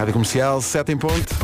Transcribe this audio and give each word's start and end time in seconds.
Rádio 0.00 0.14
Comercial, 0.14 0.62
7 0.62 0.92
em 0.92 0.96
ponto. 0.96 1.36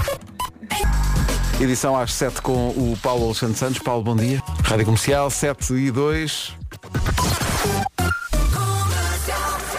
Edição 1.61 1.95
às 1.95 2.15
7 2.15 2.41
com 2.41 2.69
o 2.71 2.99
Paulo 3.03 3.27
Alexandre 3.27 3.55
Santos. 3.55 3.79
Paulo, 3.81 4.03
bom 4.03 4.17
dia. 4.17 4.43
Rádio 4.65 4.87
Comercial, 4.87 5.29
7 5.29 5.75
e 5.75 5.91
2. 5.91 6.55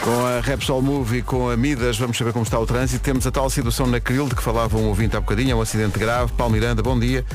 Com 0.03 0.25
a 0.27 0.41
Repsol 0.41 0.83
Move 0.83 1.17
e 1.17 1.21
com 1.23 1.49
a 1.49 1.57
Midas, 1.57 1.97
vamos 1.97 2.15
saber 2.19 2.31
como 2.33 2.43
está 2.43 2.59
o 2.59 2.67
trânsito. 2.67 3.03
Temos 3.03 3.25
a 3.25 3.31
tal 3.31 3.49
situação 3.49 3.87
na 3.87 3.99
Cril, 3.99 4.29
de 4.29 4.35
que 4.35 4.43
falava 4.43 4.77
um 4.77 4.89
ouvinte 4.89 5.17
há 5.17 5.19
bocadinho, 5.19 5.53
é 5.53 5.55
um 5.55 5.61
acidente 5.61 5.97
grave. 5.97 6.31
Paulo 6.33 6.53
Miranda, 6.53 6.83
bom 6.83 6.99
dia. 6.99 7.25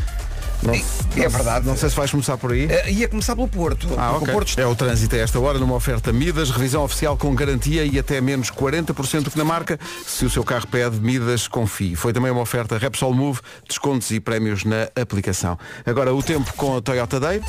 Não, 0.62 0.74
É 0.74 1.28
verdade. 1.28 1.66
Não 1.66 1.76
sei 1.76 1.90
se 1.90 1.96
vais 1.96 2.10
começar 2.10 2.36
por 2.38 2.52
aí. 2.52 2.66
Eh, 2.70 2.92
ia 2.92 3.08
começar 3.08 3.34
pelo 3.34 3.48
Porto. 3.48 3.88
Ah, 3.96 4.10
porque 4.10 4.24
ok. 4.24 4.28
o 4.28 4.32
Porto 4.32 4.60
É 4.60 4.66
o 4.66 4.74
trânsito 4.74 5.16
a 5.16 5.18
esta 5.18 5.40
hora 5.40 5.58
numa 5.58 5.74
oferta 5.74 6.12
Midas, 6.12 6.50
revisão 6.50 6.84
oficial 6.84 7.16
com 7.16 7.34
garantia 7.34 7.84
e 7.84 7.98
até 7.98 8.20
menos 8.20 8.50
40% 8.50 9.30
que 9.30 9.38
na 9.38 9.44
marca. 9.44 9.78
Se 10.06 10.24
o 10.24 10.30
seu 10.30 10.44
carro 10.44 10.66
pede, 10.66 11.00
Midas, 11.00 11.48
confie. 11.48 11.96
Foi 11.96 12.12
também 12.12 12.30
uma 12.30 12.42
oferta 12.42 12.78
Repsol 12.78 13.12
Move, 13.12 13.40
descontos 13.68 14.10
e 14.10 14.20
prémios 14.20 14.64
na 14.64 14.88
aplicação. 15.00 15.58
Agora 15.84 16.14
o 16.14 16.22
tempo 16.22 16.52
com 16.54 16.76
a 16.76 16.80
Toyota 16.80 17.18
Day. 17.18 17.40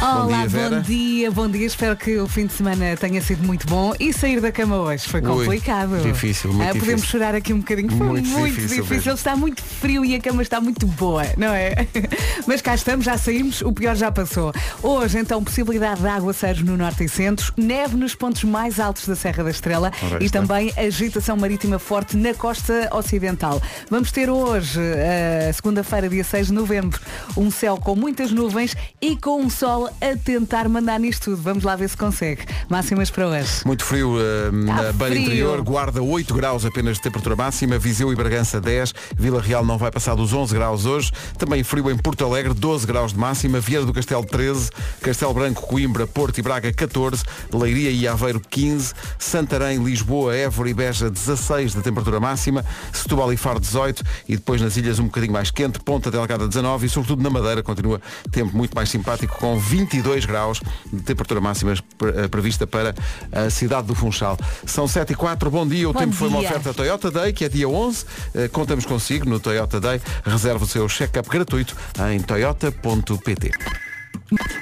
Olá, 0.00 0.22
Bom 0.22 0.26
dia, 0.28 0.48
Vera. 0.48 0.76
bom 0.76 0.82
dia, 0.82 1.30
bom 1.32 1.48
dia. 1.48 1.66
Espero 1.66 1.96
que 1.96 2.16
o 2.18 2.28
fim 2.28 2.46
de 2.46 2.52
semana 2.52 2.96
tenha 2.96 3.20
sido 3.20 3.42
muito 3.44 3.66
bom 3.66 3.92
e 3.98 4.12
sair 4.12 4.40
da 4.40 4.52
cama 4.52 4.76
hoje 4.76 5.08
foi 5.08 5.20
Ui, 5.20 5.26
complicado. 5.26 6.00
difícil, 6.00 6.52
muito 6.52 6.62
Ah, 6.62 6.72
Podemos 6.72 6.86
difícil. 7.02 7.08
chorar 7.20 7.34
aqui 7.34 7.52
um 7.52 7.58
bocadinho. 7.58 7.90
Foi 7.90 8.06
Muito 8.06 8.28
muito, 8.28 8.54
difícil 8.54 8.84
difícil. 8.84 9.14
Está 9.14 9.34
muito 9.34 9.60
frio 9.60 10.04
e 10.04 10.14
a 10.14 10.20
cama 10.20 10.40
está 10.40 10.60
muito 10.60 10.86
boa, 10.86 11.24
não 11.36 11.48
é? 11.52 11.74
Mas 12.46 12.62
cá 12.62 12.76
estamos, 12.76 13.04
já 13.04 13.18
saímos, 13.18 13.60
o 13.60 13.72
pior 13.72 13.96
já 13.96 14.10
passou. 14.12 14.52
Hoje, 14.84 15.18
então, 15.18 15.42
possibilidade 15.42 16.00
de 16.00 16.06
aguaceiros 16.06 16.62
no 16.62 16.76
norte 16.76 17.02
e 17.02 17.08
centro, 17.08 17.52
neve 17.56 17.96
nos 17.96 18.14
pontos 18.14 18.44
mais 18.44 18.78
altos 18.78 19.04
da 19.06 19.16
Serra 19.16 19.42
da 19.42 19.50
Estrela 19.50 19.90
Ora, 20.12 20.22
e 20.22 20.26
está. 20.26 20.40
também 20.40 20.72
agitação 20.76 21.36
marítima 21.36 21.78
forte 21.80 22.16
na 22.16 22.32
costa 22.34 22.88
ocidental. 22.92 23.60
Vamos 23.90 24.12
ter 24.12 24.30
hoje, 24.30 24.80
eh, 24.80 25.50
segunda-feira, 25.52 26.08
dia 26.08 26.22
6 26.22 26.46
de 26.46 26.52
novembro, 26.52 27.00
um 27.36 27.50
céu 27.50 27.76
com 27.76 27.96
muitas 27.96 28.30
nuvens 28.30 28.76
e 29.02 29.16
com 29.16 29.40
um 29.42 29.50
sol 29.50 29.87
a 30.00 30.16
tentar 30.16 30.68
mandar 30.68 30.98
nisto 30.98 31.24
tudo. 31.24 31.42
Vamos 31.42 31.64
lá 31.64 31.76
ver 31.76 31.88
se 31.88 31.96
consegue. 31.96 32.42
Máximas 32.68 33.10
para 33.10 33.28
hoje. 33.28 33.62
Muito 33.64 33.84
frio 33.84 34.16
eh, 34.20 34.50
na 34.52 34.92
beira 34.92 35.14
frio. 35.14 35.22
interior, 35.22 35.62
Guarda 35.62 36.02
8 36.02 36.34
graus 36.34 36.64
apenas 36.64 36.96
de 36.96 37.02
temperatura 37.02 37.36
máxima, 37.36 37.78
Viseu 37.78 38.12
e 38.12 38.16
Bragança 38.16 38.60
10, 38.60 38.94
Vila 39.16 39.40
Real 39.40 39.64
não 39.64 39.78
vai 39.78 39.90
passar 39.90 40.14
dos 40.14 40.32
11 40.32 40.54
graus 40.54 40.86
hoje, 40.86 41.12
também 41.36 41.62
frio 41.62 41.90
em 41.90 41.96
Porto 41.96 42.24
Alegre, 42.24 42.54
12 42.54 42.86
graus 42.86 43.12
de 43.12 43.18
máxima, 43.18 43.60
Vieira 43.60 43.84
do 43.84 43.92
Castelo 43.92 44.24
13, 44.24 44.70
Castelo 45.00 45.34
Branco, 45.34 45.62
Coimbra, 45.66 46.06
Porto 46.06 46.38
e 46.38 46.42
Braga 46.42 46.72
14, 46.72 47.22
Leiria 47.52 47.90
e 47.90 48.06
Aveiro 48.06 48.40
15, 48.40 48.94
Santarém, 49.18 49.82
Lisboa, 49.82 50.34
Évora 50.34 50.70
e 50.70 50.74
Beja 50.74 51.10
16 51.10 51.74
de 51.74 51.82
temperatura 51.82 52.20
máxima, 52.20 52.64
Setúbal 52.92 53.32
e 53.32 53.36
Faro 53.36 53.60
18 53.60 54.02
e 54.28 54.36
depois 54.36 54.60
nas 54.60 54.76
ilhas 54.76 54.98
um 54.98 55.04
bocadinho 55.04 55.32
mais 55.32 55.50
quente, 55.50 55.80
Ponta 55.80 56.10
Delgada 56.10 56.46
19 56.46 56.86
e 56.86 56.88
sobretudo 56.88 57.22
na 57.22 57.30
Madeira 57.30 57.62
continua 57.62 58.00
tempo 58.30 58.56
muito 58.56 58.74
mais 58.74 58.88
simpático 58.88 59.38
com 59.38 59.58
22 59.78 60.24
graus 60.24 60.60
de 60.92 61.02
temperatura 61.02 61.40
máxima 61.40 61.72
eh, 61.72 62.28
prevista 62.28 62.66
para 62.66 62.94
a 63.30 63.48
cidade 63.48 63.86
do 63.86 63.94
Funchal. 63.94 64.36
São 64.66 64.88
7 64.88 65.12
e 65.12 65.16
4, 65.16 65.50
bom 65.50 65.66
dia, 65.66 65.88
o 65.88 65.92
Bom 65.92 66.00
tempo 66.00 66.14
foi 66.14 66.28
uma 66.28 66.40
dia. 66.40 66.48
oferta 66.48 66.74
Toyota 66.74 67.10
Day, 67.10 67.32
que 67.32 67.44
é 67.44 67.48
dia 67.48 67.68
11, 67.68 68.04
Eh, 68.34 68.48
contamos 68.48 68.84
consigo 68.84 69.28
no 69.28 69.38
Toyota 69.40 69.80
Day, 69.80 70.00
reserva 70.24 70.64
o 70.64 70.66
seu 70.66 70.88
check-up 70.88 71.28
gratuito 71.28 71.76
em 72.12 72.20
toyota.pt. 72.20 73.87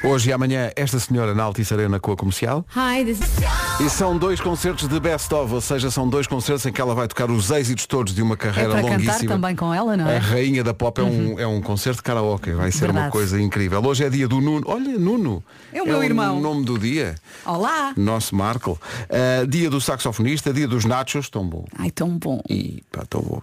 Hoje 0.05 0.31
e 0.31 0.33
amanhã, 0.33 0.70
esta 0.77 0.98
senhora 1.00 1.34
na 1.34 1.42
Altice 1.42 1.75
Arena 1.75 1.98
com 1.98 2.12
a 2.12 2.17
comercial. 2.17 2.64
Hi, 2.77 3.05
this 3.05 3.19
is... 3.20 3.36
E 3.84 3.91
são 3.91 4.17
dois 4.17 4.41
concertos 4.41 4.89
de 4.89 4.98
best 5.00 5.33
of, 5.34 5.53
ou 5.53 5.61
seja, 5.61 5.91
são 5.91 6.08
dois 6.08 6.27
concertos 6.27 6.64
em 6.67 6.73
que 6.73 6.81
ela 6.81 6.95
vai 6.95 7.08
tocar 7.08 7.31
os 7.31 7.50
êxitos 7.50 7.84
todos 7.86 8.14
de 8.14 8.23
uma 8.23 8.34
É 8.34 8.36
carreira 8.36 8.70
para 8.70 8.83
cantar 8.83 8.98
longuíssima. 8.98 9.33
também 9.34 9.56
com 9.56 9.75
ela, 9.75 9.97
não 9.97 10.06
A 10.06 10.12
é? 10.12 10.19
rainha 10.19 10.62
da 10.64 10.73
pop 10.73 11.00
é, 11.00 11.05
um, 11.05 11.39
é 11.41 11.47
um 11.47 11.61
concerto 11.61 11.98
de 11.98 12.03
karaoke, 12.05 12.53
vai 12.53 12.70
ser 12.70 12.84
uma 12.86 12.92
Verdade. 12.92 13.12
coisa 13.12 13.41
incrível. 13.41 13.84
Hoje 13.84 14.05
é 14.05 14.08
dia 14.08 14.28
do 14.28 14.41
Nuno. 14.41 14.62
Olha, 14.67 14.98
Nuno. 14.98 15.42
É 15.73 15.83
o 15.83 15.86
meu 15.86 16.02
irmão. 16.02 16.39
o 16.39 16.40
nome 16.40 16.64
do 16.64 16.79
dia. 16.79 17.17
Olá! 17.45 17.92
Nosso 17.96 18.35
Marco. 18.36 18.80
Ah, 19.11 19.45
dia 19.46 19.69
do 19.69 19.80
saxofonista, 19.80 20.52
dia 20.52 20.69
dos 20.69 20.85
nachos, 20.85 21.29
tão 21.29 21.46
bom. 21.46 21.64
Ai, 21.79 21.90
tão 21.90 22.17
bom. 22.19 22.40
E 22.48 22.83
pá, 22.92 23.05
tão 23.08 23.20
bom. 23.20 23.40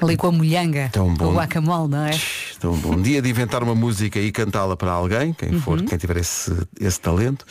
Ali 0.00 0.16
com 0.16 0.28
a 0.28 0.32
molhanga, 0.32 0.88
Tão 0.92 1.12
bom. 1.12 1.32
o 1.32 1.34
guacamole, 1.34 1.90
não 1.90 2.04
é? 2.06 2.10
Tão 2.60 2.72
bom. 2.76 3.00
Dia 3.00 3.22
de 3.22 3.28
inventar 3.30 3.62
uma 3.62 3.74
música 3.74 4.18
e 4.18 4.32
cantá-la 4.32 4.76
para 4.76 4.90
alguém, 4.90 5.32
quem 5.32 5.50
Uhum. 5.52 5.60
for, 5.60 5.82
quem 5.82 5.96
tiver 5.98 6.16
esse, 6.16 6.52
esse 6.80 7.00
talento. 7.00 7.44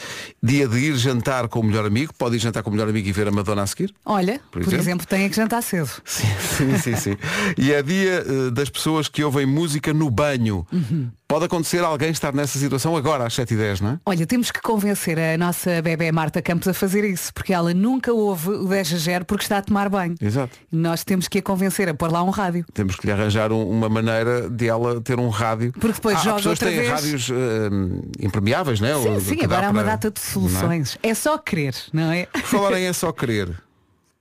Dia 0.44 0.68
de 0.68 0.78
ir 0.78 0.96
jantar 0.98 1.48
com 1.48 1.60
o 1.60 1.64
melhor 1.64 1.86
amigo. 1.86 2.14
Pode 2.18 2.36
ir 2.36 2.40
jantar 2.40 2.62
com 2.64 2.70
o 2.70 2.74
melhor 2.74 2.90
amigo 2.90 3.08
e 3.08 3.12
ver 3.12 3.28
a 3.28 3.32
Madonna 3.32 3.64
a 3.64 3.68
seguir. 3.68 3.94
Olha, 4.06 4.40
Por 4.52 4.62
por, 4.62 4.62
exemplo? 4.64 4.80
exemplo, 4.80 5.08
tem 5.08 5.30
que 5.30 5.36
jantar 5.36 5.62
cedo. 5.64 5.90
Sim, 6.06 6.26
sim, 6.40 6.78
sim, 6.78 6.96
sim. 6.96 7.18
E 7.58 7.72
é 7.72 7.82
dia 7.82 8.24
eh, 8.28 8.52
das 8.52 8.70
pessoas 8.70 9.08
que 9.08 9.24
ouvem 9.24 9.46
música 9.46 9.94
no 9.94 10.10
banho. 10.10 10.66
Uhum. 10.72 11.10
Pode 11.30 11.44
acontecer 11.44 11.80
alguém 11.84 12.10
estar 12.10 12.34
nessa 12.34 12.58
situação 12.58 12.96
agora 12.96 13.26
às 13.26 13.34
7h10, 13.36 13.82
não 13.82 13.90
é? 13.92 14.00
Olha, 14.06 14.26
temos 14.26 14.50
que 14.50 14.62
convencer 14.62 15.20
a 15.20 15.38
nossa 15.38 15.82
bebê 15.82 16.10
Marta 16.10 16.42
Campos 16.42 16.70
a 16.70 16.74
fazer 16.74 17.04
isso, 17.04 17.34
porque 17.34 17.52
ela 17.54 17.74
nunca 17.74 18.14
ouve 18.14 18.50
o 18.50 18.66
10 18.66 18.94
a 18.94 18.98
0 18.98 19.26
porque 19.26 19.44
está 19.44 19.58
a 19.58 19.62
tomar 19.62 19.90
banho. 19.90 20.16
Exato. 20.22 20.58
Nós 20.72 21.04
temos 21.04 21.28
que 21.28 21.40
a 21.40 21.42
convencer 21.42 21.90
a 21.90 21.94
pôr 21.94 22.10
lá 22.14 22.24
um 22.24 22.30
rádio. 22.30 22.66
Temos 22.74 22.96
que 22.96 23.06
lhe 23.06 23.12
arranjar 23.12 23.52
um- 23.52 23.70
uma 23.70 23.90
maneira 23.90 24.50
de 24.50 24.70
ela 24.70 25.02
ter 25.02 25.20
um 25.20 25.28
rádio. 25.28 25.74
Porque 25.74 25.92
depois 25.96 26.16
há, 26.16 26.20
há 26.20 26.24
joga 26.24 26.36
pessoas 26.38 26.60
que 26.60 26.66
outra 26.66 26.80
têm 26.82 26.90
vez. 26.90 27.02
rádios 27.02 27.30
eh, 27.30 28.26
impermeáveis, 28.26 28.80
não 28.80 28.88
é? 28.88 28.94
Sim, 29.02 29.10
Ou 29.10 29.20
sim, 29.20 29.36
que 29.36 29.48
dá 29.48 29.56
agora 29.58 29.68
há 29.68 29.72
uma 29.72 29.84
para- 29.84 29.92
data 29.98 30.12
de 30.12 30.22
não 30.22 30.30
é? 30.30 30.32
soluções. 30.34 30.98
É? 31.04 31.14
só 31.14 31.38
querer, 31.38 31.76
não 31.92 32.10
é? 32.10 32.26
Por 32.28 32.42
falar 32.44 32.80
em 32.80 32.86
é 32.86 32.94
só 32.94 33.12
querer. 33.12 33.54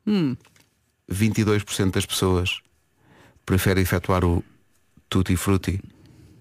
Hum. 0.05 0.37
22% 1.09 1.93
das 1.93 2.05
pessoas 2.05 2.59
preferem 3.45 3.85
efetuar 3.85 4.25
o 4.25 4.43
tutti 5.09 5.37
frutti 5.37 5.81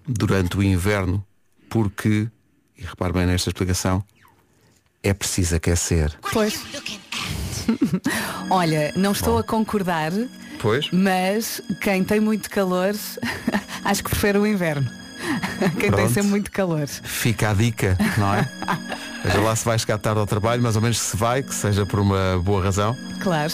durante 0.06 0.56
o 0.56 0.62
inverno 0.62 1.24
porque, 1.68 2.28
e 2.76 2.82
repare 2.84 3.12
bem 3.12 3.26
nesta 3.26 3.50
explicação, 3.50 4.02
é 5.02 5.12
preciso 5.12 5.56
aquecer. 5.56 6.12
Pois. 6.32 6.60
Olha, 8.50 8.92
não 8.96 9.12
estou 9.12 9.38
a 9.38 9.42
concordar, 9.42 10.12
Pois? 10.60 10.88
mas 10.92 11.60
quem 11.80 12.04
tem 12.04 12.20
muito 12.20 12.48
calor, 12.50 12.94
acho 13.84 14.02
que 14.04 14.10
prefere 14.10 14.38
o 14.38 14.46
inverno. 14.46 14.88
Quem 15.80 15.90
tem 15.90 15.90
Pronto. 15.90 16.12
sempre 16.12 16.30
muito 16.30 16.50
calor. 16.52 16.86
Fica 16.86 17.50
a 17.50 17.54
dica, 17.54 17.96
não 18.18 18.34
é? 18.34 18.48
Veja 19.24 19.40
lá 19.40 19.56
se 19.56 19.64
vai 19.64 19.78
chegar 19.78 19.98
tarde 19.98 20.20
ao 20.20 20.26
trabalho, 20.26 20.62
mais 20.62 20.76
ou 20.76 20.82
menos 20.82 20.98
se 20.98 21.16
vai, 21.16 21.42
que 21.42 21.54
seja 21.54 21.86
por 21.86 21.98
uma 21.98 22.38
boa 22.44 22.62
razão. 22.62 22.96
Claro. 23.20 23.52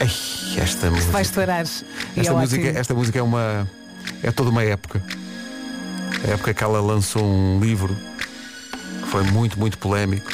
Ai, 0.00 0.10
esta 0.56 0.90
música. 0.90 1.12
Vai 1.12 1.22
estourar. 1.22 1.64
E 2.16 2.20
Esta 2.20 2.32
é 2.32 2.34
música, 2.36 2.62
ótimo. 2.64 2.78
esta 2.78 2.94
música 2.94 3.18
é 3.18 3.22
uma. 3.22 3.68
é 4.22 4.30
toda 4.30 4.50
uma 4.50 4.62
época. 4.62 5.02
A 6.24 6.30
época 6.30 6.54
que 6.54 6.62
ela 6.62 6.80
lançou 6.80 7.24
um 7.24 7.58
livro 7.60 7.96
que 9.02 9.08
foi 9.08 9.22
muito, 9.24 9.58
muito 9.58 9.78
polémico. 9.78 10.30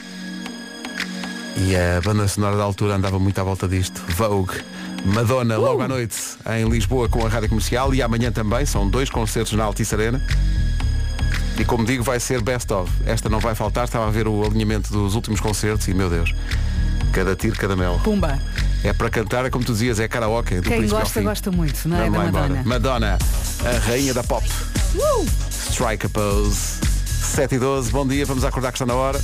E 1.57 1.75
a 1.75 2.01
banda 2.01 2.29
sonora 2.29 2.57
da 2.57 2.63
altura 2.63 2.95
andava 2.95 3.19
muito 3.19 3.39
à 3.41 3.43
volta 3.43 3.67
disto. 3.67 4.01
Vogue. 4.09 4.55
Madonna, 5.05 5.57
logo 5.57 5.81
à 5.81 5.89
noite, 5.89 6.17
em 6.59 6.69
Lisboa 6.69 7.09
com 7.09 7.25
a 7.25 7.29
Rádio 7.29 7.49
Comercial 7.49 7.95
e 7.95 8.03
amanhã 8.03 8.31
também, 8.31 8.67
são 8.67 8.89
dois 8.89 9.09
concertos 9.09 9.53
na 9.53 9.65
Altice 9.65 9.95
Arena. 9.95 10.21
E 11.59 11.65
como 11.65 11.85
digo, 11.85 12.03
vai 12.03 12.21
ser 12.21 12.41
best 12.43 12.73
of. 12.73 12.91
Esta 13.05 13.29
não 13.29 13.41
vai 13.41 13.55
faltar, 13.55 13.85
estava 13.85 14.07
a 14.07 14.11
ver 14.11 14.29
o 14.29 14.45
alinhamento 14.45 14.93
dos 14.93 15.15
últimos 15.15 15.41
concertos 15.41 15.89
e 15.89 15.95
meu 15.95 16.09
Deus, 16.09 16.35
cada 17.13 17.35
tiro, 17.35 17.57
cada 17.57 17.75
mel. 17.75 18.01
Pumba. 18.05 18.41
É 18.85 18.93
para 18.93 19.11
cantar, 19.11 19.45
é 19.45 19.51
como 19.51 19.65
tu 19.65 19.73
dizias, 19.73 19.99
é 19.99 20.07
karaoke. 20.07 20.57
Do 20.57 20.63
Quem 20.63 20.87
gosta, 20.87 21.21
gosta 21.21 21.51
muito, 21.51 21.89
não 21.89 21.97
é? 21.97 22.01
Da 22.01 22.07
embora. 22.07 22.31
Madonna. 22.31 22.63
Madonna, 22.65 23.19
a 23.65 23.79
rainha 23.89 24.15
da 24.15 24.23
pop. 24.23 24.47
Strike 25.71 26.07
a 26.07 26.09
pose. 26.09 26.79
7 27.35 27.55
e 27.55 27.59
12, 27.59 27.91
bom 27.93 28.07
dia, 28.07 28.25
vamos 28.27 28.45
acordar 28.45 28.73
que 28.73 28.77
está 28.77 28.87
na 28.87 28.95
hora. 28.95 29.21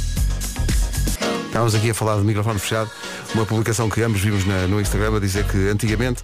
Estávamos 1.47 1.75
aqui 1.75 1.91
a 1.91 1.95
falar 1.95 2.17
do 2.17 2.25
microfone 2.25 2.59
fechado, 2.59 2.91
uma 3.35 3.47
publicação 3.47 3.89
que 3.89 4.03
ambos 4.03 4.21
vimos 4.21 4.45
na- 4.45 4.67
no 4.67 4.81
Instagram 4.81 5.17
a 5.17 5.21
dizer 5.21 5.45
que 5.47 5.69
antigamente 5.69 6.23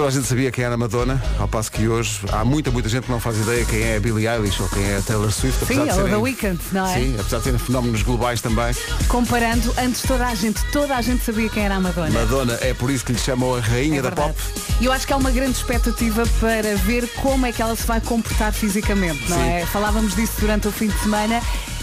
toda 0.00 0.08
a 0.08 0.12
gente 0.14 0.26
sabia 0.28 0.50
quem 0.50 0.64
era 0.64 0.72
a 0.72 0.78
Madonna, 0.78 1.22
ao 1.38 1.46
passo 1.46 1.70
que 1.70 1.86
hoje 1.86 2.20
há 2.32 2.42
muita, 2.42 2.70
muita 2.70 2.88
gente 2.88 3.04
que 3.04 3.10
não 3.12 3.20
faz 3.20 3.36
ideia 3.36 3.66
quem 3.66 3.82
é 3.82 3.96
a 3.96 4.00
Billie 4.00 4.26
Eilish 4.26 4.58
ou 4.62 4.66
quem 4.70 4.82
é 4.82 4.96
a 4.96 5.02
Taylor 5.02 5.30
Swift. 5.30 5.66
Sim, 5.66 5.78
ou 5.80 5.92
serem- 5.92 6.10
da 6.10 6.18
Weekend, 6.18 6.58
não 6.72 6.86
é? 6.86 6.94
Sim, 6.94 7.16
apesar 7.20 7.36
de 7.36 7.44
serem 7.44 7.58
fenómenos 7.58 8.00
globais 8.02 8.40
também. 8.40 8.74
Comparando, 9.08 9.70
antes 9.76 10.00
toda 10.00 10.26
a 10.26 10.34
gente, 10.34 10.64
toda 10.72 10.96
a 10.96 11.02
gente 11.02 11.22
sabia 11.22 11.50
quem 11.50 11.66
era 11.66 11.74
a 11.74 11.80
Madonna. 11.80 12.18
Madonna 12.18 12.58
é 12.62 12.72
por 12.72 12.90
isso 12.90 13.04
que 13.04 13.12
lhe 13.12 13.18
chamam 13.18 13.54
a 13.54 13.60
rainha 13.60 13.98
É 13.98 14.02
da 14.02 14.08
verdade. 14.08 14.32
pop. 14.32 14.62
E 14.80 14.86
eu 14.86 14.92
acho 14.92 15.06
que 15.06 15.12
é 15.12 15.16
uma 15.16 15.30
grande 15.30 15.58
expectativa 15.58 16.22
para 16.40 16.76
ver 16.76 17.06
como 17.16 17.44
é 17.44 17.52
que 17.52 17.60
ela 17.60 17.76
se 17.76 17.86
vai 17.86 18.00
comportar 18.00 18.54
fisicamente, 18.54 19.28
não 19.28 19.36
Sim. 19.36 19.48
é? 19.50 19.66
Falávamos 19.66 20.14
disso 20.16 20.32
durante 20.40 20.66
o 20.66 20.72
fim 20.72 20.88
de 20.88 20.98
semana 21.00 21.42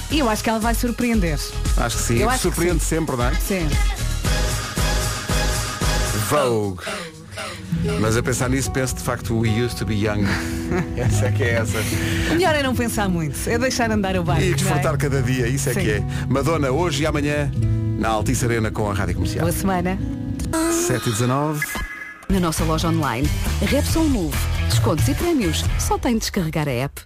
e 0.10 0.18
eu 0.18 0.28
acho 0.28 0.44
que 0.44 0.50
ela 0.50 0.60
vai 0.60 0.74
surpreender. 0.74 1.38
Acho 1.78 1.98
que 1.98 2.04
sim. 2.04 2.18
Eu 2.18 2.30
acho 2.31 2.38
que 2.40 2.44
Surpreende 2.48 2.80
sim. 2.80 2.96
sempre, 2.96 3.16
não 3.16 3.25
é? 3.25 3.34
Sim. 3.36 3.69
Vogue. 6.31 6.81
Mas 8.00 8.18
a 8.18 8.24
pensar 8.24 8.50
nisso 8.50 8.71
penso 8.71 8.95
de 8.95 9.01
facto 9.01 9.38
We 9.38 9.50
Used 9.50 9.77
to 9.77 9.85
Be 9.85 9.95
Young. 9.95 10.24
essa 10.97 11.27
é 11.27 11.31
que 11.31 11.44
é 11.44 11.53
essa. 11.56 11.77
O 12.31 12.35
melhor 12.35 12.56
é 12.56 12.63
não 12.63 12.75
pensar 12.75 13.07
muito, 13.09 13.38
é 13.50 13.57
deixar 13.57 13.91
andar 13.91 14.15
o 14.18 14.24
barco. 14.24 14.44
E 14.44 14.51
é? 14.51 14.56
desfrutar 14.56 14.97
cada 14.97 15.21
dia, 15.21 15.47
isso 15.47 15.69
é 15.69 15.74
Sim. 15.74 15.79
que 15.81 15.91
é. 15.91 16.03
Madonna 16.27 16.71
hoje 16.71 17.03
e 17.03 17.06
amanhã 17.06 17.51
na 17.97 18.09
Altice 18.09 18.45
Arena 18.45 18.71
com 18.71 18.89
a 18.89 18.94
Rádio 18.94 19.15
Comercial. 19.15 19.41
Boa 19.41 19.51
semana. 19.51 19.97
7 20.88 21.07
e 21.07 21.12
19. 21.12 21.65
Na 22.29 22.39
nossa 22.39 22.63
loja 22.63 22.89
online, 22.89 23.27
Repsol 23.62 24.03
Move. 24.03 24.35
Descontos 24.69 25.07
e 25.07 25.15
prémios. 25.15 25.63
Só 25.80 25.97
tem 25.97 26.13
de 26.13 26.19
descarregar 26.19 26.68
a 26.68 26.71
app. 26.71 27.01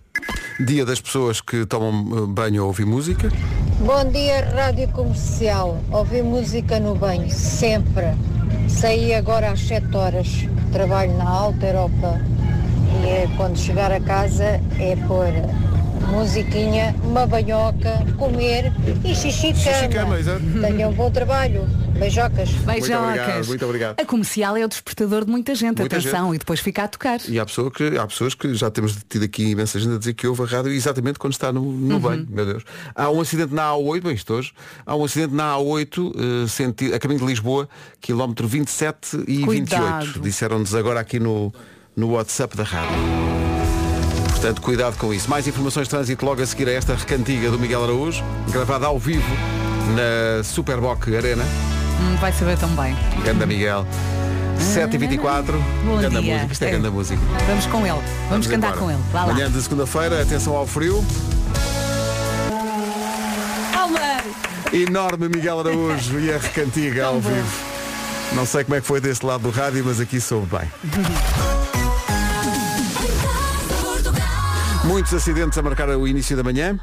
Dia 0.65 0.85
das 0.85 1.00
pessoas 1.00 1.41
que 1.41 1.65
tomam 1.65 2.24
eh, 2.24 2.25
banho 2.27 2.63
a 2.63 2.65
ouvir 2.65 2.85
música. 2.85 3.29
Bom 3.79 4.12
dia, 4.12 4.45
Rádio 4.53 4.88
Comercial. 4.89 5.79
Ouvir 5.91 6.24
música 6.24 6.79
no 6.79 6.95
banho, 6.95 7.29
sempre. 7.29 8.15
Saí 8.79 9.13
agora 9.13 9.51
às 9.51 9.59
7 9.62 9.95
horas. 9.95 10.27
Trabalho 10.71 11.15
na 11.18 11.29
Alta 11.29 11.65
Europa. 11.68 12.19
E 13.03 13.07
é, 13.07 13.27
quando 13.38 13.57
chegar 13.57 13.91
a 13.91 14.00
casa 14.00 14.59
é 14.79 14.95
pôr 15.07 15.27
musiquinha, 16.12 16.95
uma 17.03 17.25
banhoca, 17.25 18.03
comer 18.18 18.71
e 19.03 19.15
xixi 19.15 19.53
Xixi 19.53 19.88
cama, 19.88 19.89
cama. 19.89 20.19
exato. 20.19 20.41
Tenham 20.62 20.89
um 20.91 20.94
bom 20.94 21.09
trabalho. 21.12 21.68
Beijocas. 22.01 22.50
obrigado, 22.50 22.65
Beijocas. 22.65 23.48
muito 23.48 23.65
obrigado. 23.65 24.00
A 24.00 24.06
comercial 24.06 24.57
é 24.57 24.65
o 24.65 24.68
despertador 24.68 25.24
de 25.24 25.30
muita 25.30 25.53
gente, 25.53 25.77
Muita 25.80 25.98
atenção, 25.98 26.33
e 26.33 26.39
depois 26.39 26.59
fica 26.59 26.83
a 26.83 26.88
tocar. 26.88 27.19
E 27.30 27.39
há, 27.39 27.45
pessoa 27.45 27.69
que, 27.69 27.95
há 27.95 28.07
pessoas 28.07 28.33
que 28.33 28.53
já 28.56 28.71
temos 28.71 28.98
tido 29.07 29.24
aqui 29.24 29.51
imensa 29.51 29.80
gente 29.80 29.94
a 29.94 29.98
dizer 30.00 30.13
que 30.15 30.25
ouve 30.25 30.42
a 30.42 30.45
rádio 30.45 30.71
exatamente 30.71 31.19
quando 31.19 31.33
está 31.33 31.53
no, 31.53 31.62
no 31.71 32.00
banho, 32.00 32.27
meu 32.27 32.44
Deus. 32.45 32.63
Há 32.95 33.09
um 33.12 33.21
acidente 33.21 33.53
na 33.53 33.69
A8, 33.69 34.01
bem 34.01 34.13
isto 34.15 34.33
hoje, 34.33 34.51
há 34.83 34.95
um 34.95 35.03
acidente 35.06 35.33
na 35.36 35.53
A8, 35.56 36.12
eh, 36.15 36.48
senti- 36.48 36.92
a 36.92 36.98
caminho 36.98 37.19
de 37.19 37.25
Lisboa, 37.27 37.69
quilómetro 38.00 38.48
27 38.48 39.24
e 39.27 39.42
Cuidado. 39.42 40.06
28. 40.06 40.19
Disseram-nos 40.21 40.74
agora 40.74 41.00
aqui 41.00 41.19
no, 41.19 41.53
no 41.95 42.13
WhatsApp 42.13 42.57
da 42.57 42.63
rádio. 42.63 42.95
Portanto, 44.31 44.59
cuidado 44.62 44.98
com 44.98 45.13
isso. 45.13 45.30
Mais 45.30 45.48
informações 45.48 45.83
de 45.88 45.92
trânsito 45.92 46.25
logo 46.25 46.42
a 46.42 46.45
seguir 46.48 46.68
a 46.68 46.71
esta 46.71 46.95
recantiga 46.95 47.51
do 47.51 47.59
Miguel 47.59 47.83
Araújo, 47.83 48.24
gravada 48.51 48.88
ao 48.88 48.98
vivo 48.98 49.24
na 49.95 50.44
Superboc 50.44 51.07
Arena. 51.15 51.44
Hum, 52.01 52.15
vai 52.19 52.31
saber 52.33 52.57
tão 52.57 52.69
bem. 52.69 52.95
Ganda 53.24 53.45
Miguel. 53.45 53.86
7h24. 54.59 55.53
Bom 55.86 55.98
Ganda 56.01 56.21
dia. 56.21 56.36
música. 56.36 56.53
Isto 56.53 56.63
é 56.63 56.68
É. 56.68 56.71
ganda 56.71 56.92
música. 56.92 57.21
Vamos 57.48 57.65
com 57.68 57.86
ele. 57.86 58.00
Vamos, 58.30 58.48
cantar 58.48 58.68
embora. 58.68 58.81
com 58.81 58.92
ele. 58.92 59.00
Vá 59.12 59.25
lá. 59.25 59.33
Manhã 59.33 59.50
de 59.51 59.62
segunda-feira, 59.62 60.21
atenção 60.21 60.56
ao 60.56 60.68
frio. 60.68 61.03
Calma! 63.74 64.00
Enorme 64.74 65.30
Miguel 65.30 65.59
Araújo 65.59 66.19
e 66.19 66.31
a 66.33 66.38
recantiga 66.38 67.06
ao 67.07 67.19
vivo. 67.19 67.48
Não 68.33 68.45
sei 68.45 68.63
como 68.63 68.75
é 68.75 68.81
que 68.81 68.88
foi 68.88 69.01
desse 69.01 69.25
lado 69.25 69.42
do 69.44 69.50
rádio, 69.50 69.83
mas 69.86 70.00
aqui 70.00 70.21
soube 70.21 70.48
bem. 70.57 70.71
Muitos 74.86 75.13
acidentes 75.13 75.57
a 75.57 75.62
marcar 75.62 75.89
o 75.89 76.07
início 76.07 76.36
da 76.38 76.44
manhã. 76.44 76.80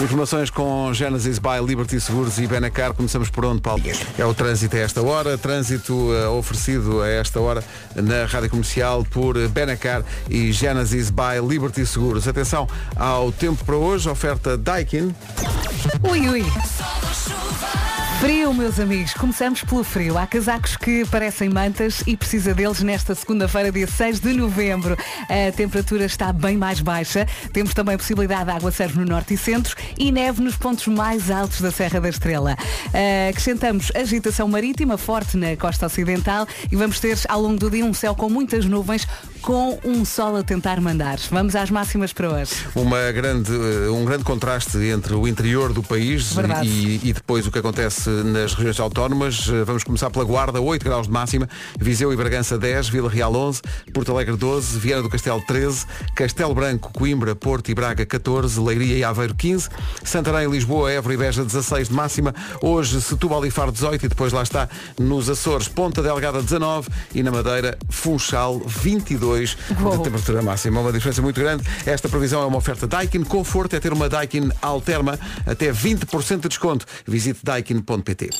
Informações 0.00 0.48
com 0.48 0.94
Genesis 0.94 1.40
by 1.40 1.58
Liberty 1.66 2.00
Seguros 2.00 2.38
e 2.38 2.46
Benacar. 2.46 2.94
Começamos 2.94 3.28
por 3.30 3.44
onde, 3.44 3.60
Paulo? 3.60 3.82
É 4.16 4.24
o 4.24 4.32
trânsito 4.32 4.76
a 4.76 4.78
esta 4.78 5.02
hora. 5.02 5.36
Trânsito 5.36 6.14
eh, 6.14 6.28
oferecido 6.28 7.02
a 7.02 7.08
esta 7.08 7.40
hora 7.40 7.64
na 7.96 8.24
Rádio 8.24 8.48
Comercial 8.48 9.04
por 9.10 9.36
Benacar 9.48 10.04
e 10.30 10.52
Genesis 10.52 11.10
by 11.10 11.44
Liberty 11.46 11.84
Seguros. 11.84 12.28
Atenção 12.28 12.68
ao 12.94 13.32
tempo 13.32 13.64
para 13.64 13.74
hoje. 13.74 14.08
Oferta 14.08 14.56
Daikin. 14.56 15.12
Ui, 16.08 16.28
ui. 16.28 16.44
Frio, 18.20 18.52
meus 18.52 18.80
amigos. 18.80 19.14
Começamos 19.14 19.62
pelo 19.62 19.84
frio. 19.84 20.18
Há 20.18 20.26
casacos 20.26 20.76
que 20.76 21.06
parecem 21.06 21.48
mantas 21.48 22.02
e 22.04 22.16
precisa 22.16 22.52
deles 22.52 22.82
nesta 22.82 23.14
segunda-feira, 23.14 23.70
dia 23.70 23.86
6 23.86 24.18
de 24.18 24.32
novembro. 24.32 24.96
A 25.22 25.52
temperatura 25.52 26.04
está 26.04 26.32
bem 26.32 26.56
mais 26.56 26.80
baixa. 26.80 27.28
Temos 27.52 27.72
também 27.74 27.94
a 27.94 27.98
possibilidade 27.98 28.46
de 28.46 28.50
água 28.50 28.72
serve 28.72 28.98
no 28.98 29.06
norte 29.06 29.34
e 29.34 29.36
centro 29.36 29.76
e 29.96 30.10
neve 30.10 30.42
nos 30.42 30.56
pontos 30.56 30.88
mais 30.88 31.30
altos 31.30 31.60
da 31.60 31.70
Serra 31.70 32.00
da 32.00 32.08
Estrela. 32.08 32.56
Ah, 32.92 33.28
acrescentamos 33.30 33.92
agitação 33.94 34.48
marítima 34.48 34.98
forte 34.98 35.36
na 35.36 35.56
costa 35.56 35.86
ocidental 35.86 36.44
e 36.72 36.74
vamos 36.74 36.98
ter 36.98 37.16
ao 37.28 37.40
longo 37.40 37.58
do 37.60 37.70
dia 37.70 37.84
um 37.84 37.94
céu 37.94 38.16
com 38.16 38.28
muitas 38.28 38.64
nuvens 38.64 39.06
com 39.40 39.78
um 39.84 40.04
sol 40.04 40.36
a 40.36 40.42
tentar 40.42 40.80
mandar. 40.80 41.20
Vamos 41.30 41.54
às 41.54 41.70
máximas 41.70 42.12
para 42.12 42.32
hoje. 42.32 42.66
Uma 42.74 43.12
grande, 43.12 43.52
eh, 43.52 43.88
um 43.90 44.04
grande 44.04 44.24
contraste 44.24 44.76
entre 44.78 45.14
o 45.14 45.28
interior 45.28 45.72
do 45.72 45.84
país 45.84 46.34
e, 46.64 47.00
e 47.04 47.12
depois 47.12 47.46
o 47.46 47.52
que 47.52 47.60
acontece 47.60 48.07
nas 48.24 48.54
regiões 48.54 48.80
autónomas. 48.80 49.48
Eh, 49.48 49.64
Vamos 49.64 49.84
começar 49.84 50.10
pela 50.10 50.24
Guarda, 50.24 50.60
8 50.60 50.82
graus 50.84 51.06
de 51.06 51.12
máxima, 51.12 51.48
Viseu 51.78 52.12
e 52.12 52.16
Bragança 52.16 52.58
10, 52.58 52.88
Vila 52.88 53.08
Real 53.10 53.34
11, 53.34 53.60
Porto 53.92 54.12
Alegre 54.12 54.36
12, 54.36 54.78
Viana 54.78 55.02
do 55.02 55.08
Castelo 55.08 55.42
13, 55.46 55.86
Castelo 56.14 56.54
Branco, 56.54 56.90
Coimbra, 56.92 57.34
Porto 57.34 57.70
e 57.70 57.74
Braga 57.74 58.04
14, 58.06 58.58
Leiria 58.60 58.96
e 58.96 59.04
Aveiro 59.04 59.34
15, 59.34 59.68
Santarém, 60.02 60.50
Lisboa, 60.50 60.90
Évora 60.90 61.14
e 61.14 61.16
Beja 61.16 61.44
16 61.44 61.88
de 61.88 61.94
máxima, 61.94 62.34
hoje 62.62 63.00
Setúbal 63.00 63.44
e 63.46 63.50
Faro 63.50 63.70
18 63.72 64.06
e 64.06 64.08
depois 64.08 64.32
lá 64.32 64.42
está 64.42 64.68
nos 64.98 65.28
Açores, 65.28 65.68
Ponta 65.68 66.02
Delgada 66.02 66.42
19 66.42 66.88
e 67.14 67.22
na 67.22 67.30
Madeira, 67.30 67.78
Funchal 67.90 68.60
22 68.66 69.56
Uou. 69.80 69.96
de 69.98 70.04
temperatura 70.04 70.42
máxima. 70.42 70.80
Uma 70.80 70.92
diferença 70.92 71.20
muito 71.22 71.40
grande. 71.40 71.62
Esta 71.86 72.08
previsão 72.08 72.42
é 72.42 72.46
uma 72.46 72.58
oferta 72.58 72.86
Daikin. 72.86 73.24
Conforto 73.24 73.76
é 73.76 73.80
ter 73.80 73.92
uma 73.92 74.08
Daikin 74.08 74.50
Alterma 74.62 75.18
até 75.46 75.70
20% 75.72 76.40
de 76.40 76.48
desconto. 76.48 76.86
Visite 77.06 77.40
daikin.pt. 77.98 78.30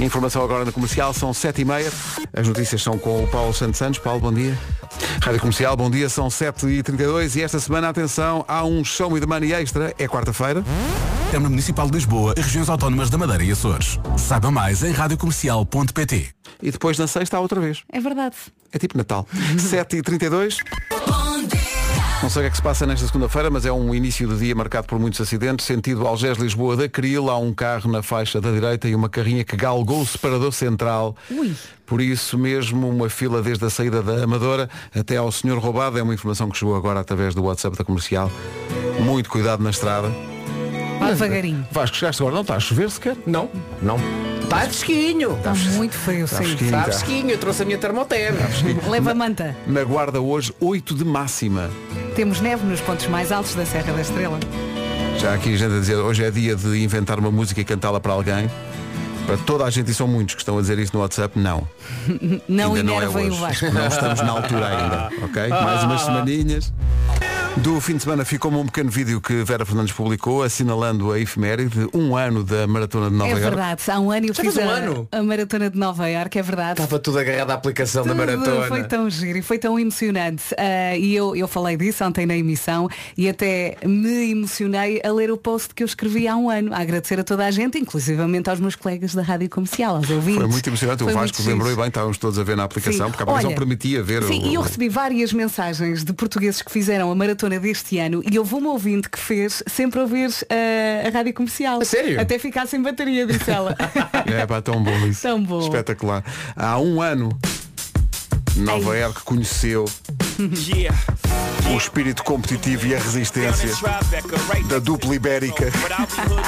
Informação 0.00 0.42
agora 0.44 0.64
na 0.64 0.72
comercial, 0.72 1.12
são 1.12 1.32
7h30. 1.32 1.92
As 2.32 2.46
notícias 2.46 2.82
são 2.82 2.98
com 2.98 3.24
o 3.24 3.28
Paulo 3.28 3.52
Santos 3.52 3.78
Santos. 3.78 3.98
Paulo, 3.98 4.20
bom 4.20 4.32
dia. 4.32 4.56
Rádio 5.20 5.40
Comercial, 5.40 5.76
bom 5.76 5.90
dia, 5.90 6.08
são 6.08 6.28
7h32 6.28 7.36
e 7.36 7.42
esta 7.42 7.58
semana, 7.60 7.88
atenção, 7.88 8.44
há 8.48 8.64
um 8.64 8.84
show 8.84 9.10
me 9.10 9.20
the 9.20 9.26
money 9.26 9.52
extra. 9.52 9.92
É 9.98 10.06
quarta-feira. 10.06 10.64
Câmara 11.30 11.50
Municipal 11.50 11.86
de 11.86 11.92
Lisboa 11.94 12.34
e 12.36 12.40
Regiões 12.40 12.68
Autónomas 12.68 13.10
da 13.10 13.18
Madeira 13.18 13.44
e 13.44 13.52
Açores. 13.52 13.98
Saiba 14.16 14.50
mais 14.50 14.82
em 14.82 14.92
radiocomercial.pt. 14.92 16.28
E 16.62 16.70
depois 16.70 16.98
na 16.98 17.06
sexta 17.06 17.36
há 17.36 17.40
outra 17.40 17.60
vez. 17.60 17.82
É 17.92 18.00
verdade. 18.00 18.36
É 18.72 18.78
tipo 18.78 18.96
Natal. 18.96 19.26
7h32. 19.56 20.58
Não 22.20 22.28
sei 22.28 22.40
o 22.40 22.42
que 22.42 22.46
é 22.48 22.50
que 22.50 22.56
se 22.56 22.62
passa 22.62 22.84
nesta 22.84 23.06
segunda-feira, 23.06 23.48
mas 23.48 23.64
é 23.64 23.70
um 23.70 23.94
início 23.94 24.26
de 24.26 24.36
dia 24.38 24.54
marcado 24.54 24.88
por 24.88 24.98
muitos 24.98 25.20
acidentes. 25.20 25.64
Sentido 25.64 26.04
Algés 26.04 26.36
Lisboa 26.36 26.76
da 26.76 26.88
Cril, 26.88 27.30
há 27.30 27.38
um 27.38 27.54
carro 27.54 27.90
na 27.90 28.02
faixa 28.02 28.40
da 28.40 28.50
direita 28.50 28.88
e 28.88 28.94
uma 28.94 29.08
carrinha 29.08 29.44
que 29.44 29.56
galgou 29.56 30.00
o 30.00 30.06
separador 30.06 30.52
central. 30.52 31.16
Ui. 31.30 31.54
Por 31.86 32.00
isso 32.00 32.36
mesmo, 32.36 32.88
uma 32.88 33.08
fila 33.08 33.40
desde 33.40 33.64
a 33.64 33.70
saída 33.70 34.02
da 34.02 34.24
Amadora 34.24 34.68
até 34.94 35.16
ao 35.16 35.30
senhor 35.30 35.58
roubado. 35.58 35.96
É 35.96 36.02
uma 36.02 36.12
informação 36.12 36.50
que 36.50 36.58
chegou 36.58 36.74
agora 36.74 36.98
através 36.98 37.36
do 37.36 37.44
WhatsApp 37.44 37.78
da 37.78 37.84
comercial. 37.84 38.30
Muito 39.00 39.30
cuidado 39.30 39.62
na 39.62 39.70
estrada. 39.70 40.37
Vá 40.98 41.10
devagarinho. 41.10 41.66
Vasco, 41.70 41.96
chegaste 41.96 42.22
agora, 42.22 42.34
não 42.34 42.42
está 42.42 42.56
a 42.56 42.60
chover 42.60 42.90
sequer? 42.90 43.16
Não, 43.26 43.48
não. 43.80 43.98
Está 44.42 44.60
fresquinho. 44.60 45.36
Está 45.36 45.54
muito 45.54 45.94
frio, 45.94 46.26
sim. 46.26 46.36
fresquinho. 46.36 46.64
Está 46.64 46.78
tá. 46.78 46.84
fresquinho. 46.84 47.30
Eu 47.30 47.38
trouxe 47.38 47.62
a 47.62 47.64
minha 47.66 47.78
termoterra. 47.78 48.48
Leva 48.88 49.10
a 49.10 49.14
manta. 49.14 49.54
Na 49.66 49.84
guarda 49.84 50.20
hoje, 50.20 50.54
8 50.58 50.94
de 50.94 51.04
máxima. 51.04 51.70
Temos 52.16 52.40
neve 52.40 52.64
nos 52.64 52.80
pontos 52.80 53.06
mais 53.08 53.30
altos 53.30 53.54
da 53.54 53.66
Serra 53.66 53.92
da 53.92 54.00
Estrela. 54.00 54.40
Já 55.18 55.34
aqui 55.34 55.56
gente 55.56 55.74
a 55.74 55.80
dizer, 55.80 55.96
hoje 55.96 56.24
é 56.24 56.30
dia 56.30 56.56
de 56.56 56.82
inventar 56.82 57.18
uma 57.18 57.30
música 57.30 57.60
e 57.60 57.64
cantá-la 57.64 58.00
para 58.00 58.12
alguém. 58.12 58.50
Para 59.26 59.36
toda 59.36 59.64
a 59.64 59.70
gente, 59.70 59.90
e 59.90 59.94
são 59.94 60.08
muitos 60.08 60.34
que 60.34 60.40
estão 60.40 60.56
a 60.56 60.60
dizer 60.62 60.78
isso 60.78 60.92
no 60.94 61.00
WhatsApp, 61.00 61.38
não. 61.38 61.68
Não 62.48 62.74
ainda 62.74 62.82
não 62.82 62.94
é 62.94 62.96
enervem 63.04 63.26
hoje. 63.26 63.36
o 63.36 63.40
Vasco. 63.40 63.70
Não 63.70 63.86
estamos 63.86 64.22
na 64.22 64.30
altura 64.30 64.66
ainda, 64.66 65.10
ok? 65.22 65.48
Mais 65.48 65.84
umas 65.84 66.00
semaninhas. 66.00 66.72
Do 67.56 67.80
fim 67.80 67.96
de 67.96 68.02
semana 68.04 68.24
ficou 68.24 68.52
um 68.52 68.64
pequeno 68.66 68.88
vídeo 68.88 69.20
que 69.20 69.42
Vera 69.42 69.66
Fernandes 69.66 69.92
publicou, 69.92 70.44
assinalando 70.44 71.10
a 71.10 71.18
efeméride, 71.18 71.88
um 71.92 72.16
ano 72.16 72.44
da 72.44 72.68
Maratona 72.68 73.10
de 73.10 73.16
Nova 73.16 73.30
É 73.30 73.32
Iorque. 73.32 73.46
verdade, 73.48 73.82
há 73.88 73.98
um 74.00 74.10
ano 74.12 74.26
eu 74.28 74.34
Já 74.34 74.42
fiz 74.44 74.56
um 74.56 74.60
a, 74.60 74.72
ano? 74.72 75.08
a 75.10 75.22
maratona 75.24 75.68
de 75.68 75.76
Nova 75.76 76.08
Iorque, 76.08 76.38
é 76.38 76.42
verdade. 76.42 76.80
Estava 76.80 77.00
tudo 77.00 77.18
agarrado 77.18 77.50
à 77.50 77.54
aplicação 77.54 78.04
da 78.04 78.10
Tudo 78.10 78.18
maratona. 78.18 78.66
Foi 78.68 78.84
tão 78.84 79.10
giro 79.10 79.38
e 79.38 79.42
foi 79.42 79.58
tão 79.58 79.78
emocionante. 79.78 80.44
Ah, 80.56 80.96
e 80.96 81.14
eu, 81.16 81.34
eu 81.34 81.48
falei 81.48 81.76
disso 81.76 82.04
ontem 82.04 82.26
na 82.26 82.36
emissão 82.36 82.88
e 83.16 83.28
até 83.28 83.76
me 83.84 84.30
emocionei 84.30 85.00
a 85.04 85.10
ler 85.10 85.30
o 85.32 85.36
post 85.36 85.74
que 85.74 85.82
eu 85.82 85.86
escrevi 85.86 86.28
há 86.28 86.36
um 86.36 86.48
ano, 86.48 86.72
a 86.72 86.78
agradecer 86.78 87.18
a 87.18 87.24
toda 87.24 87.44
a 87.44 87.50
gente, 87.50 87.76
inclusivamente 87.76 88.48
aos 88.48 88.60
meus 88.60 88.76
colegas 88.76 89.14
da 89.14 89.22
Rádio 89.22 89.50
Comercial, 89.50 89.96
aos 89.96 90.08
ouvintes. 90.08 90.42
Foi 90.42 90.48
muito 90.50 90.66
emocionante, 90.68 91.02
Foi 91.02 91.12
o 91.12 91.16
Vasco 91.16 91.42
lembrou 91.42 91.72
e 91.72 91.76
bem, 91.76 91.88
estávamos 91.88 92.18
todos 92.18 92.38
a 92.38 92.44
ver 92.44 92.56
na 92.56 92.64
aplicação, 92.64 93.06
Sim. 93.06 93.10
porque 93.12 93.22
a 93.22 93.24
aplicação 93.24 93.50
Olha, 93.50 93.56
permitia 93.58 94.00
ver 94.02 94.22
Sim, 94.22 94.44
o... 94.44 94.46
e 94.46 94.54
eu 94.54 94.60
recebi 94.60 94.88
várias 94.88 95.32
mensagens 95.32 96.04
de 96.04 96.12
portugueses 96.12 96.62
que 96.62 96.70
fizeram 96.70 97.10
a 97.10 97.14
maratona 97.16 97.47
deste 97.48 97.98
ano 97.98 98.22
e 98.30 98.38
houve 98.38 98.54
uma 98.54 98.70
ouvinte 98.70 99.08
que 99.08 99.18
fez 99.18 99.62
sempre 99.66 100.00
ouvir 100.00 100.30
ah, 100.50 101.08
a 101.08 101.10
rádio 101.10 101.32
comercial. 101.34 101.80
A 101.80 101.84
sério? 101.84 102.20
Até 102.20 102.38
ficar 102.38 102.66
sem 102.66 102.82
bateria, 102.82 103.26
disse 103.26 103.50
ela. 103.50 103.76
É 104.26 104.46
pá, 104.46 104.60
tão 104.60 104.82
bom 104.82 105.06
isso. 105.06 105.22
Tão 105.22 105.42
bom. 105.42 105.60
Espetacular. 105.60 106.24
Há 106.54 106.78
um 106.78 107.00
ano, 107.00 107.30
Nova 108.56 108.96
Iorque 108.96 109.22
conheceu 109.22 109.84
O 111.72 111.76
espírito 111.76 112.24
competitivo 112.24 112.86
e 112.86 112.94
a 112.94 112.98
resistência 112.98 113.70
da 114.68 114.78
dupla 114.78 115.14
ibérica. 115.14 115.70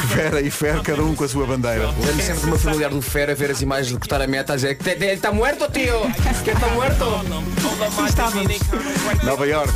Vera 0.07 0.41
e 0.41 0.51
Fer, 0.51 0.81
cada 0.83 1.03
um 1.03 1.15
com 1.15 1.25
a 1.25 1.29
sua 1.29 1.47
bandeira. 1.47 1.89
Lembro 2.05 2.23
sempre 2.23 2.41
de 2.41 2.47
uma 2.47 2.59
familiar 2.59 2.91
do 2.91 3.03
Fera 3.03 3.35
ver 3.35 3.51
as 3.51 3.61
imagens 3.61 3.89
de 3.93 3.99
cortar 3.99 4.23
a 4.23 4.27
meta 4.27 4.55
a 4.55 4.57
dizer 4.57 4.77
que 4.77 4.89
ele 4.89 5.07
está 5.07 5.31
muerto, 5.31 5.71
tio! 5.71 6.01
Que 6.43 6.51
está 6.51 6.69
muerto! 6.69 7.05
Nova 9.23 9.47
York, 9.47 9.73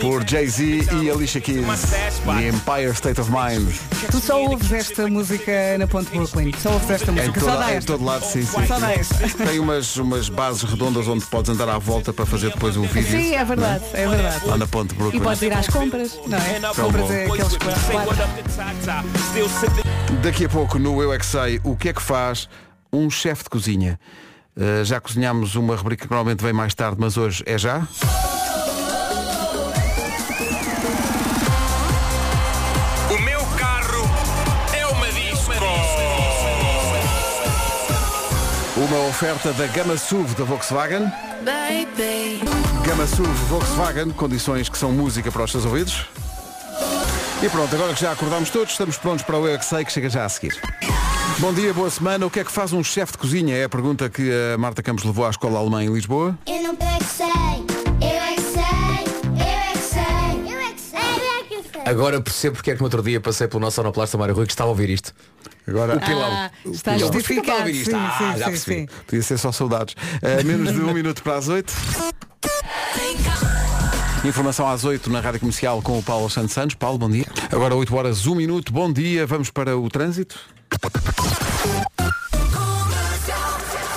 por 0.00 0.24
Jay-Z 0.28 0.62
e 1.00 1.10
Alicia 1.10 1.40
Keys. 1.40 1.66
The 2.24 2.48
Empire 2.48 2.92
State 2.92 3.20
of 3.20 3.30
Mind. 3.30 3.72
Tu 4.10 4.20
só 4.20 4.42
ouves 4.42 4.72
esta 4.72 5.06
música 5.08 5.76
na 5.78 5.86
Ponte 5.86 6.10
Brooklyn. 6.10 6.52
Só 6.60 6.70
ouves 6.72 6.90
esta 6.90 7.10
Em 7.10 7.14
música. 7.14 7.40
Só 7.40 7.46
todo, 7.46 7.58
dá 7.58 7.74
em 7.74 7.80
todo 7.80 8.04
lado, 8.04 8.24
sim, 8.24 8.44
sim. 8.44 8.66
Só 8.66 8.78
dá 8.78 8.92
esta. 8.92 9.44
Tem 9.44 9.58
umas, 9.58 9.96
umas 9.96 10.28
bases 10.28 10.62
redondas 10.62 11.06
onde 11.08 11.24
podes 11.26 11.50
andar 11.50 11.68
à 11.68 11.78
volta 11.78 12.12
para 12.12 12.26
fazer 12.26 12.50
depois 12.50 12.76
um 12.76 12.82
vídeo. 12.82 13.10
Sim, 13.10 13.34
é 13.34 13.44
verdade, 13.44 13.84
é 13.92 14.06
verdade. 14.06 14.51
Lá 14.52 14.58
na 14.58 14.66
Ponte 14.66 14.92
E 14.92 14.98
Brooklyn. 14.98 15.20
podes 15.22 15.40
ir 15.40 15.52
às 15.54 15.66
compras, 15.66 16.20
não 16.26 16.36
é? 16.36 16.60
Compras 16.74 17.10
é 17.10 17.24
aqueles 17.24 17.56
quatro. 17.56 18.14
Daqui 20.22 20.44
a 20.44 20.48
pouco 20.50 20.78
no 20.78 21.02
Eu 21.02 21.10
é 21.10 21.18
que 21.18 21.24
sei 21.24 21.58
o 21.64 21.74
que 21.74 21.88
é 21.88 21.92
que 21.94 22.02
faz 22.02 22.50
um 22.92 23.08
chefe 23.08 23.44
de 23.44 23.48
cozinha. 23.48 23.98
Uh, 24.54 24.84
já 24.84 25.00
cozinhámos 25.00 25.54
uma 25.54 25.74
rubrica 25.74 26.06
que 26.06 26.10
normalmente 26.10 26.44
vem 26.44 26.52
mais 26.52 26.74
tarde, 26.74 26.98
mas 27.00 27.16
hoje 27.16 27.42
é 27.46 27.56
já. 27.56 27.78
O 33.08 33.18
meu 33.22 33.40
carro 33.56 34.10
é 34.74 34.86
uma 34.86 35.06
disco. 35.12 35.52
Uma 38.76 39.08
oferta 39.08 39.54
da 39.54 39.66
Gama 39.68 39.96
SUV 39.96 40.34
da 40.34 40.44
Volkswagen. 40.44 41.10
Gama 42.86 43.06
SUV 43.06 43.28
Volkswagen, 43.48 44.10
condições 44.10 44.68
que 44.68 44.76
são 44.76 44.92
música 44.92 45.30
para 45.30 45.44
os 45.44 45.50
seus 45.50 45.64
ouvidos. 45.64 46.06
E 47.42 47.48
pronto, 47.48 47.74
agora 47.74 47.94
que 47.94 48.00
já 48.00 48.12
acordámos 48.12 48.50
todos, 48.50 48.72
estamos 48.72 48.96
prontos 48.96 49.24
para 49.24 49.36
o 49.38 49.46
Eu 49.46 49.54
é 49.54 49.58
que 49.58 49.64
sei, 49.64 49.84
que 49.84 49.92
chega 49.92 50.08
já 50.08 50.24
a 50.24 50.28
seguir. 50.28 50.58
Bom 51.38 51.52
dia, 51.52 51.72
boa 51.72 51.90
semana. 51.90 52.26
O 52.26 52.30
que 52.30 52.40
é 52.40 52.44
que 52.44 52.52
faz 52.52 52.72
um 52.72 52.82
chefe 52.84 53.12
de 53.12 53.18
cozinha? 53.18 53.56
É 53.56 53.64
a 53.64 53.68
pergunta 53.68 54.08
que 54.08 54.30
a 54.54 54.58
Marta 54.58 54.82
Campos 54.82 55.04
levou 55.04 55.26
à 55.26 55.30
escola 55.30 55.58
alemã 55.58 55.82
em 55.82 55.92
Lisboa. 55.92 56.38
Eu 56.46 56.62
não 56.62 56.76
que 56.76 57.04
sei, 57.04 57.26
eu 58.00 58.22
é 58.22 58.34
que 58.34 58.40
sei, 58.42 59.32
eu 59.32 59.48
é 59.50 59.72
que 59.72 59.78
sei, 59.78 60.52
eu 60.52 60.60
é 60.60 60.72
que 60.72 60.80
sei, 60.80 61.00
eu 61.00 61.60
é 61.60 61.62
que 61.62 61.72
sei. 61.72 61.82
Agora 61.92 62.20
percebo 62.20 62.56
porque 62.56 62.70
é 62.70 62.74
que 62.74 62.80
no 62.80 62.86
outro 62.86 63.02
dia 63.02 63.20
passei 63.20 63.48
pelo 63.48 63.60
nosso 63.60 63.76
sonoplasta 63.76 64.16
Mário 64.18 64.34
Rui 64.34 64.46
que 64.46 64.52
estava 64.52 64.68
a 64.68 64.72
ouvir 64.72 64.90
isto. 64.90 65.12
Agora, 65.66 65.98
Ah, 66.02 66.50
está 66.66 66.92
Ele, 66.92 67.00
justificado. 67.00 67.14
mas 67.14 67.22
porquê 67.22 67.34
que 67.34 67.40
estava 67.40 67.58
a 67.58 67.60
ouvir 67.60 67.74
Sim, 67.74 67.80
isto? 67.82 67.96
Ah, 67.96 68.16
sim, 68.18 68.38
já 68.38 68.44
sim, 68.44 68.50
percebi. 68.50 68.76
sim. 68.80 68.88
podia 69.06 69.22
ser 69.22 69.38
só 69.38 69.52
saudades. 69.52 69.94
Uh, 69.94 70.44
menos 70.44 70.72
de 70.72 70.80
um 70.80 70.92
minuto 70.94 71.22
para 71.22 71.36
as 71.36 71.48
oito. 71.48 71.72
Informação 74.24 74.68
às 74.68 74.84
8 74.84 75.10
na 75.10 75.20
Rádio 75.20 75.40
Comercial 75.40 75.82
com 75.82 75.98
o 75.98 76.02
Paulo 76.02 76.30
Santos 76.30 76.52
Santos. 76.52 76.76
Paulo, 76.76 76.96
bom 76.96 77.10
dia. 77.10 77.26
Agora 77.50 77.74
8 77.74 77.94
horas, 77.94 78.26
1 78.26 78.34
minuto. 78.34 78.72
Bom 78.72 78.92
dia. 78.92 79.26
Vamos 79.26 79.50
para 79.50 79.76
o 79.76 79.88
trânsito. 79.88 80.38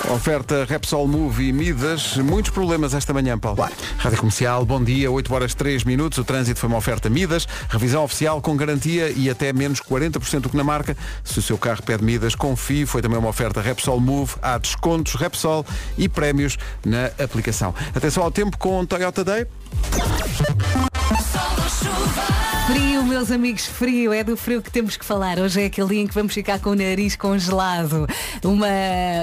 Oferta 0.10 0.66
Repsol 0.66 1.08
Move 1.08 1.50
e 1.50 1.54
Midas. 1.54 2.18
Muitos 2.18 2.52
problemas 2.52 2.94
esta 2.94 3.14
manhã, 3.14 3.38
Paulo. 3.40 3.68
Rádio 3.98 4.20
Comercial, 4.20 4.64
bom 4.64 4.84
dia. 4.84 5.10
8 5.10 5.34
horas 5.34 5.54
3 5.56 5.84
minutos. 5.84 6.20
O 6.20 6.24
trânsito 6.24 6.60
foi 6.60 6.70
uma 6.70 6.78
oferta 6.78 7.10
Midas. 7.10 7.48
Revisão 7.70 8.04
oficial 8.04 8.40
com 8.42 8.56
garantia 8.56 9.10
e 9.10 9.30
até 9.30 9.52
menos 9.52 9.82
40% 9.82 10.42
do 10.42 10.50
que 10.50 10.58
na 10.58 10.64
marca. 10.64 10.96
Se 11.24 11.40
o 11.40 11.42
seu 11.42 11.58
carro 11.58 11.82
pede 11.82 12.04
Midas, 12.04 12.36
confie. 12.36 12.86
Foi 12.86 13.02
também 13.02 13.18
uma 13.18 13.30
oferta 13.30 13.62
Repsol 13.62 14.00
Move. 14.00 14.36
Há 14.42 14.58
descontos 14.58 15.16
Repsol 15.16 15.66
e 15.98 16.08
prémios 16.08 16.58
na 16.86 17.08
aplicação. 17.24 17.74
Atenção 17.96 18.24
ao 18.24 18.32
tempo 18.32 18.58
com 18.58 18.86
Toyota 18.86 19.24
Day. 19.24 19.48
Frio, 22.68 23.04
meus 23.04 23.30
amigos, 23.30 23.68
frio. 23.68 24.12
É 24.12 24.24
do 24.24 24.36
frio 24.36 24.60
que 24.60 24.72
temos 24.72 24.98
que 24.98 25.06
falar. 25.06 25.38
Hoje 25.38 25.62
é 25.62 25.66
aquele 25.66 25.88
dia 25.90 26.02
em 26.02 26.08
que 26.08 26.16
vamos 26.16 26.34
ficar 26.34 26.60
com 26.60 26.72
o 26.72 26.76
nariz 26.76 27.16
congelado. 27.16 28.08
Uma, 28.44 28.68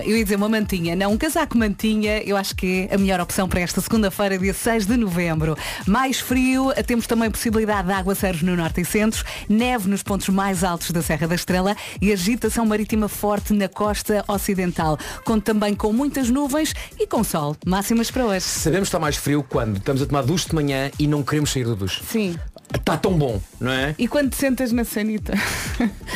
eu 0.05 0.17
ia 0.17 0.23
dizer 0.23 0.37
uma 0.37 0.49
mantinha. 0.49 0.95
Não, 0.95 1.11
um 1.11 1.19
casaco 1.19 1.59
mantinha, 1.59 2.23
eu 2.23 2.37
acho 2.37 2.55
que 2.55 2.87
é 2.89 2.95
a 2.95 2.99
melhor 2.99 3.21
opção 3.21 3.49
para 3.49 3.61
esta 3.61 3.81
segunda-feira, 3.81 4.39
dia 4.39 4.55
6 4.55 4.87
de 4.87 4.97
novembro. 4.97 5.57
Mais 5.87 6.21
frio, 6.21 6.73
temos 6.87 7.09
também 7.09 7.31
possibilidade 7.33 7.89
de 7.89 7.95
aguaceiros 7.95 8.43
no 8.43 8.55
norte 8.55 8.81
e 8.81 8.85
centro, 8.85 9.25
neve 9.49 9.89
nos 9.89 10.05
pontos 10.05 10.29
mais 10.29 10.63
altos 10.63 10.93
da 10.93 11.03
Serra 11.03 11.27
da 11.27 11.35
Estrela 11.35 11.77
e 12.01 12.13
agitação 12.13 12.65
marítima 12.65 13.09
forte 13.09 13.53
na 13.53 13.69
costa 13.69 14.25
ocidental. 14.29 14.97
Conto 15.25 15.43
também 15.43 15.75
com 15.75 15.93
muitas 15.93 16.31
nuvens 16.31 16.75
e 16.97 17.09
com 17.09 17.25
sol. 17.25 17.57
Máximas 17.67 18.09
para 18.09 18.25
hoje. 18.25 18.45
Sabemos 18.45 18.89
que 18.89 18.91
está 18.91 19.01
mais 19.01 19.17
frio 19.17 19.45
quando 19.49 19.79
estamos 19.79 20.01
a 20.01 20.07
tomar 20.07 20.23
duche 20.23 20.49
de 20.49 20.55
manhã 20.55 20.93
e 20.97 21.09
não 21.09 21.25
queremos 21.25 21.51
sair 21.51 21.65
do 21.65 21.75
duche. 21.75 22.02
Sim. 22.07 22.37
Está 22.75 22.97
tão 22.97 23.13
bom, 23.19 23.41
não 23.61 23.71
é? 23.71 23.95
E 23.99 24.09
quando 24.09 24.31
te 24.31 24.37
sentas 24.37 24.73
na 24.73 24.85
sanita? 24.85 25.35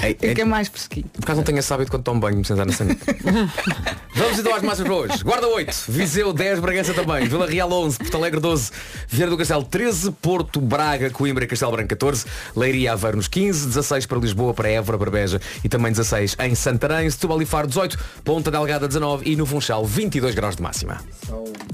É- 0.02 0.14
Fica 0.28 0.42
é- 0.42 0.44
mais 0.44 0.68
fresquinho. 0.68 1.06
Por 1.12 1.22
acaso 1.22 1.36
não 1.38 1.44
tenho 1.44 1.58
esse 1.58 1.72
hábito 1.72 1.90
quando 1.90 2.02
tomo 2.02 2.20
banho 2.20 2.38
me 2.38 2.44
sentar 2.44 2.64
na 2.66 2.72
sanita. 2.72 3.04
Vamos 4.16 4.38
então 4.38 4.54
às 4.54 4.62
máximas 4.62 4.88
para 4.88 4.96
hoje. 4.96 5.22
Guarda 5.22 5.46
8, 5.46 5.84
Viseu 5.88 6.32
10, 6.32 6.58
Bragança 6.58 6.94
também, 6.94 7.28
Vila 7.28 7.46
Real 7.46 7.70
11, 7.70 7.98
Porto 7.98 8.16
Alegre 8.16 8.40
12, 8.40 8.70
Vieira 9.06 9.30
do 9.30 9.36
Castelo 9.36 9.62
13, 9.62 10.10
Porto, 10.10 10.58
Braga, 10.58 11.10
Coimbra 11.10 11.44
e 11.44 11.46
Castelo 11.46 11.72
Branco 11.72 11.90
14, 11.90 12.24
Leiria 12.56 12.94
Aveiro 12.94 13.18
nos 13.18 13.28
15, 13.28 13.66
16 13.66 14.06
para 14.06 14.18
Lisboa, 14.18 14.54
para 14.54 14.70
Évora, 14.70 14.96
Barbeja 14.96 15.38
e 15.62 15.68
também 15.68 15.92
16 15.92 16.34
em 16.40 16.54
Santarém, 16.54 17.10
Setúbal 17.10 17.42
e 17.42 17.46
Faro 17.46 17.66
18, 17.66 17.98
Ponta 18.24 18.50
Delgada 18.50 18.88
19 18.88 19.30
e 19.30 19.36
no 19.36 19.44
Funchal 19.44 19.84
22 19.84 20.34
graus 20.34 20.56
de 20.56 20.62
máxima. 20.62 20.98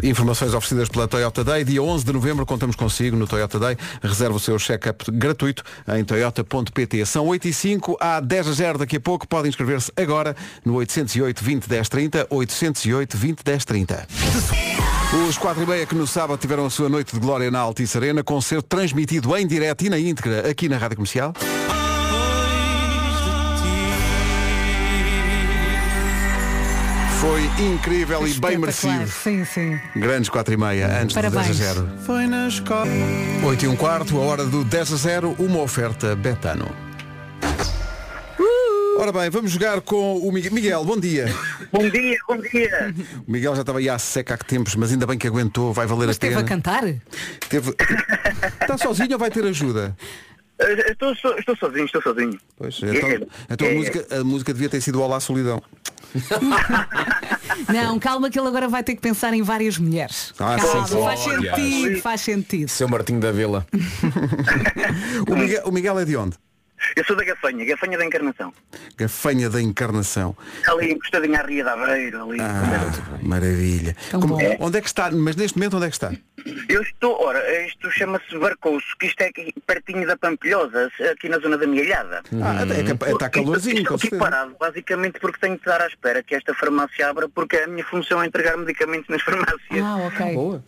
Informações 0.02 0.52
oferecidas 0.52 0.88
pela 0.88 1.06
Toyota 1.06 1.44
Day. 1.44 1.62
Dia 1.62 1.80
11 1.80 2.04
de 2.04 2.12
novembro 2.12 2.44
contamos 2.44 2.74
consigo 2.74 3.16
no 3.16 3.26
Toyota 3.26 3.58
Day. 3.58 3.76
Reserva 4.02 4.36
o 4.36 4.40
seu 4.40 4.58
check-up 4.58 5.08
gratuito 5.12 5.62
em 5.96 6.02
toyota.pt. 6.04 7.06
São 7.06 7.26
8 7.26 7.46
e 7.48 7.52
5, 7.52 7.96
há 8.00 8.18
10 8.18 8.48
a 8.48 8.52
0 8.52 8.78
daqui 8.78 8.96
a 8.96 9.00
pouco. 9.00 9.28
Pode 9.28 9.48
inscrever-se 9.48 9.92
agora 9.96 10.34
no 10.64 10.74
808 10.74 11.44
20 11.44 11.68
10 11.68 11.88
30, 11.88 12.26
808 12.32 13.16
20 13.16 13.42
10 13.44 13.64
30. 13.64 14.06
Os 15.28 15.36
4 15.36 15.62
e 15.62 15.66
meia 15.66 15.86
que 15.86 15.94
no 15.94 16.06
sábado 16.06 16.38
tiveram 16.38 16.64
a 16.64 16.70
sua 16.70 16.88
noite 16.88 17.12
de 17.12 17.20
glória 17.20 17.50
na 17.50 17.58
Altice 17.58 17.98
Arena, 17.98 18.24
concerto 18.24 18.66
transmitido 18.68 19.36
em 19.36 19.46
direto 19.46 19.84
e 19.84 19.90
na 19.90 19.98
íntegra 19.98 20.48
aqui 20.50 20.68
na 20.68 20.78
Rádio 20.78 20.96
Comercial. 20.96 21.34
Foi 27.20 27.44
incrível 27.64 28.26
e 28.26 28.32
bem 28.34 28.58
merecido. 28.58 29.06
Sim, 29.06 29.44
sim. 29.44 29.78
Grandes 29.94 30.28
4 30.28 30.54
e 30.54 30.56
meia, 30.56 31.00
antes 31.00 31.14
Parabéns. 31.14 31.46
do 31.46 31.54
10 31.54 31.70
a 31.70 31.74
0. 31.74 31.88
Foi 32.04 32.26
na 32.26 32.48
escola. 32.48 32.90
8 33.44 33.64
e 33.64 33.68
um 33.68 33.76
quarto, 33.76 34.18
a 34.18 34.22
hora 34.22 34.44
do 34.44 34.64
10 34.64 34.92
a 34.92 34.96
0, 34.96 35.36
uma 35.38 35.60
oferta 35.60 36.16
Betano. 36.16 36.68
Ora 38.98 39.10
bem, 39.12 39.30
vamos 39.30 39.50
jogar 39.50 39.80
com 39.80 40.18
o 40.18 40.30
Miguel. 40.32 40.52
Miguel, 40.52 40.84
bom 40.84 40.96
dia. 40.98 41.26
Bom 41.72 41.88
dia, 41.88 42.16
bom 42.28 42.36
dia. 42.36 42.94
O 43.26 43.30
Miguel 43.32 43.54
já 43.54 43.62
estava 43.62 43.78
aí 43.78 43.88
à 43.88 43.98
seca 43.98 44.34
há 44.34 44.38
que 44.38 44.44
tempos, 44.44 44.74
mas 44.76 44.92
ainda 44.92 45.06
bem 45.06 45.18
que 45.18 45.26
aguentou, 45.26 45.72
vai 45.72 45.86
valer 45.86 46.06
Mas 46.06 46.16
a 46.16 46.20
pena. 46.20 46.40
esteve 46.40 46.46
a 46.46 46.56
cantar? 46.56 46.82
Teve- 47.48 47.74
Está 48.60 48.76
sozinho 48.78 49.12
ou 49.12 49.18
vai 49.18 49.30
ter 49.30 49.44
ajuda? 49.44 49.96
Eh, 50.58 50.92
Estou, 50.92 51.14
so- 51.16 51.34
estou 51.38 51.56
sozinho, 51.56 51.86
estou 51.86 52.02
sozinho. 52.02 52.38
Pois, 52.56 52.78
então, 52.82 53.28
então 53.50 53.66
a, 53.66 53.70
É. 53.70 53.74
música, 53.74 54.06
a 54.20 54.24
música 54.24 54.52
devia 54.52 54.68
ter 54.68 54.80
sido 54.80 55.00
Olá 55.02 55.18
Solidão. 55.20 55.60
Não, 57.72 57.98
calma 57.98 58.28
que 58.30 58.38
ele 58.38 58.48
agora 58.48 58.68
vai 58.68 58.82
ter 58.82 58.94
que 58.94 59.00
pensar 59.00 59.32
em 59.34 59.42
várias 59.42 59.78
mulheres. 59.78 60.32
Ah, 60.38 60.56
calma, 60.60 60.86
sim, 60.86 60.94
sim. 60.94 61.02
faz 61.02 61.20
sentido, 61.20 62.00
faz 62.02 62.20
sentido. 62.20 62.68
Seu 62.68 62.88
Martinho 62.88 63.20
da 63.20 63.32
Vila. 63.32 63.66
O 65.28 65.36
Miguel, 65.36 65.62
o 65.64 65.72
Miguel 65.72 65.98
é 65.98 66.04
de 66.04 66.16
onde? 66.16 66.36
Eu 66.96 67.04
sou 67.04 67.16
da 67.16 67.24
Gafanha, 67.24 67.64
Gafanha 67.64 67.96
da 67.98 68.04
Encarnação. 68.04 68.52
Gafanha 68.96 69.48
da 69.50 69.60
Encarnação. 69.60 70.36
Ali 70.66 70.92
encostadinha 70.92 71.40
à 71.40 71.46
Ria 71.46 71.64
da 71.64 71.72
Aveiro, 71.72 72.22
ali. 72.30 72.40
Ah, 72.40 73.18
maravilha. 73.22 73.96
Como- 74.10 74.36
bom. 74.38 74.56
onde 74.60 74.78
é 74.78 74.80
que 74.80 74.86
está? 74.88 75.10
Mas 75.10 75.36
neste 75.36 75.56
momento 75.58 75.76
onde 75.76 75.86
é 75.86 75.88
que 75.88 75.94
está? 75.94 76.12
Eu 76.68 76.82
estou, 76.82 77.20
ora, 77.22 77.40
isto 77.66 77.90
chama-se 77.90 78.36
Barcoço, 78.36 78.86
que 78.98 79.06
isto 79.06 79.20
é 79.20 79.26
aqui 79.26 79.54
pertinho 79.66 80.06
da 80.06 80.16
Pampilhosa, 80.16 80.90
aqui 81.12 81.28
na 81.28 81.38
zona 81.38 81.56
da 81.56 81.66
Milhada. 81.66 82.22
Ah, 82.42 82.62
é 82.62 82.82
que 82.82 83.12
está 83.12 83.28
calorzinho, 83.30 83.78
Estou 83.82 83.98
com 83.98 84.06
aqui 84.06 84.16
parado, 84.16 84.56
basicamente 84.58 85.20
porque 85.20 85.38
tenho 85.40 85.56
que 85.58 85.68
estar 85.68 85.80
à 85.82 85.86
espera 85.86 86.22
que 86.22 86.34
esta 86.34 86.52
farmácia 86.54 87.08
abra, 87.08 87.28
porque 87.28 87.56
a 87.58 87.66
minha 87.66 87.84
função 87.84 88.22
é 88.22 88.26
entregar 88.26 88.56
medicamentos 88.56 89.08
nas 89.08 89.22
farmácias. 89.22 89.82
Ah, 89.82 89.96
ok. 89.98 90.34
Boa. 90.34 90.64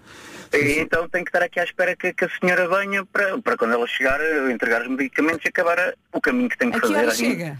E 0.56 0.78
então 0.80 1.08
tenho 1.08 1.24
que 1.24 1.30
estar 1.30 1.42
aqui 1.42 1.58
à 1.60 1.64
espera 1.64 1.94
que, 1.96 2.12
que 2.12 2.24
a 2.24 2.28
senhora 2.40 2.68
venha 2.68 3.04
para, 3.06 3.38
para 3.38 3.56
quando 3.56 3.72
ela 3.74 3.86
chegar, 3.86 4.20
eu 4.20 4.50
entregar 4.50 4.82
os 4.82 4.88
medicamentos 4.88 5.44
e 5.44 5.48
acabar 5.48 5.78
a- 5.78 5.94
o 6.12 6.20
caminho 6.20 6.48
que 6.48 6.56
tenho 6.58 6.70
que 6.72 6.78
A 6.78 6.80
que 6.80 6.86
fazer. 6.86 6.98
hora 7.00 7.08
aqui. 7.08 7.16
chega? 7.16 7.58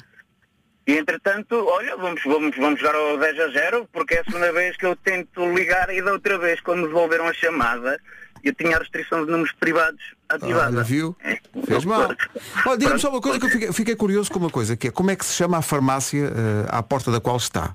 E 0.87 0.99
entretanto, 0.99 1.65
olha, 1.67 1.97
vamos, 1.97 2.21
vamos, 2.25 2.55
vamos 2.57 2.79
jogar 2.79 2.95
ao 2.95 3.17
10 3.19 3.41
a 3.41 3.49
0, 3.49 3.89
porque 3.93 4.15
é 4.17 4.21
a 4.21 4.25
segunda 4.25 4.53
vez 4.53 4.77
que 4.77 4.85
eu 4.85 4.95
tento 4.95 5.45
ligar 5.55 5.89
e 5.95 6.03
da 6.03 6.13
outra 6.13 6.39
vez, 6.39 6.61
quando 6.61 6.83
me 6.83 6.89
devolveram 6.89 7.27
a 7.27 7.33
chamada, 7.33 7.99
eu 8.43 8.53
tinha 8.55 8.77
a 8.77 8.81
restrição 8.81 9.25
de 9.25 9.31
números 9.31 9.53
privados 9.59 10.03
ativada. 10.29 10.77
Olha, 10.77 10.85
viu? 10.85 11.17
É. 11.25 11.39
Fez 11.67 11.87
mal. 11.87 12.15
Olha, 12.67 12.77
diga-me 12.79 12.99
só 13.01 13.09
uma 13.09 13.21
coisa 13.23 13.39
que 13.41 13.47
eu 13.47 13.51
fiquei, 13.51 13.73
fiquei 13.73 13.97
curioso 13.97 14.31
com 14.31 14.39
uma 14.39 14.51
coisa, 14.51 14.77
que 14.77 14.89
é 14.89 14.91
como 14.91 15.11
é 15.11 15.17
que 15.17 15.25
se 15.25 15.33
chama 15.35 15.57
a 15.57 15.63
farmácia 15.63 16.27
eh, 16.27 16.67
à 16.69 16.83
porta 16.83 17.11
da 17.11 17.19
qual 17.19 17.39
está? 17.39 17.75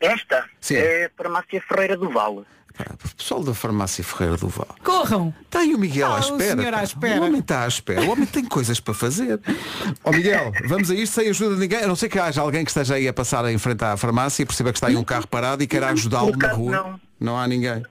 Esta 0.00 0.46
Sim. 0.58 0.76
é 0.76 1.04
a 1.04 1.10
farmácia 1.16 1.62
Ferreira 1.68 1.96
do 1.98 2.08
Vale. 2.08 2.44
Pá, 2.76 2.84
Pessoal 3.16 3.42
da 3.44 3.54
farmácia 3.54 4.02
Ferreira 4.02 4.36
do 4.36 4.48
Val. 4.48 4.68
Corram! 4.82 5.32
Está 5.44 5.60
aí 5.60 5.74
o 5.74 5.78
Miguel 5.78 6.08
Ah, 6.08 6.16
à 6.16 6.16
o 6.16 6.20
espera. 6.20 6.56
senhor 6.60 6.74
à 6.74 6.82
espera. 6.82 7.20
O 7.20 7.24
homem 7.26 7.40
está 7.40 7.64
à 7.64 7.68
espera. 7.68 8.02
O 8.02 8.10
homem 8.10 8.26
tem 8.26 8.44
coisas 8.44 8.80
para 8.80 8.94
fazer. 8.94 9.38
Ó 10.04 10.10
Miguel, 10.10 10.52
vamos 10.66 10.90
a 10.90 10.94
isto 10.94 11.14
sem 11.20 11.28
ajuda 11.28 11.54
de 11.54 11.60
ninguém. 11.60 11.82
A 11.82 11.86
não 11.86 11.96
ser 11.96 12.08
que 12.08 12.18
haja 12.18 12.40
alguém 12.40 12.64
que 12.64 12.70
esteja 12.70 12.94
aí 12.94 13.06
a 13.06 13.12
passar 13.12 13.44
em 13.50 13.58
frente 13.58 13.84
à 13.84 13.96
farmácia 13.96 14.42
e 14.42 14.46
perceba 14.46 14.72
que 14.72 14.78
está 14.78 14.86
aí 14.88 14.96
um 14.96 15.04
carro 15.04 15.26
parado 15.28 15.62
e 15.62 15.66
queira 15.66 15.88
ajudá-lo 15.90 16.36
na 16.36 16.52
rua. 16.52 17.00
Não 17.20 17.38
há 17.38 17.46
ninguém. 17.46 17.82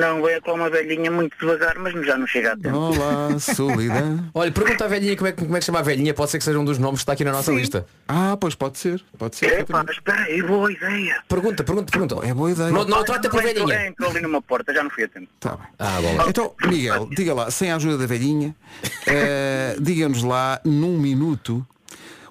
Não, 0.00 0.22
veio 0.22 0.40
com 0.42 0.52
uma 0.52 0.68
velhinha 0.70 1.10
muito 1.10 1.36
devagar, 1.38 1.78
mas 1.78 1.92
já 2.06 2.16
não 2.16 2.26
chega 2.26 2.52
a 2.52 2.56
tempo. 2.56 2.76
Olá, 2.76 3.38
solidão. 3.38 4.28
Olha, 4.34 4.50
pergunta 4.52 4.84
à 4.84 4.88
velhinha 4.88 5.16
como 5.16 5.28
é, 5.28 5.32
que- 5.32 5.42
como 5.44 5.56
é 5.56 5.60
que 5.60 5.64
chama 5.66 5.78
a 5.78 5.82
velhinha, 5.82 6.12
pode 6.14 6.30
ser 6.30 6.38
que 6.38 6.44
seja 6.44 6.58
um 6.58 6.64
dos 6.64 6.78
nomes 6.78 7.00
que 7.00 7.02
está 7.02 7.12
aqui 7.12 7.24
na 7.24 7.32
nossa 7.32 7.52
lista. 7.52 7.86
Ah, 8.08 8.36
pois 8.40 8.54
pode 8.54 8.78
ser. 8.78 9.02
Pode 9.18 9.36
ser. 9.36 9.60
Epá, 9.60 9.84
espera 9.90 10.22
aí, 10.22 10.42
boa 10.42 10.70
ideia. 10.72 11.22
Pergunta, 11.28 11.62
pergunta, 11.64 11.90
pergunta. 11.90 12.26
É 12.26 12.34
boa 12.34 12.50
ideia. 12.50 12.70
Não, 12.70 12.84
não 12.84 13.04
trata 13.04 13.28
por 13.30 13.44
Entrou- 13.44 13.66
velhinha. 13.66 13.88
Entrou 13.88 14.10
ali 14.10 14.20
numa 14.20 14.42
porta, 14.42 14.72
já 14.74 14.82
não 14.82 14.90
fui 14.90 15.04
a 15.04 15.08
tempo. 15.08 15.28
Tá 15.40 15.56
bem. 15.56 15.66
Ah, 15.78 16.00
bola. 16.00 16.28
Então, 16.28 16.54
Miguel, 16.66 17.08
diga 17.14 17.34
lá, 17.34 17.50
sem 17.50 17.70
a 17.70 17.76
ajuda 17.76 17.98
da 17.98 18.06
velhinha, 18.06 18.54
eh, 19.06 19.76
diga-nos 19.80 20.22
lá, 20.22 20.60
num 20.64 20.98
minuto, 20.98 21.66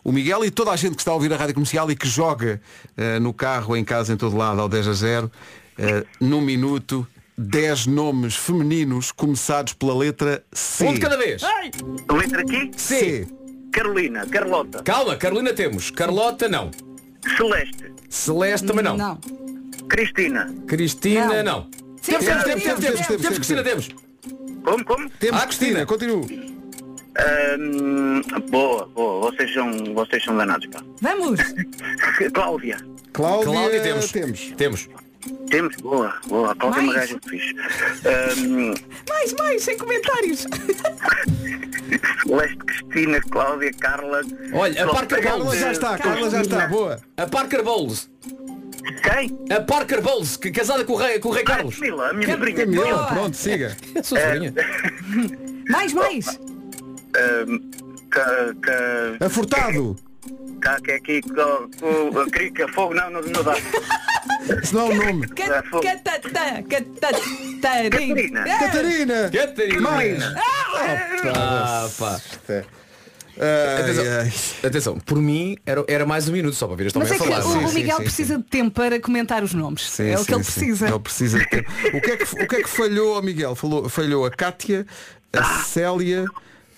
o 0.03 0.12
Miguel 0.12 0.44
e 0.46 0.51
toda 0.51 0.72
a 0.72 0.75
gente 0.75 0.96
que 0.96 1.01
está 1.01 1.12
a 1.12 1.13
ouvir 1.13 1.32
a 1.32 1.38
rádio 1.38 1.53
comercial 1.53 1.89
e 1.91 1.96
que 1.96 2.08
joga 2.08 2.60
eh, 2.98 3.20
no 3.20 3.34
carro, 3.34 3.75
em 3.77 3.84
casa, 3.84 4.13
em 4.13 4.18
todo 4.18 4.36
lado, 4.36 4.60
ao 4.60 4.68
10 4.68 4.88
a 4.88 4.94
0, 4.94 5.32
eh, 5.77 6.03
num 6.20 6.41
minuto, 6.41 7.06
10 7.41 7.88
nomes 7.88 8.36
femininos 8.36 9.12
começados 9.12 9.74
pela 9.74 9.98
letra 9.98 10.43
C. 10.53 10.86
Um 10.86 10.93
de 10.93 11.00
cada 11.00 11.17
vez. 11.17 11.41
Letra 12.12 12.41
aqui? 12.41 12.71
C. 12.77 13.27
Carolina, 13.71 14.25
Carlota, 14.27 14.83
Calma, 14.83 15.15
Carolina 15.15 15.53
temos. 15.53 15.89
Carlota 15.91 16.48
não. 16.50 16.71
Celeste, 17.38 17.91
Celeste 18.10 18.67
também 18.67 18.83
não. 18.83 18.98
Não. 18.98 19.17
Cristina. 19.88 20.53
Cristina 20.67 21.41
não. 21.41 21.69
Sim, 22.01 22.13
Temos, 22.17 22.25
temos, 22.25 22.43
temos, 22.43 22.63
temos, 22.63 23.07
temos, 23.07 23.21
sim, 23.21 23.33
Cristina, 23.36 23.63
temos. 23.63 23.89
Como, 24.63 24.83
como? 24.86 25.10
Temos 25.12 25.41
Ah, 25.41 25.45
Cristina, 25.48 25.86
continua. 25.86 26.25
Ahm, 27.17 28.21
boa, 28.50 28.88
boa. 28.88 29.31
Vocês 29.31 29.53
são, 29.53 29.71
vocês 29.93 30.24
são 30.24 30.36
danados, 30.36 30.67
pá. 30.67 30.81
Vamos! 31.01 31.39
Cláudia. 32.33 32.77
Cláudia, 33.13 33.51
Cláudia 33.51 33.81
temos. 33.81 34.12
temos. 34.12 34.39
Temos. 34.57 34.89
Temos, 35.51 35.75
boa, 35.77 36.13
boa. 36.27 36.51
A 36.51 36.55
Cláudia 36.55 36.79
é 36.79 36.84
uma 36.84 36.93
Mais? 36.93 37.10
gaja 37.10 37.20
fixe. 37.27 37.55
Ahm, 38.08 38.74
Mais, 39.10 39.34
mais, 39.34 39.62
sem 39.63 39.77
comentários! 39.77 40.48
Celeste, 42.25 42.58
Cristina, 42.58 43.22
Cláudia, 43.29 43.72
Carla. 43.74 44.22
Olha, 44.53 44.86
a 44.86 44.88
Parker 44.88 45.22
Carla 45.22 45.43
Bowles. 45.43 45.60
já 45.60 45.72
está, 45.74 45.98
Carla 45.98 46.29
já 46.29 46.41
está, 46.41 46.67
boa. 46.67 47.00
A 47.17 47.27
Parker 47.27 47.63
Bowles. 47.63 48.10
Quem? 49.03 49.38
A 49.55 49.60
Parker 49.62 50.01
Bowles, 50.01 50.38
que 50.38 50.51
casada 50.51 50.86
com 50.86 50.93
o 50.93 50.96
rei, 50.96 51.20
com 51.20 51.29
o 51.29 51.31
rei 51.34 51.43
Carlos. 51.43 51.75
Camila, 51.75 52.10
a 52.10 52.13
minha 52.13 52.31
sobrinha. 52.31 52.58
Camila, 52.65 53.08
pronto, 53.08 53.36
siga. 53.36 53.75
A 53.96 54.01
sua 54.03 54.20
sobrinha. 54.20 54.53
Mais, 55.70 55.93
mais! 55.93 56.39
Ahm, 57.13 57.70
ca, 58.10 58.55
ca, 58.62 59.25
Afurtado. 59.25 59.98
Ca, 60.62 60.80
que 60.80 60.91
é 60.91 60.96
aqui, 60.96 61.22
crica, 62.32 62.68
fogo, 62.70 62.94
não, 62.94 63.10
não, 63.10 63.22
não 63.22 63.44
dá. 63.44 63.56
Se 64.63 64.74
não 64.74 64.88
é 64.88 64.89
o 64.89 64.96
nome. 64.96 65.27
Ah, 65.51 65.63
fogo. 65.70 65.84
Catatá, 65.84 66.63
catatarina! 66.70 67.89
Catarina. 67.89 68.44
Catarina. 68.46 69.30
Catarina. 69.30 69.82
Mais. 69.82 70.24
Ah, 71.36 71.89
pá. 71.98 72.22
Ai, 73.39 73.82
Atenção. 73.82 74.03
ai. 74.20 74.34
Atenção, 74.68 75.00
por 75.00 75.18
mim 75.18 75.58
era, 75.65 75.84
era 75.88 76.06
mais 76.06 76.27
um 76.30 76.32
minuto 76.32 76.56
só 76.56 76.68
para 76.68 76.75
ver 76.75 76.91
Mas 76.94 77.12
é 77.12 77.18
que 77.18 77.20
falar. 77.20 77.39
o, 77.39 77.51
Sim, 77.51 77.65
o 77.65 77.68
sim, 77.70 77.75
Miguel 77.75 77.98
sim, 77.98 78.03
precisa 78.03 78.38
de 78.38 78.44
tempo 78.44 78.72
para 78.72 79.00
comentar 79.00 79.44
os 79.44 79.53
nomes. 79.53 79.89
Sim, 79.89 80.10
é 80.10 80.15
o 80.15 80.20
sim, 80.20 80.25
que 80.25 80.34
ele 80.34 80.44
sim. 80.44 80.51
precisa. 80.51 80.88
Ele 80.89 81.00
precisa 81.00 81.39
de 81.39 81.50
tempo. 81.50 81.72
O 81.94 82.01
que 82.01 82.12
é 82.12 82.18
que, 82.18 82.24
o 82.24 82.48
que, 82.48 82.56
é 82.58 82.63
que 82.63 82.70
falhou 82.70 83.15
ao 83.15 83.24
Miguel? 83.24 83.56
Falou, 83.56 83.89
falhou 83.89 84.25
a 84.25 84.32
Cátia, 84.32 84.86
a 85.34 85.44
Célia, 85.63 86.25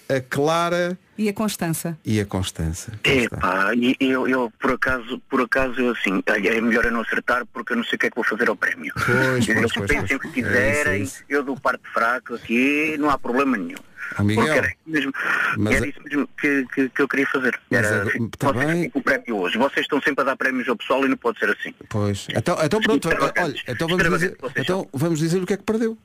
a 0.10 0.20
Clara 0.22 0.98
E 1.18 1.30
a 1.30 1.34
Constança. 1.34 1.98
e 2.06 2.20
a 2.20 2.26
Constança. 2.26 2.92
Epá, 3.04 3.74
e 3.76 3.96
eu, 4.00 4.28
eu 4.28 4.52
por 4.60 4.72
acaso, 4.72 5.20
por 5.30 5.42
acaso 5.42 5.80
eu 5.80 5.92
assim, 5.92 6.22
olha, 6.30 6.50
é 6.58 6.62
melhor 6.62 6.86
eu 6.86 6.92
não 6.92 7.02
acertar 7.02 7.46
porque 7.54 7.74
eu 7.74 7.78
não 7.78 7.84
sei 7.84 7.96
o 7.96 8.00
que 8.00 8.08
é 8.08 8.10
que 8.10 8.16
vou 8.16 8.24
fazer 8.26 8.50
ao 8.50 8.56
prémio. 8.56 8.94
Pois, 8.96 9.46
pois, 9.46 9.74
pois, 9.74 9.88
pensem 9.92 10.18
o 10.18 10.20
pois. 10.20 10.34
que 10.34 10.42
quiserem, 10.44 10.94
É 10.94 10.98
isso, 10.98 11.24
é 11.30 11.36
eu 11.36 11.44
dou 11.44 11.56
parte 11.60 11.84
fraco 11.94 12.36
aqui, 12.36 12.96
não 13.00 13.10
há 13.10 13.18
problema 13.18 13.58
nenhum. 13.58 13.78
Ó, 14.20 14.24
Miguel, 14.24 14.44
Porque 14.46 14.58
era 14.60 14.68
isso 14.68 14.78
mesmo, 14.86 15.14
mas 15.58 15.76
era 15.76 15.88
isso 15.88 16.00
mesmo 16.04 16.30
que, 16.40 16.66
que, 16.76 16.90
que 16.90 17.02
eu 17.02 17.08
queria 17.08 17.26
fazer. 17.28 17.60
Mas 17.72 17.80
Era, 17.86 17.96
agora- 18.02 18.10
assim, 18.10 18.30
tá 18.30 18.52
vocês 18.52 18.66
bem. 18.72 18.92
o 18.94 19.02
prémio 19.02 19.38
hoje. 19.38 19.58
Vocês 19.58 19.86
estão 19.86 20.02
sempre 20.02 20.22
a 20.22 20.26
dar 20.26 20.36
prémios 20.36 20.68
ao 20.68 20.76
pessoal 20.76 21.04
e 21.06 21.08
não 21.08 21.18
pode 21.18 21.40
ser 21.40 21.50
assim. 21.50 21.74
Pois. 21.90 22.28
Então, 22.30 22.58
então 22.64 22.82
pronto, 22.82 23.08
olha, 23.10 23.56
então 23.68 23.88
vamos, 23.88 24.04
dizer, 24.20 24.38
então 24.58 24.88
vamos 24.94 25.18
dizer 25.20 25.42
o 25.42 25.46
que 25.48 25.54
é 25.54 25.58
que 25.58 25.64
perdeu. 25.64 25.98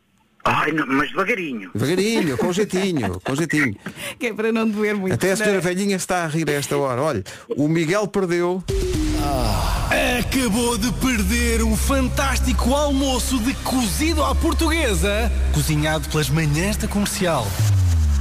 Ai, 0.45 0.73
não, 0.73 0.87
mas 0.87 1.11
devagarinho. 1.11 1.71
Devagarinho, 1.75 2.39
com 2.39 2.53
jeitinho, 2.53 3.21
com 3.21 3.35
jeitinho. 3.35 3.77
Que 4.19 4.29
é 4.29 4.33
para 4.33 4.51
não 4.53 4.69
doer 4.69 4.95
muito. 4.97 5.13
Até 5.13 5.33
a 5.33 5.37
senhora 5.37 5.59
é? 5.59 5.61
velhinha 5.61 5.97
está 5.97 6.25
a 6.25 6.27
rir 6.27 6.49
a 6.49 6.53
esta 6.53 6.77
hora. 6.77 7.03
Olha, 7.03 7.25
o 7.51 7.69
Miguel 7.69 8.07
perdeu. 8.09 8.63
Acabou 10.19 10.79
de 10.79 10.91
perder 10.93 11.63
um 11.63 11.77
fantástico 11.77 12.75
almoço 12.75 13.39
de 13.41 13.55
cozido 13.55 14.23
à 14.25 14.35
portuguesa, 14.35 15.31
cozinhado 15.53 16.09
pelas 16.09 16.29
manhãs 16.29 16.77
da 16.77 16.89
comercial. 16.89 17.47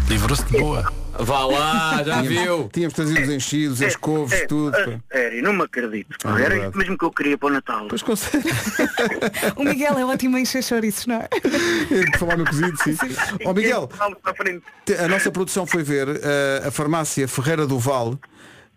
Livrou-se 0.10 0.44
de 0.46 0.58
boa. 0.58 0.92
Vá 1.20 1.46
lá, 1.46 2.04
já 2.04 2.22
viu. 2.22 2.70
Tínhamos 2.72 2.94
trazido 2.94 3.22
os 3.22 3.30
enchidos, 3.30 3.82
as 3.82 3.96
couves, 3.96 4.42
É, 4.42 4.46
tudo. 4.46 4.76
sério, 5.12 5.42
não 5.44 5.54
me 5.54 5.64
acredito. 5.64 6.16
É 6.28 6.42
era 6.44 6.68
isso 6.68 6.78
mesmo 6.78 6.98
que 6.98 7.06
eu 7.06 7.12
queria 7.12 7.38
para 7.38 7.48
o 7.48 7.52
Natal. 7.52 7.88
Pois 7.88 8.02
consegue. 8.02 8.48
O 9.56 9.64
Miguel 9.64 9.98
é 9.98 10.06
ótimo 10.06 10.38
em 10.38 10.42
encher 10.44 10.64
chouriços, 10.64 11.06
não 11.08 11.16
é? 11.16 11.28
Por 11.28 12.20
falar 12.20 12.38
no 12.38 12.46
cozido, 12.46 12.78
sim. 12.84 12.96
Ó 13.46 13.54
Miguel, 13.54 13.90
Falo 13.94 14.16
para 14.18 14.32
a 14.32 14.36
frente. 14.36 14.64
te- 14.86 14.94
a 14.96 15.08
nossa 15.08 15.32
produção 15.32 15.66
foi 15.66 15.84
ver 15.84 16.08
eh, 16.10 16.64
a 16.68 16.72
farmácia 16.72 17.28
Ferreira 17.28 17.66
do 17.66 17.80
Val, 17.80 18.18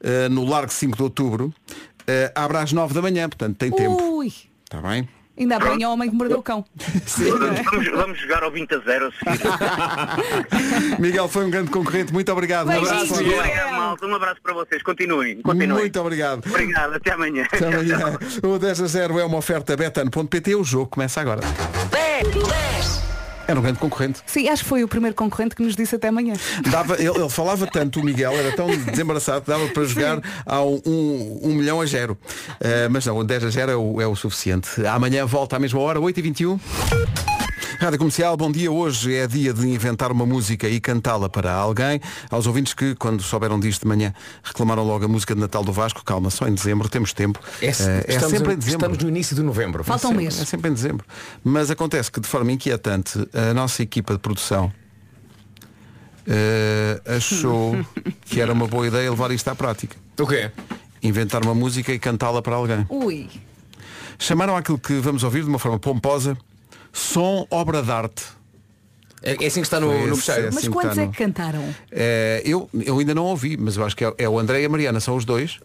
eh, 0.02 0.28
no 0.28 0.44
Largo 0.44 0.72
5 0.72 0.96
de 0.96 1.02
Outubro, 1.02 1.52
eh, 2.06 2.32
abre 2.34 2.56
às 2.58 2.72
9 2.72 2.94
da 2.94 3.02
manhã, 3.02 3.28
portanto 3.28 3.56
tem 3.56 3.70
tempo. 3.70 4.02
Ui! 4.16 4.32
Está 4.64 4.80
bem? 4.80 5.08
Ainda 5.40 5.58
bem 5.58 5.82
é 5.82 5.88
o 5.88 5.92
homem 5.92 6.10
que 6.10 6.14
mordeu 6.14 6.38
o 6.38 6.42
cão. 6.42 6.62
Vamos, 7.16 7.88
vamos 7.88 8.20
jogar 8.20 8.42
ao 8.42 8.50
20 8.50 8.74
a 8.74 8.78
0 8.78 9.06
a 9.06 9.10
seguir. 9.10 11.00
Miguel 11.00 11.28
foi 11.28 11.46
um 11.46 11.50
grande 11.50 11.70
concorrente, 11.70 12.12
muito 12.12 12.30
obrigado. 12.30 12.68
Um 12.68 12.76
abraço. 12.76 13.16
Miguel. 13.16 13.38
Obrigado, 13.38 13.72
malta. 13.72 14.06
Um 14.06 14.14
abraço 14.14 14.42
para 14.42 14.52
vocês. 14.52 14.82
Continuem. 14.82 15.40
Continuem. 15.40 15.78
Muito 15.78 15.98
obrigado. 15.98 16.46
Obrigado. 16.46 16.94
Até 16.94 17.12
amanhã. 17.12 17.46
Até 17.50 17.66
amanhã. 17.66 18.18
O 18.42 18.58
10 18.58 18.82
a 18.82 18.86
0 18.86 19.18
é 19.18 19.24
uma 19.24 19.38
oferta 19.38 19.74
betano.pt. 19.74 20.54
O 20.56 20.62
jogo 20.62 20.88
começa 20.88 21.22
agora. 21.22 21.40
Era 23.50 23.58
um 23.58 23.62
grande 23.64 23.80
concorrente. 23.80 24.20
Sim, 24.26 24.48
acho 24.48 24.62
que 24.62 24.68
foi 24.68 24.84
o 24.84 24.88
primeiro 24.88 25.16
concorrente 25.16 25.56
que 25.56 25.62
nos 25.62 25.74
disse 25.74 25.96
até 25.96 26.06
amanhã. 26.06 26.34
Dava, 26.70 26.94
ele, 26.94 27.08
ele 27.08 27.28
falava 27.28 27.66
tanto, 27.66 27.98
o 27.98 28.04
Miguel, 28.04 28.32
era 28.32 28.54
tão 28.54 28.68
desembaraçado, 28.68 29.44
dava 29.44 29.66
para 29.66 29.84
jogar 29.84 30.20
a 30.46 30.62
um, 30.62 30.80
um, 30.86 31.40
um 31.42 31.54
milhão 31.56 31.80
a 31.80 31.86
zero. 31.86 32.16
Eh, 32.60 32.88
mas 32.88 33.04
não, 33.06 33.18
o 33.18 33.24
10 33.24 33.44
a 33.44 33.50
0 33.50 33.72
é 33.72 33.76
o, 33.76 34.00
é 34.00 34.06
o 34.06 34.14
suficiente. 34.14 34.86
Amanhã 34.86 35.26
volta 35.26 35.56
à 35.56 35.58
mesma 35.58 35.80
hora, 35.80 35.98
8h21. 35.98 37.39
Rádio 37.80 37.98
Comercial, 37.98 38.36
bom 38.36 38.52
dia. 38.52 38.70
Hoje 38.70 39.14
é 39.14 39.26
dia 39.26 39.54
de 39.54 39.66
inventar 39.66 40.12
uma 40.12 40.26
música 40.26 40.68
e 40.68 40.78
cantá-la 40.78 41.30
para 41.30 41.50
alguém. 41.50 41.98
Aos 42.30 42.46
ouvintes 42.46 42.74
que, 42.74 42.94
quando 42.94 43.22
souberam 43.22 43.58
disto 43.58 43.82
de 43.82 43.88
manhã, 43.88 44.12
reclamaram 44.44 44.84
logo 44.84 45.06
a 45.06 45.08
música 45.08 45.34
de 45.34 45.40
Natal 45.40 45.64
do 45.64 45.72
Vasco. 45.72 46.04
Calma, 46.04 46.28
só 46.28 46.46
em 46.46 46.52
dezembro, 46.52 46.90
temos 46.90 47.14
tempo. 47.14 47.40
É, 47.62 47.68
Eh, 47.68 47.70
estamos, 47.70 48.30
sempre 48.30 48.52
em- 48.52 48.54
em 48.54 48.58
dezembro. 48.58 48.66
estamos 48.86 48.98
no 48.98 49.08
início 49.08 49.34
de 49.34 49.42
novembro. 49.42 49.82
Falta 49.82 50.06
um 50.08 50.10
sempre, 50.10 50.24
mês. 50.24 50.40
É 50.42 50.44
sempre 50.44 50.70
em 50.70 50.74
dezembro. 50.74 51.06
Mas 51.42 51.70
acontece 51.70 52.12
que 52.12 52.20
de 52.20 52.28
forma 52.28 52.52
inquietante 52.52 53.18
a 53.32 53.54
nossa 53.54 53.82
equipa 53.82 54.12
de 54.12 54.18
produção 54.18 54.70
eh, 56.26 57.00
achou 57.06 57.74
que 58.26 58.42
era 58.42 58.52
uma 58.52 58.66
boa 58.66 58.86
ideia 58.88 59.08
levar 59.08 59.30
isto 59.30 59.48
à 59.48 59.54
prática. 59.54 59.96
O 60.18 60.26
quê? 60.26 60.50
Inventar 61.02 61.42
uma 61.42 61.54
música 61.54 61.90
e 61.94 61.98
cantá-la 61.98 62.42
para 62.42 62.56
alguém. 62.56 62.84
Ui! 62.90 63.30
Chamaram 64.18 64.54
aquilo 64.54 64.78
que 64.78 64.92
vamos 65.00 65.22
ouvir 65.24 65.42
de 65.44 65.48
uma 65.48 65.58
forma 65.58 65.78
pomposa 65.78 66.36
som 66.92 67.46
obra 67.50 67.82
de 67.82 67.90
arte. 67.90 68.22
É, 69.22 69.32
é 69.32 69.46
assim 69.46 69.60
que 69.60 69.66
está 69.66 69.78
no, 69.78 70.06
no 70.06 70.16
fecheiro. 70.16 70.46
Mas 70.46 70.58
Assim 70.58 70.70
quantos 70.70 70.96
tá 70.96 71.02
é 71.02 71.06
que 71.06 71.16
cantaram? 71.16 71.62
Eh, 71.90 72.42
eu, 72.44 72.68
eu 72.84 72.98
ainda 72.98 73.14
não 73.14 73.24
ouvi, 73.24 73.56
mas 73.56 73.76
eu 73.76 73.84
acho 73.84 73.94
que 73.94 74.04
é, 74.04 74.14
é 74.16 74.28
o 74.28 74.38
André 74.38 74.62
e 74.62 74.64
a 74.64 74.68
Mariana, 74.68 74.98
são 74.98 75.14
os 75.16 75.24
dois. 75.24 75.60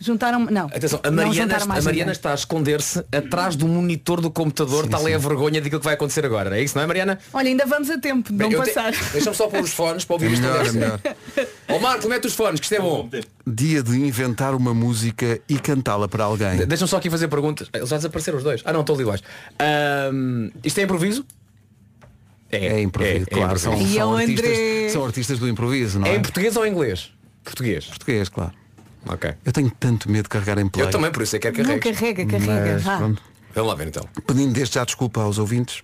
Juntaram. 0.00 0.40
Não. 0.46 0.66
Atenção, 0.66 0.98
a 1.02 1.10
Mariana, 1.10 1.56
a 1.56 1.80
Mariana 1.82 2.12
está 2.12 2.32
a 2.32 2.34
esconder-se 2.34 2.98
atrás 3.12 3.54
do 3.56 3.66
monitor 3.68 4.20
do 4.20 4.30
computador, 4.30 4.84
está 4.86 4.98
ali 4.98 5.14
a 5.14 5.18
vergonha 5.18 5.60
daquilo 5.60 5.80
que 5.80 5.84
vai 5.84 5.94
acontecer 5.94 6.26
agora. 6.26 6.58
É 6.58 6.62
isso, 6.62 6.76
não 6.76 6.82
é 6.82 6.86
Mariana? 6.86 7.18
Olha, 7.32 7.48
ainda 7.48 7.64
vamos 7.64 7.88
a 7.88 7.96
tempo 7.98 8.32
de 8.32 8.38
não 8.38 8.50
Eu 8.50 8.62
te- 8.62 8.72
passar. 8.72 8.92
Deixa-me 9.12 9.36
só 9.36 9.46
pôr 9.46 9.60
os 9.60 9.72
fones 9.72 10.04
para 10.04 10.14
ouvir 10.14 10.26
É 10.26 10.30
isto. 10.32 10.42
melhor, 10.42 10.66
é 10.66 10.72
melhor. 10.72 11.00
Ó 11.70 11.78
Marco, 11.78 12.08
mete 12.08 12.26
os 12.26 12.34
fones, 12.34 12.58
que 12.60 12.66
isto 12.66 12.74
é 12.74 12.80
bom. 12.80 13.08
Dia 13.46 13.82
de 13.82 13.92
inventar 13.96 14.54
uma 14.54 14.74
música 14.74 15.40
e 15.48 15.58
cantá-la 15.58 16.08
para 16.08 16.24
alguém. 16.24 16.56
De- 16.58 16.66
Deixa-me 16.66 16.88
só 16.88 16.96
aqui 16.98 17.08
fazer 17.08 17.28
perguntas. 17.28 17.68
Eles 17.72 17.88
já 17.88 17.96
desapareceram 17.96 18.38
os 18.38 18.44
dois. 18.44 18.62
Ah 18.64 18.72
não, 18.72 18.80
estão 18.80 18.94
ali 18.96 19.02
iguais. 19.04 19.22
Ahm, 19.58 20.50
isto 20.64 20.78
é 20.80 20.82
improviso? 20.82 21.24
É 22.50 22.80
improviso, 22.80 23.26
claro. 23.26 23.58
São, 23.58 23.74
E 23.80 23.96
é 23.96 24.00
são 24.00 24.12
o 24.12 24.16
artistas, 24.16 24.92
são 24.92 25.04
artistas 25.04 25.38
do 25.38 25.48
improviso, 25.48 25.98
não 25.98 26.06
É 26.06 26.10
é? 26.12 26.16
em 26.16 26.20
português 26.22 26.56
ou 26.56 26.64
em 26.66 26.70
inglês? 26.70 27.10
Português. 27.42 27.86
Português, 27.86 28.28
claro. 28.28 28.52
Ok. 29.08 29.34
Eu 29.44 29.52
tenho 29.52 29.70
tanto 29.70 30.10
medo 30.10 30.24
de 30.24 30.28
carregar 30.28 30.58
em 30.58 30.68
play. 30.68 30.86
Eu 30.86 30.90
também, 30.90 31.10
por 31.10 31.22
isso 31.22 31.36
é 31.36 31.38
que 31.38 31.50
quero 31.52 31.68
Não 31.68 31.78
carrega, 31.78 32.24
carrega. 32.26 32.72
Mas, 32.74 32.82
vá. 32.82 32.98
Vamos 33.54 33.70
lá 33.70 33.74
ver 33.74 33.88
então. 33.88 34.04
Pedindo 34.26 34.52
desde 34.52 34.74
já 34.74 34.84
desculpa 34.84 35.20
aos 35.22 35.38
ouvintes. 35.38 35.82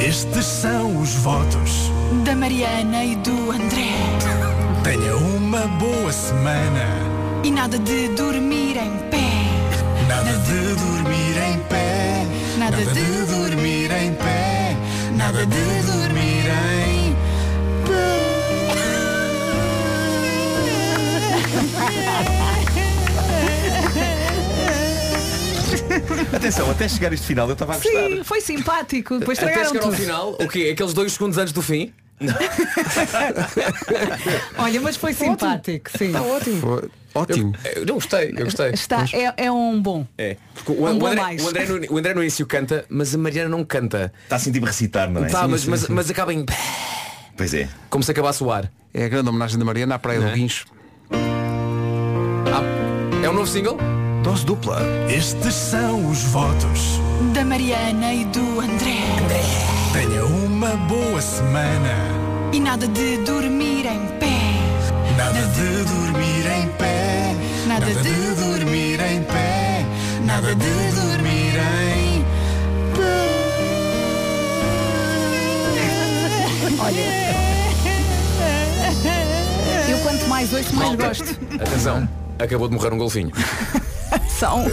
Estes 0.00 0.44
são 0.44 1.00
os 1.00 1.14
votos. 1.16 1.90
Da 2.24 2.34
Mariana 2.34 3.04
e 3.04 3.16
do 3.16 3.50
André. 3.50 3.92
Tenha 4.82 5.16
uma 5.16 5.66
boa 5.78 6.12
semana. 6.12 6.86
E 7.44 7.50
nada 7.50 7.78
de 7.78 8.08
dormir 8.08 8.76
em 8.76 8.96
pé. 9.10 9.28
Nada 10.08 10.32
de 10.32 10.74
dormir 10.74 11.36
em 11.36 11.58
pé. 11.68 12.26
Nada 12.58 12.76
Nada 12.76 12.92
de 12.92 13.00
de 13.00 13.26
dormir 13.26 13.90
em 13.90 14.14
pé. 14.14 14.76
Nada 15.16 15.46
de 15.46 15.82
dormir 15.92 16.17
Atenção, 26.34 26.70
até 26.70 26.88
chegar 26.88 27.12
este 27.12 27.26
final 27.26 27.46
eu 27.48 27.52
estava 27.54 27.74
a 27.74 27.76
gostar. 27.76 28.08
Sim, 28.08 28.24
foi 28.24 28.40
simpático. 28.40 29.18
Depois 29.18 29.38
Até 29.38 29.64
chegar 29.64 29.84
ao 29.84 29.92
final, 29.92 30.32
o 30.32 30.48
quê? 30.48 30.70
Aqueles 30.72 30.92
dois 30.92 31.12
segundos 31.12 31.38
antes 31.38 31.52
do 31.52 31.62
fim? 31.62 31.92
Olha, 34.58 34.80
mas 34.80 34.96
foi 34.96 35.12
simpático, 35.12 35.90
sim. 35.96 36.06
Está 36.06 36.22
ótimo. 36.22 36.60
Foi 36.60 36.90
ótimo. 37.14 37.52
Eu, 37.76 37.84
eu 37.84 37.94
gostei, 37.94 38.34
eu 38.36 38.44
gostei. 38.44 38.70
Está, 38.70 39.04
é, 39.12 39.44
é 39.44 39.52
um 39.52 39.80
bom. 39.80 40.06
É. 40.16 40.36
Porque 40.54 40.72
o, 40.72 40.86
Um 40.86 40.96
o 40.96 40.98
bom 40.98 41.06
André, 41.06 41.20
mais. 41.20 41.44
o, 41.44 41.48
André 41.48 41.66
no, 41.66 41.94
o 41.94 41.98
André 41.98 42.14
no 42.14 42.22
início 42.22 42.46
canta, 42.46 42.84
mas 42.88 43.14
a 43.14 43.18
Mariana 43.18 43.48
não 43.48 43.64
canta. 43.64 44.12
Está 44.24 44.36
a 44.36 44.38
sentir-me 44.38 44.66
recitar, 44.66 45.08
não 45.08 45.24
é? 45.24 45.28
Tá, 45.28 45.42
Sim, 45.42 45.48
mas, 45.48 45.60
sim, 45.60 45.70
mas, 45.70 45.80
sim. 45.80 45.92
mas 45.92 46.10
acaba 46.10 46.34
em. 46.34 46.44
Pois 47.36 47.54
é. 47.54 47.68
Como 47.88 48.02
se 48.02 48.10
acabasse 48.10 48.42
o 48.42 48.50
ar. 48.50 48.70
É 48.92 49.04
a 49.04 49.08
grande 49.08 49.28
homenagem 49.28 49.58
da 49.58 49.64
Mariana 49.64 49.94
à 49.94 49.98
Praia 49.98 50.20
do 50.20 50.26
é? 50.26 50.32
Guincho. 50.32 50.66
Ah, 52.52 52.62
é 53.24 53.28
um 53.28 53.32
novo 53.32 53.46
single? 53.46 53.76
Dose 54.22 54.44
dupla. 54.44 54.80
Estes 55.08 55.54
são 55.54 56.08
os 56.10 56.22
votos. 56.24 57.00
Da 57.34 57.44
Mariana 57.44 58.12
e 58.12 58.24
do 58.26 58.60
André. 58.60 58.98
Tenha 59.92 60.24
uma 60.24 60.76
boa 60.88 61.20
semana. 61.20 61.94
E 62.52 62.60
nada 62.60 62.86
de 62.86 63.18
dormir 63.18 63.86
em 63.86 64.06
pé. 64.18 64.38
Nada 65.16 65.40
de 65.40 65.84
dormir 65.84 66.46
em 66.46 66.68
pé. 66.78 67.34
Nada 67.66 67.86
de 67.86 68.34
dormir 68.34 69.00
em 69.00 69.22
pé. 69.22 69.84
Nada 70.24 70.54
de 70.54 71.00
dormir 71.00 71.54
em 71.56 71.98
Eu 79.88 79.98
quanto 79.98 80.26
mais 80.28 80.52
ouço, 80.52 80.76
mais 80.76 80.94
gosto. 80.94 81.38
Atenção, 81.60 82.08
acabou 82.38 82.68
de 82.68 82.74
morrer 82.74 82.92
um 82.92 82.98
golfinho. 82.98 83.32
São. 84.28 84.64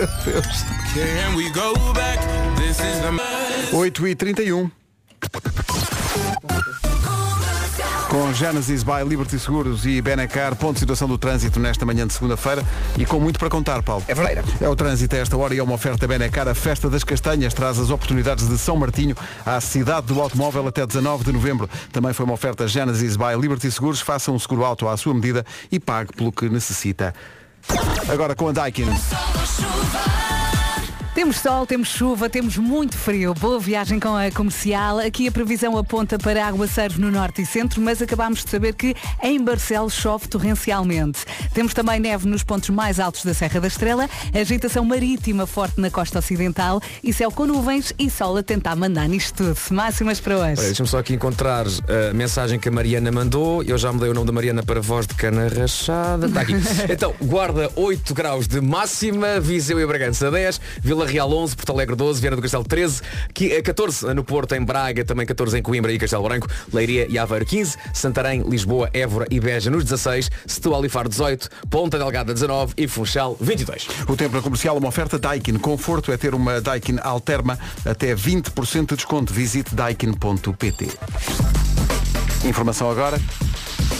8 3.73 4.07
e 4.07 4.15
31 4.15 4.71
Com 8.09 8.31
Genesis 8.31 8.83
by 8.83 9.03
Liberty 9.05 9.37
Seguros 9.39 9.85
e 9.85 10.01
Benacar, 10.01 10.55
ponto 10.55 10.75
de 10.75 10.79
situação 10.79 11.07
do 11.07 11.17
trânsito 11.17 11.59
nesta 11.59 11.85
manhã 11.85 12.07
de 12.07 12.13
segunda-feira 12.13 12.63
e 12.97 13.05
com 13.05 13.19
muito 13.19 13.37
para 13.37 13.49
contar, 13.49 13.81
Paulo. 13.83 14.05
É 14.07 14.13
verdade. 14.13 14.47
É 14.61 14.69
o 14.69 14.75
trânsito 14.75 15.15
a 15.15 15.19
esta 15.19 15.35
hora 15.35 15.53
e 15.53 15.57
é 15.57 15.63
uma 15.63 15.73
oferta 15.73 16.07
Benacar. 16.07 16.47
A 16.47 16.55
Festa 16.55 16.89
das 16.89 17.03
Castanhas 17.03 17.53
traz 17.53 17.77
as 17.77 17.89
oportunidades 17.89 18.47
de 18.47 18.57
São 18.57 18.77
Martinho 18.77 19.17
à 19.45 19.59
cidade 19.59 20.07
do 20.07 20.21
automóvel 20.21 20.67
até 20.67 20.85
19 20.85 21.25
de 21.25 21.33
novembro. 21.33 21.69
Também 21.91 22.13
foi 22.13 22.25
uma 22.25 22.35
oferta 22.35 22.67
Genesis 22.67 23.17
by 23.17 23.35
Liberty 23.37 23.69
Seguros. 23.69 23.99
Faça 23.99 24.31
um 24.31 24.39
seguro 24.39 24.63
auto 24.63 24.87
à 24.87 24.95
sua 24.95 25.13
medida 25.13 25.45
e 25.69 25.79
pague 25.79 26.13
pelo 26.13 26.31
que 26.31 26.47
necessita. 26.47 27.13
Agora 28.09 28.35
com 28.35 28.47
a 28.47 28.51
Daikin. 28.51 28.87
Temos 31.15 31.37
sol, 31.37 31.65
temos 31.65 31.87
chuva, 31.87 32.29
temos 32.29 32.57
muito 32.57 32.97
frio. 32.97 33.33
Boa 33.33 33.57
viagem 33.57 34.01
com 34.01 34.13
a 34.17 34.29
comercial. 34.29 34.99
Aqui 34.99 35.29
a 35.29 35.31
previsão 35.31 35.77
aponta 35.77 36.19
para 36.19 36.45
aguaceiros 36.45 36.97
no 36.97 37.09
norte 37.09 37.41
e 37.41 37.45
centro, 37.45 37.81
mas 37.81 38.01
acabámos 38.01 38.43
de 38.43 38.51
saber 38.51 38.73
que 38.73 38.93
em 39.23 39.41
Barcelos 39.41 39.93
chove 39.93 40.27
torrencialmente. 40.27 41.21
Temos 41.53 41.73
também 41.73 42.01
neve 42.01 42.27
nos 42.27 42.43
pontos 42.43 42.69
mais 42.69 42.99
altos 42.99 43.23
da 43.23 43.33
Serra 43.33 43.61
da 43.61 43.67
Estrela, 43.69 44.09
agitação 44.33 44.83
marítima 44.83 45.47
forte 45.47 45.79
na 45.79 45.89
costa 45.89 46.19
ocidental 46.19 46.81
e 47.01 47.13
céu 47.13 47.31
com 47.31 47.45
nuvens 47.45 47.93
e 47.97 48.09
sol 48.09 48.35
a 48.35 48.43
tentar 48.43 48.75
mandar 48.75 49.07
nisto 49.07 49.37
tudo. 49.37 49.57
Máximas 49.71 50.19
para 50.19 50.37
hoje. 50.37 50.61
Deixa-me 50.63 50.89
só 50.89 50.97
aqui 50.97 51.13
encontrar 51.13 51.65
a 51.65 52.13
mensagem 52.13 52.59
que 52.59 52.67
a 52.67 52.71
Mariana 52.71 53.09
mandou. 53.09 53.63
Eu 53.63 53.77
já 53.77 53.89
mudei 53.91 54.09
o 54.09 54.13
nome 54.13 54.27
da 54.27 54.33
Mariana 54.33 54.63
para 54.63 54.81
voz 54.81 55.07
de 55.07 55.15
cana 55.15 55.47
rachada. 55.47 56.27
Está 56.27 56.41
aqui. 56.41 56.55
Então, 56.89 57.13
guarda 57.21 57.71
8 57.75 58.13
graus 58.13 58.47
de 58.47 58.59
máxima, 58.59 59.39
Viseu 59.39 59.79
e 59.79 59.85
Bragança 59.85 60.29
10, 60.29 60.59
Vila 60.81 61.04
Real 61.05 61.31
11, 61.31 61.55
Porto 61.55 61.71
Alegre 61.71 61.95
12, 61.95 62.21
Viana 62.21 62.35
do 62.35 62.41
Castelo 62.41 62.63
13, 62.63 63.01
qui- 63.35 63.51
eh, 63.51 63.61
14 63.61 64.13
no 64.13 64.23
Porto, 64.23 64.53
em 64.55 64.63
Braga, 64.63 65.03
também 65.05 65.25
14 65.25 65.57
em 65.57 65.61
Coimbra 65.61 65.91
e 65.91 65.97
Castelo 65.99 66.23
Branco, 66.23 66.47
Leiria 66.73 67.05
e 67.09 67.17
Aveiro 67.17 67.45
15, 67.45 67.77
Santarém, 67.93 68.41
Lisboa, 68.47 68.89
Évora 68.93 69.25
e 69.29 69.39
Beja 69.39 69.69
nos 69.69 69.83
16, 69.83 70.29
Setúbal 70.45 70.85
e 70.85 70.89
Faro 70.89 71.09
18, 71.09 71.49
Ponta 71.69 71.97
Delgada 71.97 72.33
19 72.33 72.73
e 72.77 72.87
Funchal 72.87 73.37
22. 73.39 73.87
O 74.07 74.15
tempo 74.15 74.35
na 74.35 74.41
comercial, 74.41 74.77
uma 74.77 74.87
oferta 74.87 75.17
Daikin. 75.19 75.57
Conforto 75.59 76.11
é 76.11 76.17
ter 76.17 76.33
uma 76.35 76.59
Daikin 76.61 76.97
Alterma 77.01 77.57
até 77.85 78.13
20% 78.15 78.89
de 78.89 78.95
desconto. 78.95 79.33
Visite 79.33 79.73
daikin.pt. 79.75 80.87
Informação 82.45 82.89
agora. 82.89 83.19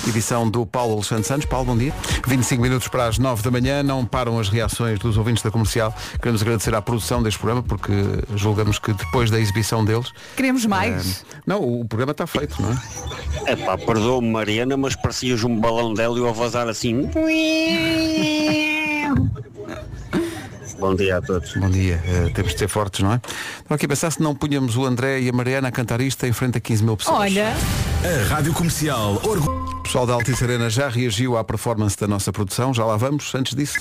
Edição 0.08 0.50
do 0.50 0.66
Paulo 0.66 0.94
Alexandre 0.94 1.24
Santos. 1.24 1.46
Paulo, 1.46 1.66
bom 1.68 1.78
dia. 1.78 1.94
25 2.28 2.62
minutos 2.62 2.88
para 2.88 3.08
as 3.08 3.18
9 3.18 3.42
da 3.44 3.52
manhã. 3.52 3.82
Não 3.84 4.06
param 4.06 4.40
as 4.40 4.50
reações 4.50 5.00
dos 5.00 5.18
ouvintes 5.18 5.42
da 5.44 5.52
comercial. 5.52 5.94
Queremos 6.20 6.42
agradecer 6.42 6.74
à 6.76 6.82
produção 6.82 7.22
deste 7.24 7.40
programa 7.40 7.64
porque 7.64 7.92
julgamos 8.36 8.80
que 8.80 8.94
depois 8.94 9.30
da 9.32 9.40
exibição 9.40 9.84
deles. 9.84 10.12
Queremos 10.36 10.66
mais. 10.66 11.22
eh, 11.22 11.36
não, 11.46 11.62
o 11.62 11.86
programa 11.86 12.12
está 12.12 12.26
feito, 12.28 12.62
não 12.62 12.72
é? 12.72 13.54
Epá, 13.54 13.78
perdoa-me 13.78 14.30
Mariana, 14.30 14.78
mas 14.78 14.96
parecias 14.96 15.44
um 15.44 15.60
balão 15.60 15.94
dela 15.94 16.18
e 16.20 16.28
a 16.28 16.32
vazar 16.32 16.68
assim. 16.68 17.10
Bom 20.80 20.94
dia 20.94 21.18
a 21.18 21.22
todos. 21.22 21.54
Bom 21.56 21.70
dia. 21.70 22.02
Eh, 22.06 22.32
temos 22.34 22.52
de 22.54 22.60
ser 22.60 22.68
fortes, 22.68 23.00
não 23.02 23.14
é? 23.14 23.16
Estava 23.16 23.76
aqui 23.76 23.86
a 23.86 23.90
pensar 23.90 24.12
se 24.12 24.22
não 24.22 24.36
punhamos 24.36 24.76
o 24.76 24.86
André 24.86 25.22
e 25.22 25.30
a 25.30 25.32
Mariana 25.34 25.70
a 25.70 25.72
cantar 25.72 26.02
isto 26.02 26.26
em 26.26 26.34
frente 26.34 26.58
a 26.58 26.62
15 26.62 26.84
mil 26.84 26.98
pessoas. 26.98 27.18
Olha, 27.18 27.54
A 28.06 28.24
Rádio 28.28 28.54
Comercial. 28.54 29.20
Orgulho. 29.24 29.80
O 29.80 29.82
pessoal 29.82 30.06
da 30.06 30.14
Altice 30.14 30.44
Arena 30.44 30.70
já 30.70 30.88
reagiu 30.88 31.36
à 31.36 31.44
performance 31.44 31.98
da 31.98 32.08
nossa 32.08 32.32
produção. 32.32 32.72
Já 32.72 32.86
lá 32.86 32.96
vamos. 32.98 33.34
Antes 33.34 33.56
disso, 33.56 33.80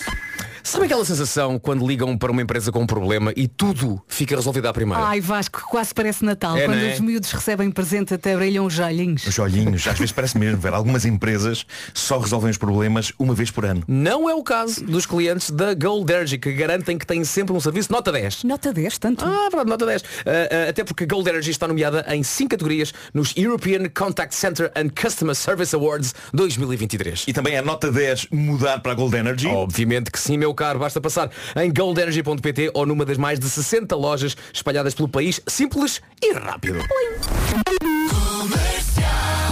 Sabe 0.66 0.86
aquela 0.86 1.04
sensação 1.04 1.58
quando 1.58 1.86
ligam 1.86 2.16
para 2.16 2.32
uma 2.32 2.40
empresa 2.40 2.72
com 2.72 2.80
um 2.80 2.86
problema 2.86 3.34
e 3.36 3.46
tudo 3.46 4.02
fica 4.08 4.34
resolvido 4.34 4.66
à 4.66 4.72
primeira? 4.72 5.04
ai 5.04 5.20
Vasco, 5.20 5.62
quase 5.68 5.92
parece 5.92 6.24
Natal. 6.24 6.56
É, 6.56 6.64
Quando 6.64 6.78
é? 6.78 6.94
os 6.94 7.00
miúdos 7.00 7.30
recebem 7.30 7.70
presente 7.70 8.14
até 8.14 8.34
brilham 8.34 8.64
os 8.64 8.78
olhinhos. 8.78 9.26
Os 9.26 9.38
olhinhos, 9.38 9.86
às 9.86 9.98
vezes 9.98 10.10
parece 10.10 10.38
mesmo 10.38 10.56
ver. 10.56 10.72
Algumas 10.72 11.04
empresas 11.04 11.66
só 11.92 12.18
resolvem 12.18 12.50
os 12.50 12.56
problemas 12.56 13.12
uma 13.18 13.34
vez 13.34 13.50
por 13.50 13.66
ano. 13.66 13.84
Não 13.86 14.28
é 14.28 14.34
o 14.34 14.42
caso 14.42 14.82
dos 14.82 15.04
clientes 15.04 15.50
da 15.50 15.74
Gold 15.74 16.10
Energy, 16.10 16.38
que 16.38 16.50
garantem 16.54 16.96
que 16.96 17.06
têm 17.06 17.24
sempre 17.24 17.54
um 17.54 17.60
serviço 17.60 17.92
nota 17.92 18.10
10. 18.10 18.44
Nota 18.44 18.72
10, 18.72 18.98
tanto. 18.98 19.22
Ah, 19.22 19.48
verdade, 19.50 19.68
nota 19.68 19.84
10. 19.84 20.02
Ah, 20.02 20.30
ah, 20.66 20.70
até 20.70 20.82
porque 20.82 21.04
a 21.04 21.06
Gold 21.06 21.28
Energy 21.28 21.50
está 21.50 21.68
nomeada 21.68 22.06
em 22.08 22.22
5 22.22 22.48
categorias 22.48 22.94
nos 23.12 23.34
European 23.36 23.90
Contact 23.92 24.34
Center 24.34 24.72
and 24.74 24.88
Customer 24.98 25.34
Service 25.34 25.76
Awards 25.76 26.14
2023. 26.32 27.24
E 27.28 27.34
também 27.34 27.58
a 27.58 27.62
nota 27.62 27.92
10 27.92 28.28
mudar 28.30 28.80
para 28.80 28.92
a 28.92 28.94
Gold 28.94 29.14
Energy. 29.14 29.46
Obviamente 29.46 30.10
que 30.10 30.18
sim, 30.18 30.38
meu 30.38 30.53
caro. 30.54 30.78
Basta 30.78 31.00
passar 31.00 31.30
em 31.56 31.72
goldenergy.pt 31.72 32.70
ou 32.74 32.86
numa 32.86 33.04
das 33.04 33.18
mais 33.18 33.38
de 33.38 33.48
60 33.48 33.94
lojas 33.96 34.36
espalhadas 34.52 34.94
pelo 34.94 35.08
país. 35.08 35.40
Simples 35.46 36.00
e 36.22 36.32
rápido. 36.34 36.78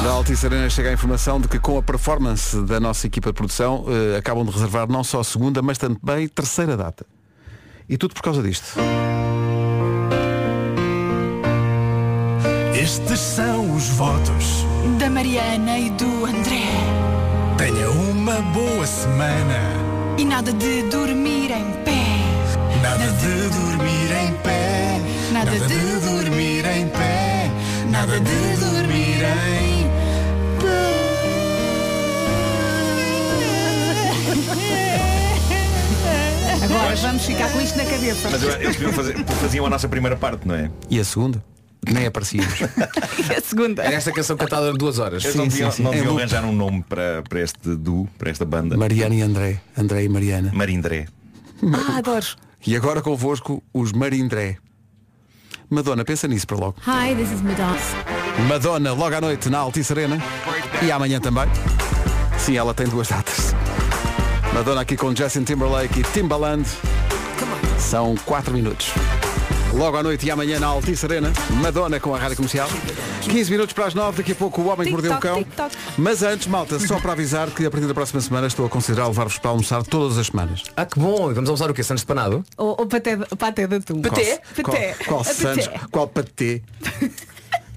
Da 0.03 0.11
Altice 0.11 0.47
Arena 0.47 0.69
chega 0.69 0.91
a 0.91 0.93
informação 0.93 1.41
de 1.41 1.47
que 1.47 1.61
com 1.61 1.79
a 1.79 1.83
performance 1.83 2.61
da 2.63 2.81
nossa 2.81 3.07
equipa 3.07 3.31
de 3.31 3.35
produção 3.35 3.85
eh, 3.87 4.17
acabam 4.17 4.45
de 4.45 4.51
reservar 4.51 4.91
não 4.91 5.05
só 5.05 5.21
a 5.21 5.25
segunda, 5.25 5.63
mas 5.63 5.79
também 5.79 6.27
terceira 6.27 6.77
data. 6.77 7.07
E 7.89 7.97
tudo 7.97 8.15
por 8.15 8.23
causa 8.23 8.43
disto. 8.43 8.81
Estes 12.75 13.21
são 13.21 13.77
os 13.77 13.89
votos. 13.91 14.65
Da 14.99 15.09
Mariana 15.09 15.79
e 15.79 15.91
do 15.91 16.27
André. 16.27 16.67
Tenha 17.57 17.89
uma 17.91 18.41
boa 18.53 18.85
semana. 18.85 19.92
E 20.19 20.25
nada 20.25 20.53
de 20.53 20.83
dormir 20.91 21.51
em 21.51 21.73
pé. 21.85 22.03
Nada 22.83 23.07
de 23.23 23.49
dormir 23.59 24.11
em 24.25 24.33
pé. 24.43 25.01
Nada 25.33 25.51
de 25.51 26.01
dormir 26.07 26.65
em 26.67 26.89
pé. 26.89 27.51
Nada 27.91 28.21
de 28.21 28.57
dormir 28.57 29.23
em 29.25 29.83
Agora 36.63 36.95
vamos 36.97 37.25
ficar 37.25 37.51
com 37.53 37.61
isto 37.61 37.77
na 37.77 37.85
cabeça. 37.85 38.29
Mas 38.31 38.43
eu- 38.43 38.51
eles 38.53 38.73
deviam 38.77 38.93
fazer, 38.93 39.25
faziam 39.41 39.67
a 39.67 39.71
nossa 39.71 39.89
primeira 39.89 40.17
parte, 40.17 40.47
não 40.47 40.55
é? 40.55 40.71
E 40.89 40.99
a 41.01 41.05
segunda? 41.05 41.43
Nem 41.89 42.07
aparecíamos. 42.07 42.61
E 43.31 43.35
a 43.35 43.41
segunda. 43.41 43.83
Era 43.83 43.95
esta 43.97 44.11
canção 44.13 44.37
cantada 44.37 44.71
em 44.71 44.75
duas 44.75 44.99
horas. 44.99 45.23
Eles 45.25 45.37
não 45.37 45.47
deviam, 45.47 45.71
não 45.79 45.93
Em 45.93 45.97
deviam 45.97 46.17
arranjar 46.17 46.45
um 46.45 46.53
nome 46.53 46.83
para, 46.89 47.23
para 47.29 47.41
este 47.41 47.77
duo, 47.77 48.09
para 48.19 48.31
esta 48.31 48.45
banda. 48.45 48.77
Mariana 48.77 49.15
e 49.15 49.21
André. 49.23 49.61
André 49.77 50.05
e 50.05 50.09
Mariana. 50.09 50.51
Marindré. 50.53 51.07
Ah, 51.73 51.99
adoro. 51.99 52.27
E 52.67 52.75
agora 52.75 53.03
convosco 53.03 53.63
os 53.73 53.93
Marindré. 53.93 54.57
Madonna, 55.71 56.05
pensa 56.05 56.27
nisso 56.27 56.47
para 56.47 56.57
logo. 56.57 56.77
Hi, 56.87 57.15
this 57.15 57.31
is 57.33 57.41
Madonna. 57.43 57.79
Madonna, 58.49 58.93
logo 58.93 59.15
à 59.15 59.21
noite 59.21 59.49
na 59.49 59.59
Altice 59.59 59.93
Arena. 59.93 60.19
E 60.83 60.91
amanhã 60.91 61.21
também. 61.21 61.47
Sim, 62.39 62.57
ela 62.57 62.75
tem 62.75 62.87
duas 62.89 63.09
datas. 63.09 63.55
Madonna 64.53 64.81
aqui 64.81 64.97
com 64.97 65.15
Justin 65.15 65.45
Timberlake 65.45 66.01
e 66.01 66.03
Timbaland. 66.03 66.67
São 67.79 68.15
4 68.25 68.53
minutos. 68.53 68.93
Logo 69.75 69.97
à 69.97 70.03
noite 70.03 70.27
e 70.27 70.31
amanhã 70.31 70.61
na 70.61 70.67
Altice 70.67 71.05
Arena, 71.07 71.33
Madonna 71.63 71.99
com 71.99 72.15
a 72.15 72.19
Rádio 72.19 72.37
Comercial. 72.37 72.69
15 73.23 73.51
minutos 73.51 73.73
para 73.73 73.87
as 73.87 73.95
9, 73.95 74.19
daqui 74.19 74.33
a 74.33 74.35
pouco 74.35 74.61
o 74.61 74.69
Homem 74.69 74.87
que 74.87 74.93
Mordeu 74.93 75.15
o 75.15 75.19
Cão. 75.19 75.39
Tic-toc, 75.43 75.73
Mas 75.97 76.23
antes, 76.23 76.47
malta, 76.47 76.79
só 76.79 77.01
para 77.01 77.13
avisar 77.13 77.51
que 77.51 77.65
a 77.65 77.71
partir 77.71 77.87
da 77.87 77.95
próxima 77.95 78.21
semana 78.21 78.47
estou 78.47 78.67
a 78.67 78.69
considerar 78.69 79.07
levar-vos 79.07 79.39
para 79.39 79.51
almoçar 79.51 79.83
todas 79.83 80.19
as 80.19 80.27
semanas. 80.27 80.63
Ah, 80.77 80.85
que 80.85 80.99
bom. 80.99 81.31
E 81.31 81.35
vamos 81.35 81.49
almoçar 81.49 81.71
o 81.71 81.75
quê? 81.75 81.83
Santos 81.83 82.03
de 82.03 82.07
panado? 82.07 82.45
Ou, 82.59 82.77
ou 82.81 82.87
paté, 82.87 83.17
paté 83.17 83.67
de 83.67 83.77
atum. 83.77 84.03
Paté? 84.03 84.41
Paté. 84.63 84.93
Qual, 84.95 85.07
qual 85.07 85.25
Santos? 85.25 85.67
paté. 85.67 85.81
Qual 85.91 86.09
patê? 86.09 86.63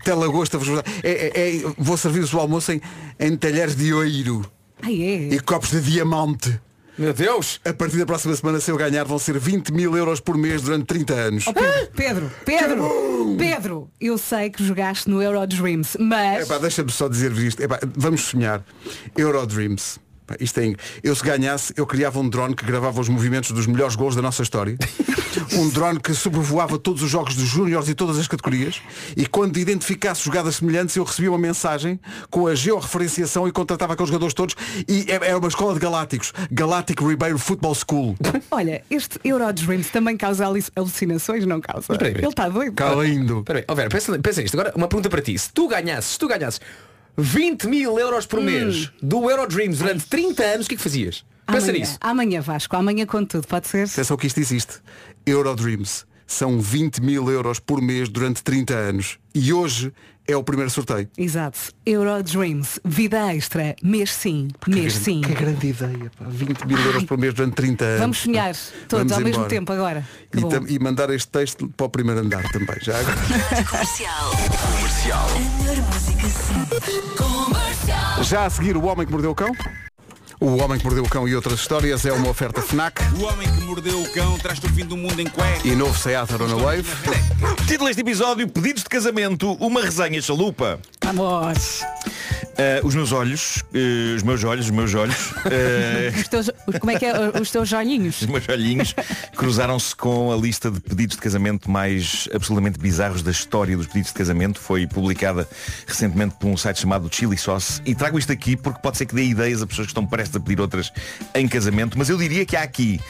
Telagosta 0.04 0.58
vos 0.58 0.68
vou 0.68 0.78
dar. 0.78 0.84
É, 1.02 1.12
é- 1.12 1.56
é- 1.58 1.64
vou 1.78 1.96
servir-vos 1.98 2.34
o 2.34 2.40
almoço 2.40 2.72
em, 2.74 2.82
em 3.20 3.36
talheres 3.38 3.76
de 3.76 3.94
oiro 3.94 4.46
Ai, 4.84 5.02
é. 5.02 5.34
e 5.34 5.40
copos 5.40 5.72
de 5.72 5.80
diamante. 5.82 6.60
Meu 6.98 7.14
Deus! 7.14 7.60
A 7.66 7.74
partir 7.74 7.98
da 7.98 8.06
próxima 8.06 8.34
semana, 8.36 8.60
se 8.60 8.72
eu 8.72 8.78
ganhar, 8.78 9.04
vão 9.04 9.20
ser 9.20 9.38
20 9.38 9.74
mil 9.74 9.98
euros 9.98 10.22
por 10.22 10.38
mês 10.38 10.62
durante 10.62 10.86
30 10.86 11.14
anos. 11.14 11.46
Oh, 11.48 11.54
Pedro, 11.54 11.92
Pedro, 11.94 12.32
Pedro, 12.46 13.36
Pedro, 13.38 13.92
eu 14.00 14.18
sei 14.18 14.50
que 14.50 14.64
jogaste 14.64 15.10
no 15.10 15.22
Eurodreams, 15.22 15.98
mas 16.00 16.44
Epá, 16.44 16.58
deixa-me 16.58 16.92
só 16.92 17.10
dizer-vos 17.10 17.44
isto. 17.44 17.62
Epá, 17.62 17.80
vamos 17.96 18.22
sonhar. 18.22 18.64
Eurodreams. 19.18 20.00
Isto 20.40 20.60
é, 20.60 20.74
eu 21.04 21.16
se 21.16 21.24
ganhasse, 21.24 21.74
eu 21.78 21.86
criava 21.86 22.20
um 22.20 22.28
drone 22.28 22.56
que 22.56 22.66
gravava 22.66 23.00
os 23.00 23.10
movimentos 23.10 23.52
dos 23.52 23.68
melhores 23.68 23.96
gols 23.96 24.16
da 24.16 24.22
nossa 24.22 24.42
história. 24.44 24.78
um 25.54 25.70
drone 25.70 26.00
que 26.00 26.14
sobrevoava 26.14 26.78
todos 26.80 27.02
os 27.04 27.10
jogos 27.10 27.36
dos 27.36 27.48
júniores 27.48 27.88
e 27.90 27.94
todas 27.96 28.18
as 28.18 28.28
categorias. 28.28 28.82
E 29.16 29.26
quando 29.26 29.58
identificasse 29.58 30.24
jogadas 30.24 30.58
semelhantes, 30.58 30.96
eu 30.96 31.04
recebia 31.04 31.32
uma 31.32 31.38
mensagem 31.38 32.00
com 32.30 32.48
a 32.48 32.56
georreferenciação 32.56 33.48
e 33.48 33.52
contratava 33.52 33.94
aqueles 33.94 34.10
jogadores 34.10 34.34
todos. 34.34 34.56
E 34.88 35.06
é- 35.10 35.16
era 35.30 35.38
uma 35.38 35.48
escola 35.48 35.74
de 35.74 35.80
galácticos. 35.80 36.34
Galactic 36.52 37.02
Ribeiro 37.02 37.38
Football 37.38 37.76
School. 37.76 38.16
olha, 38.52 38.84
este 38.90 39.20
Eurodreams 39.24 39.90
também 39.90 40.18
causa 40.18 40.46
alucinações, 40.76 41.46
não 41.46 41.62
causa? 41.62 41.88
Ele 42.20 42.28
está 42.28 42.50
doido. 42.50 42.74
Espera 43.40 43.66
aí, 43.68 43.76
Vera, 43.76 43.90
pensa, 43.90 44.20
pensa 44.20 44.42
nisto. 44.42 44.60
Agora, 44.60 44.74
uma 44.76 44.88
pergunta 44.88 45.10
para 45.10 45.22
ti. 45.22 45.38
Se 45.38 45.52
tu 45.52 45.68
ganhasses, 45.68 46.12
se 46.12 46.20
tu 46.20 46.28
ganhasses 46.28 46.60
20 47.18 47.68
mil 47.68 47.98
euros 48.00 48.26
por 48.26 48.42
mês 48.42 48.92
do 49.02 49.30
Eurodreams 49.30 49.78
durante 49.80 50.06
30 50.08 50.44
anos, 50.44 50.66
o 50.66 50.70
que 50.70 50.76
é 50.76 50.78
que 50.78 50.84
fazias? 50.84 51.24
Pensa 51.48 51.68
Amanhã, 51.70 51.80
nisso. 51.80 51.98
amanhã 52.02 52.42
Vasco, 52.42 52.76
amanhã 52.76 53.06
com 53.06 53.24
tudo, 53.24 53.48
pode 53.48 53.68
ser? 53.68 53.84
Atenção 53.88 54.18
que 54.18 54.28
isto 54.28 54.40
existe. 54.40 54.80
Eurodreams. 55.26 56.06
São 56.28 56.60
20 56.60 57.02
mil 57.04 57.30
euros 57.30 57.60
por 57.60 57.80
mês 57.80 58.10
durante 58.10 58.42
30 58.44 58.74
anos. 58.74 59.20
E 59.36 59.54
hoje 59.54 59.94
é 60.28 60.36
o 60.36 60.44
primeiro 60.44 60.72
sorteio. 60.72 61.08
Exato. 61.16 61.60
Eurodreams, 61.86 62.80
vida 62.84 63.32
extra, 63.32 63.76
mês 63.84 64.12
sim, 64.12 64.48
mês 64.68 64.94
sim. 64.94 65.22
Que 65.22 65.34
grande 65.36 65.68
ideia, 65.68 66.12
pá. 66.18 66.26
20 66.28 66.66
mil 66.66 66.80
euros 66.80 67.04
por 67.04 67.20
mês 67.20 67.32
durante 67.36 67.54
30 67.54 67.86
anos. 67.86 68.00
Vamos 68.00 68.18
sonhar 68.18 68.56
todos 68.90 69.04
Vamos 69.08 69.12
ao 69.12 69.20
mesmo 69.20 69.30
embora. 69.36 69.50
tempo 69.50 69.72
agora. 69.72 70.08
Que 70.32 70.40
E, 70.40 70.50
tam- 70.50 70.66
e 70.68 70.80
mandar 70.80 71.12
este 71.12 71.28
texto 71.28 71.70
para 71.78 71.86
o 71.86 71.90
primeiro 71.90 72.22
andar 72.22 72.42
também. 72.52 72.76
Já 72.82 72.98
agora. 73.00 73.18
Comercial. 73.70 74.32
Comercial. 74.74 75.28
Já 78.24 78.46
a 78.46 78.50
seguir 78.50 78.76
o 78.78 78.86
Homem 78.86 79.06
que 79.06 79.12
Mordeu 79.12 79.32
o 79.32 79.36
Cão. 79.36 79.52
O 80.40 80.58
Homem 80.62 80.78
que 80.78 80.84
Mordeu 80.84 81.04
o 81.04 81.10
Cão 81.10 81.28
e 81.28 81.36
outras 81.36 81.60
histórias 81.60 82.06
é 82.06 82.12
uma 82.12 82.30
oferta 82.30 82.62
FNAC 82.62 83.02
O 83.18 83.24
homem 83.24 83.48
que 83.50 83.62
mordeu 83.62 84.02
o 84.02 84.10
cão 84.12 84.38
traz-te 84.38 84.66
o 84.66 84.70
fim 84.70 84.86
do 84.86 84.98
mundo 84.98 85.20
em 85.20 85.28
cueca. 85.28 85.66
e 85.66 85.74
novo 85.76 85.98
Seat 85.98 86.34
Arona 86.34 86.56
Wave. 86.56 86.84
Título 87.68 87.88
deste 87.88 88.02
episódio, 88.02 88.48
pedidos 88.48 88.84
de 88.84 88.90
casamento, 88.90 89.54
uma 89.54 89.82
resenha 89.82 90.22
chalupa. 90.22 90.80
Vamos. 91.04 91.82
Ah, 92.58 92.80
os 92.84 92.96
meus 92.96 93.12
olhos, 93.12 93.64
eh, 93.74 94.16
os 94.16 94.24
meus 94.24 94.44
olhos, 94.44 94.66
os 94.66 94.72
meus 94.72 94.94
olhos, 94.94 95.16
eh, 95.52 96.12
Os 96.16 96.28
teus, 96.28 96.50
como 96.80 96.92
é 96.92 96.98
que 96.98 97.06
é? 97.06 97.14
Os 97.40 97.52
teus 97.52 97.74
olhinhos? 97.74 98.22
os 98.22 98.28
meus 98.28 98.48
olhinhos 98.48 98.96
cruzaram-se 99.36 99.96
com 99.96 100.32
a 100.32 100.38
lista 100.38 100.72
de 100.72 100.80
pedidos 100.80 101.18
de 101.18 101.22
casamento 101.22 101.70
mais 101.70 102.30
absolutamente 102.34 102.80
bizarros 102.80 103.22
da 103.22 103.32
história 103.32 103.76
dos 103.76 103.88
pedidos 103.88 104.12
de 104.12 104.18
casamento. 104.18 104.60
Foi 104.60 104.88
publicada 104.88 105.48
recentemente 105.86 106.36
por 106.40 106.48
um 106.48 106.56
site 106.56 106.80
chamado 106.80 107.10
Chili 107.14 107.38
Sauce. 107.38 107.82
E 107.86 107.94
trago 107.94 108.18
isto 108.18 108.32
aqui 108.32 108.56
porque 108.56 108.80
pode 108.80 108.98
ser 108.98 109.06
que 109.06 109.16
dê 109.16 109.26
ideias 109.26 109.62
a 109.62 109.68
pessoas 109.68 109.88
que 109.88 109.92
estão 109.92 110.06
prestes 110.06 110.36
a 110.38 110.40
pedir 110.40 110.62
outras 110.62 110.92
em 111.34 111.48
casamento. 111.48 111.98
Mas 111.98 112.10
eu 112.10 112.18
diria 112.18 112.46
que 112.46 112.56
há 112.56 112.64
aqui 112.64 113.02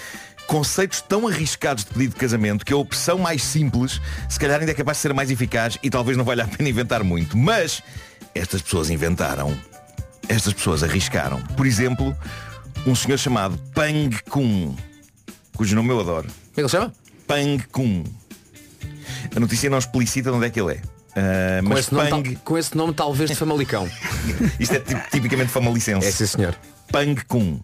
conceitos 0.48 1.02
tão 1.02 1.28
arriscados 1.28 1.84
de 1.84 1.92
pedido 1.92 2.14
de 2.14 2.20
casamento 2.20 2.66
que 2.66 2.74
a 2.74 2.78
opção 2.78 3.18
mais 3.18 3.44
simples 3.44 4.00
se 4.30 4.40
calhar 4.40 4.60
ainda 4.60 4.72
é 4.72 4.76
capaz 4.76 4.98
de 4.98 5.02
ser 5.02 5.14
mais 5.14 5.32
eficaz 5.32 5.78
e 5.82 5.90
talvez 5.90 6.18
não 6.18 6.24
valha 6.24 6.44
a 6.44 6.48
pena 6.48 6.70
inventar 6.70 7.04
muito. 7.04 7.36
Mas 7.38 7.82
estas 8.36 8.62
pessoas 8.62 8.90
inventaram. 8.90 9.58
Estas 10.28 10.54
pessoas 10.54 10.84
arriscaram. 10.84 11.42
Por 11.56 11.66
exemplo, 11.66 12.16
um 12.86 12.94
senhor 12.96 13.18
chamado 13.18 13.58
Pang 13.74 14.16
Kun, 14.30 14.76
cujo 15.56 15.76
nome 15.76 15.90
eu 15.90 16.00
adoro. 16.00 16.28
Como 16.28 16.52
é 16.52 16.54
que 16.56 16.62
ele 16.62 16.70
chama? 16.70 16.94
Pang 17.28 17.64
Kun. 17.72 18.04
A 19.36 19.40
notícia 19.40 19.70
não 19.70 19.78
explicita 19.78 20.30
de 20.32 20.36
onde 20.38 20.48
é 20.48 20.50
que 20.50 20.60
ele 20.60 20.74
é. 20.74 20.82
Ah, 21.16 21.62
Com 21.64 21.70
mas 21.70 21.80
esse, 21.80 21.94
nome, 21.94 22.10
Pang, 22.10 22.34
tal- 22.36 22.42
com 22.44 22.58
esse 22.58 22.76
nome 22.78 22.94
talvez 22.94 23.30
de 23.30 23.36
Famalicão. 23.36 23.90
isto 24.60 24.76
é 24.76 24.80
tip- 24.80 25.10
tipicamente 25.12 25.50
famalicense. 25.52 26.06
É 26.08 26.12
sim 26.12 26.26
senhor. 26.26 26.56
Pang 26.92 27.16
Kun. 27.26 27.60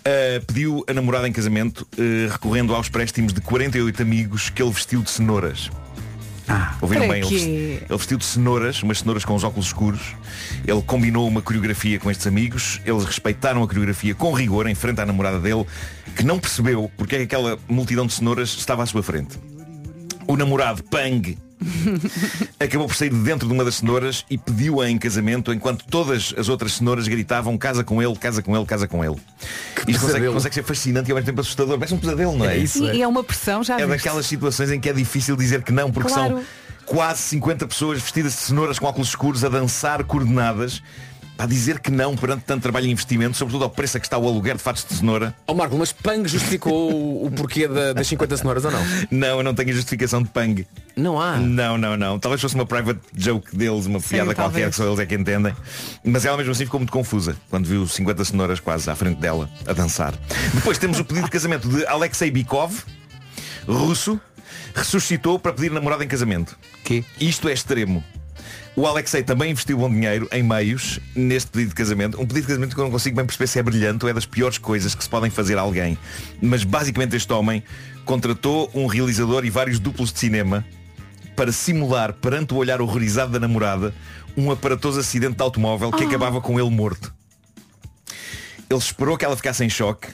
Uh, 0.00 0.44
pediu 0.46 0.84
a 0.88 0.92
namorada 0.94 1.28
em 1.28 1.32
casamento 1.32 1.86
uh, 1.98 2.30
recorrendo 2.32 2.74
aos 2.74 2.88
préstimos 2.88 3.32
de 3.32 3.40
48 3.40 4.02
amigos 4.02 4.48
que 4.50 4.62
ele 4.62 4.72
vestiu 4.72 5.02
de 5.02 5.10
cenouras. 5.10 5.70
Ah, 6.46 6.76
Ouviram 6.80 7.08
bem? 7.08 7.22
Ele 7.22 7.80
vestiu 7.88 8.18
de 8.18 8.24
cenouras, 8.24 8.82
umas 8.82 8.98
cenouras 8.98 9.24
com 9.24 9.34
os 9.34 9.44
óculos 9.44 9.66
escuros. 9.66 10.14
Ele 10.66 10.82
combinou 10.82 11.26
uma 11.26 11.40
coreografia 11.40 11.98
com 11.98 12.10
estes 12.10 12.26
amigos. 12.26 12.80
Eles 12.84 13.04
respeitaram 13.04 13.62
a 13.62 13.66
coreografia 13.66 14.14
com 14.14 14.32
rigor 14.32 14.66
em 14.66 14.74
frente 14.74 15.00
à 15.00 15.06
namorada 15.06 15.40
dele, 15.40 15.64
que 16.14 16.22
não 16.22 16.38
percebeu 16.38 16.90
porque 16.96 17.16
é 17.16 17.18
que 17.18 17.24
aquela 17.24 17.58
multidão 17.68 18.06
de 18.06 18.12
cenouras 18.12 18.50
estava 18.50 18.82
à 18.82 18.86
sua 18.86 19.02
frente. 19.02 19.38
O 20.26 20.36
namorado 20.36 20.82
Pang 20.84 21.36
acabou 22.58 22.86
por 22.86 22.94
sair 22.96 23.10
de 23.10 23.16
dentro 23.16 23.46
de 23.48 23.54
uma 23.54 23.64
das 23.64 23.76
cenouras 23.76 24.24
e 24.30 24.36
pediu-a 24.38 24.88
em 24.90 24.98
casamento 24.98 25.52
enquanto 25.52 25.84
todas 25.86 26.34
as 26.36 26.48
outras 26.48 26.74
cenouras 26.74 27.06
gritavam 27.08 27.56
casa 27.58 27.82
com 27.84 28.02
ele, 28.02 28.14
casa 28.16 28.42
com 28.42 28.56
ele, 28.56 28.64
casa 28.66 28.86
com 28.88 29.04
ele. 29.04 29.16
Isto 29.88 30.00
consegue, 30.06 30.26
consegue 30.28 30.54
ser 30.54 30.62
fascinante 30.64 31.08
e 31.08 31.12
ao 31.12 31.16
mesmo 31.16 31.26
tempo 31.26 31.40
assustador. 31.40 31.76
Parece 31.78 31.94
um 31.94 31.98
pesadelo, 31.98 32.36
não 32.36 32.46
é? 32.46 32.58
E, 32.58 32.66
e 32.96 33.02
é 33.02 33.06
uma 33.08 33.22
pressão, 33.24 33.62
já 33.62 33.74
É 33.74 33.86
viste? 33.86 33.90
daquelas 33.90 34.26
situações 34.26 34.70
em 34.70 34.80
que 34.80 34.88
é 34.88 34.92
difícil 34.92 35.36
dizer 35.36 35.62
que 35.62 35.72
não, 35.72 35.90
porque 35.90 36.12
Claro. 36.12 36.36
são 36.36 36.44
quase 36.86 37.20
50 37.22 37.66
pessoas 37.66 38.00
vestidas 38.00 38.32
de 38.32 38.38
cenouras 38.38 38.78
com 38.78 38.86
óculos 38.86 39.08
escuros 39.08 39.44
a 39.44 39.48
dançar 39.48 40.04
coordenadas. 40.04 40.82
Para 41.36 41.46
dizer 41.46 41.80
que 41.80 41.90
não 41.90 42.14
perante 42.16 42.44
tanto 42.44 42.62
trabalho 42.62 42.86
e 42.86 42.90
investimento, 42.92 43.36
sobretudo 43.36 43.64
ao 43.64 43.70
preço 43.70 43.96
a 43.96 44.00
que 44.00 44.06
está 44.06 44.16
o 44.16 44.26
aluguer 44.28 44.56
de 44.56 44.62
fatos 44.62 44.84
de 44.88 44.94
cenoura. 44.94 45.34
Ó 45.48 45.52
Marco, 45.54 45.76
mas 45.76 45.90
Pang 45.92 46.28
justificou 46.28 47.24
o, 47.26 47.28
porquê 47.32 47.66
da- 47.66 47.92
das 47.92 48.06
50 48.06 48.36
cenouras 48.36 48.64
ou 48.64 48.70
não? 48.70 48.80
Não, 49.10 49.38
eu 49.38 49.42
não 49.42 49.52
tenho 49.52 49.70
a 49.70 49.72
justificação 49.72 50.22
de 50.22 50.28
Pang. 50.28 50.64
Não 50.94 51.20
há. 51.20 51.36
Não, 51.36 51.76
não, 51.76 51.96
não. 51.96 52.20
Talvez 52.20 52.40
fosse 52.40 52.54
uma 52.54 52.64
private 52.64 53.00
joke 53.16 53.56
deles, 53.56 53.86
uma 53.86 53.98
Sim, 53.98 54.10
piada 54.10 54.32
qualquer 54.32 54.42
talvez. 54.42 54.68
que 54.70 54.76
só 54.76 54.86
eles 54.86 54.98
é 55.00 55.06
que 55.06 55.14
entendem. 55.16 55.52
Mas 56.04 56.24
ela 56.24 56.36
mesmo 56.36 56.52
assim 56.52 56.66
ficou 56.66 56.78
muito 56.78 56.92
confusa 56.92 57.36
quando 57.50 57.66
viu 57.66 57.84
50 57.84 58.24
cenouras 58.24 58.60
quase 58.60 58.88
à 58.88 58.94
frente 58.94 59.18
dela 59.20 59.50
a 59.66 59.72
dançar. 59.72 60.14
Depois 60.54 60.78
temos 60.78 61.00
o 61.00 61.04
pedido 61.04 61.24
de 61.24 61.30
casamento 61.32 61.68
de 61.68 61.84
Alexei 61.86 62.30
Bikov, 62.30 62.72
russo, 63.66 64.20
ressuscitou 64.72 65.38
para 65.38 65.52
pedir 65.52 65.70
namorada 65.72 66.04
em 66.04 66.08
casamento. 66.08 66.56
Que? 66.84 67.04
Isto 67.20 67.48
é 67.48 67.52
extremo. 67.52 68.04
O 68.76 68.88
Alexei 68.88 69.22
também 69.22 69.52
investiu 69.52 69.78
bom 69.78 69.88
dinheiro 69.88 70.28
em 70.32 70.42
meios 70.42 70.98
neste 71.14 71.48
pedido 71.48 71.68
de 71.68 71.74
casamento. 71.76 72.20
Um 72.20 72.26
pedido 72.26 72.42
de 72.42 72.48
casamento 72.48 72.74
que 72.74 72.80
eu 72.80 72.84
não 72.84 72.90
consigo 72.90 73.14
bem 73.14 73.24
perceber 73.24 73.46
se 73.46 73.58
é 73.60 73.62
brilhante 73.62 74.04
ou 74.04 74.10
é 74.10 74.12
das 74.12 74.26
piores 74.26 74.58
coisas 74.58 74.96
que 74.96 75.04
se 75.04 75.08
podem 75.08 75.30
fazer 75.30 75.56
a 75.56 75.60
alguém. 75.60 75.96
Mas 76.42 76.64
basicamente 76.64 77.14
este 77.14 77.32
homem 77.32 77.62
contratou 78.04 78.68
um 78.74 78.86
realizador 78.86 79.44
e 79.44 79.50
vários 79.50 79.78
duplos 79.78 80.12
de 80.12 80.18
cinema 80.18 80.64
para 81.36 81.52
simular 81.52 82.14
perante 82.14 82.52
o 82.52 82.56
olhar 82.56 82.80
horrorizado 82.80 83.30
da 83.30 83.38
namorada 83.38 83.94
um 84.36 84.50
aparatoso 84.50 84.98
acidente 84.98 85.36
de 85.36 85.42
automóvel 85.42 85.92
que 85.92 86.02
acabava 86.02 86.40
com 86.40 86.58
ele 86.58 86.70
morto. 86.70 87.14
Ele 88.68 88.80
esperou 88.80 89.16
que 89.16 89.24
ela 89.24 89.36
ficasse 89.36 89.64
em 89.64 89.70
choque 89.70 90.08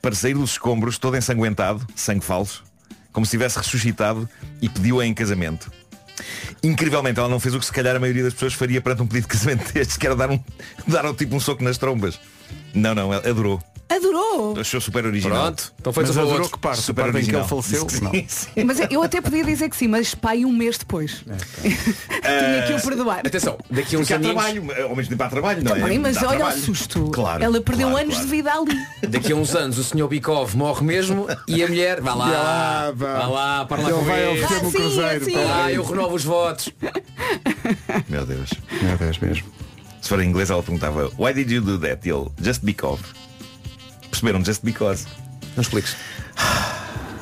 para 0.00 0.14
sair 0.14 0.32
dos 0.32 0.52
escombros 0.52 0.96
todo 0.96 1.18
ensanguentado, 1.18 1.86
sangue 1.94 2.24
falso, 2.24 2.64
como 3.12 3.26
se 3.26 3.32
tivesse 3.32 3.58
ressuscitado 3.58 4.26
e 4.62 4.70
pediu-a 4.70 5.04
em 5.04 5.12
casamento. 5.12 5.70
Incrivelmente, 6.62 7.18
ela 7.18 7.28
não 7.28 7.40
fez 7.40 7.54
o 7.54 7.58
que 7.58 7.66
se 7.66 7.72
calhar 7.72 7.96
a 7.96 7.98
maioria 7.98 8.24
das 8.24 8.34
pessoas 8.34 8.54
faria 8.54 8.80
perante 8.80 9.02
um 9.02 9.06
pedido 9.06 9.22
de 9.24 9.28
casamento 9.28 9.70
destes, 9.72 9.96
que 9.96 10.06
era 10.06 10.16
dar, 10.16 10.30
um, 10.30 10.40
dar 10.86 11.06
um 11.06 11.14
tipo 11.14 11.34
um 11.34 11.40
soco 11.40 11.62
nas 11.62 11.78
trombas. 11.78 12.18
Não, 12.74 12.94
não, 12.94 13.12
ela 13.12 13.28
adorou. 13.28 13.62
Adorou! 13.90 14.54
Achou 14.60 14.80
super 14.80 15.04
original. 15.04 15.42
Pronto, 15.46 15.72
então 15.80 15.92
foi 15.92 16.04
Mas 16.04 16.16
adorou 16.16 16.34
outro. 16.42 16.52
que 16.52 16.58
parte? 16.60 16.80
Super 16.80 17.02
Super 17.06 17.12
bem 17.12 17.24
que 17.24 17.30
ele 17.30 17.36
original. 17.38 17.48
faleceu? 17.62 17.86
Que 17.86 17.92
sim, 17.92 18.26
sim. 18.28 18.62
Mas 18.64 18.78
eu 18.90 19.02
até 19.02 19.20
podia 19.20 19.42
dizer 19.44 19.68
que 19.68 19.76
sim, 19.76 19.88
mas 19.88 20.14
pai 20.14 20.44
um 20.44 20.52
mês 20.52 20.78
depois. 20.78 21.24
Tinha 21.60 22.62
que 22.66 22.72
o 22.74 22.80
perdoar. 22.80 23.18
Atenção, 23.26 23.58
daqui 23.70 23.96
a 23.96 23.98
uns 23.98 24.10
aninhos, 24.10 24.34
trabalho, 24.34 24.82
ao 24.88 24.94
mesmo 24.96 25.10
tempo 25.10 25.22
há 25.24 25.28
trabalho, 25.28 25.64
não 25.64 25.74
é? 25.76 25.80
Bem, 25.80 25.98
mas 25.98 26.14
Dá 26.16 26.28
olha 26.28 26.36
trabalho. 26.38 26.58
o 26.58 26.60
susto. 26.62 27.10
Claro, 27.12 27.42
Ela 27.42 27.60
perdeu 27.60 27.88
claro, 27.88 28.02
anos 28.04 28.14
claro. 28.14 28.28
de 28.30 28.36
vida 28.36 28.52
ali. 28.52 28.78
daqui 29.08 29.32
a 29.32 29.36
uns 29.36 29.54
anos 29.56 29.78
o 29.78 29.84
senhor 29.84 30.08
Bikov 30.08 30.54
morre 30.56 30.84
mesmo 30.84 31.26
e 31.48 31.62
a 31.64 31.68
mulher, 31.68 32.00
vá 32.00 32.14
lá, 32.14 32.24
Vai 32.24 32.36
lá, 32.36 32.92
vá. 32.94 33.26
lá, 33.26 33.64
para 33.66 33.82
lá 33.82 33.90
Ele 33.90 34.00
vai 34.02 34.28
um 34.28 34.44
Ah, 34.44 34.48
sim, 34.48 34.70
cruzeiro. 34.70 35.32
para 35.32 35.64
Ah, 35.64 35.72
eu 35.72 35.82
renovo 35.84 36.14
os 36.14 36.24
votos. 36.24 36.72
Meu 38.08 38.24
Deus. 38.24 38.50
Meu 38.82 38.96
Deus 38.96 39.18
mesmo. 39.18 39.46
Se 40.00 40.08
for 40.08 40.20
em 40.22 40.28
inglês 40.28 40.48
ela 40.50 40.62
perguntava 40.62 41.10
Why 41.18 41.32
did 41.34 41.50
you 41.50 41.60
do 41.60 41.78
that? 41.80 42.08
Ele, 42.08 42.28
just 42.40 42.62
because. 42.62 43.02
Perceberam? 44.10 44.44
Just 44.44 44.62
because. 44.64 45.06
Não 45.56 45.62
expliques. 45.62 45.96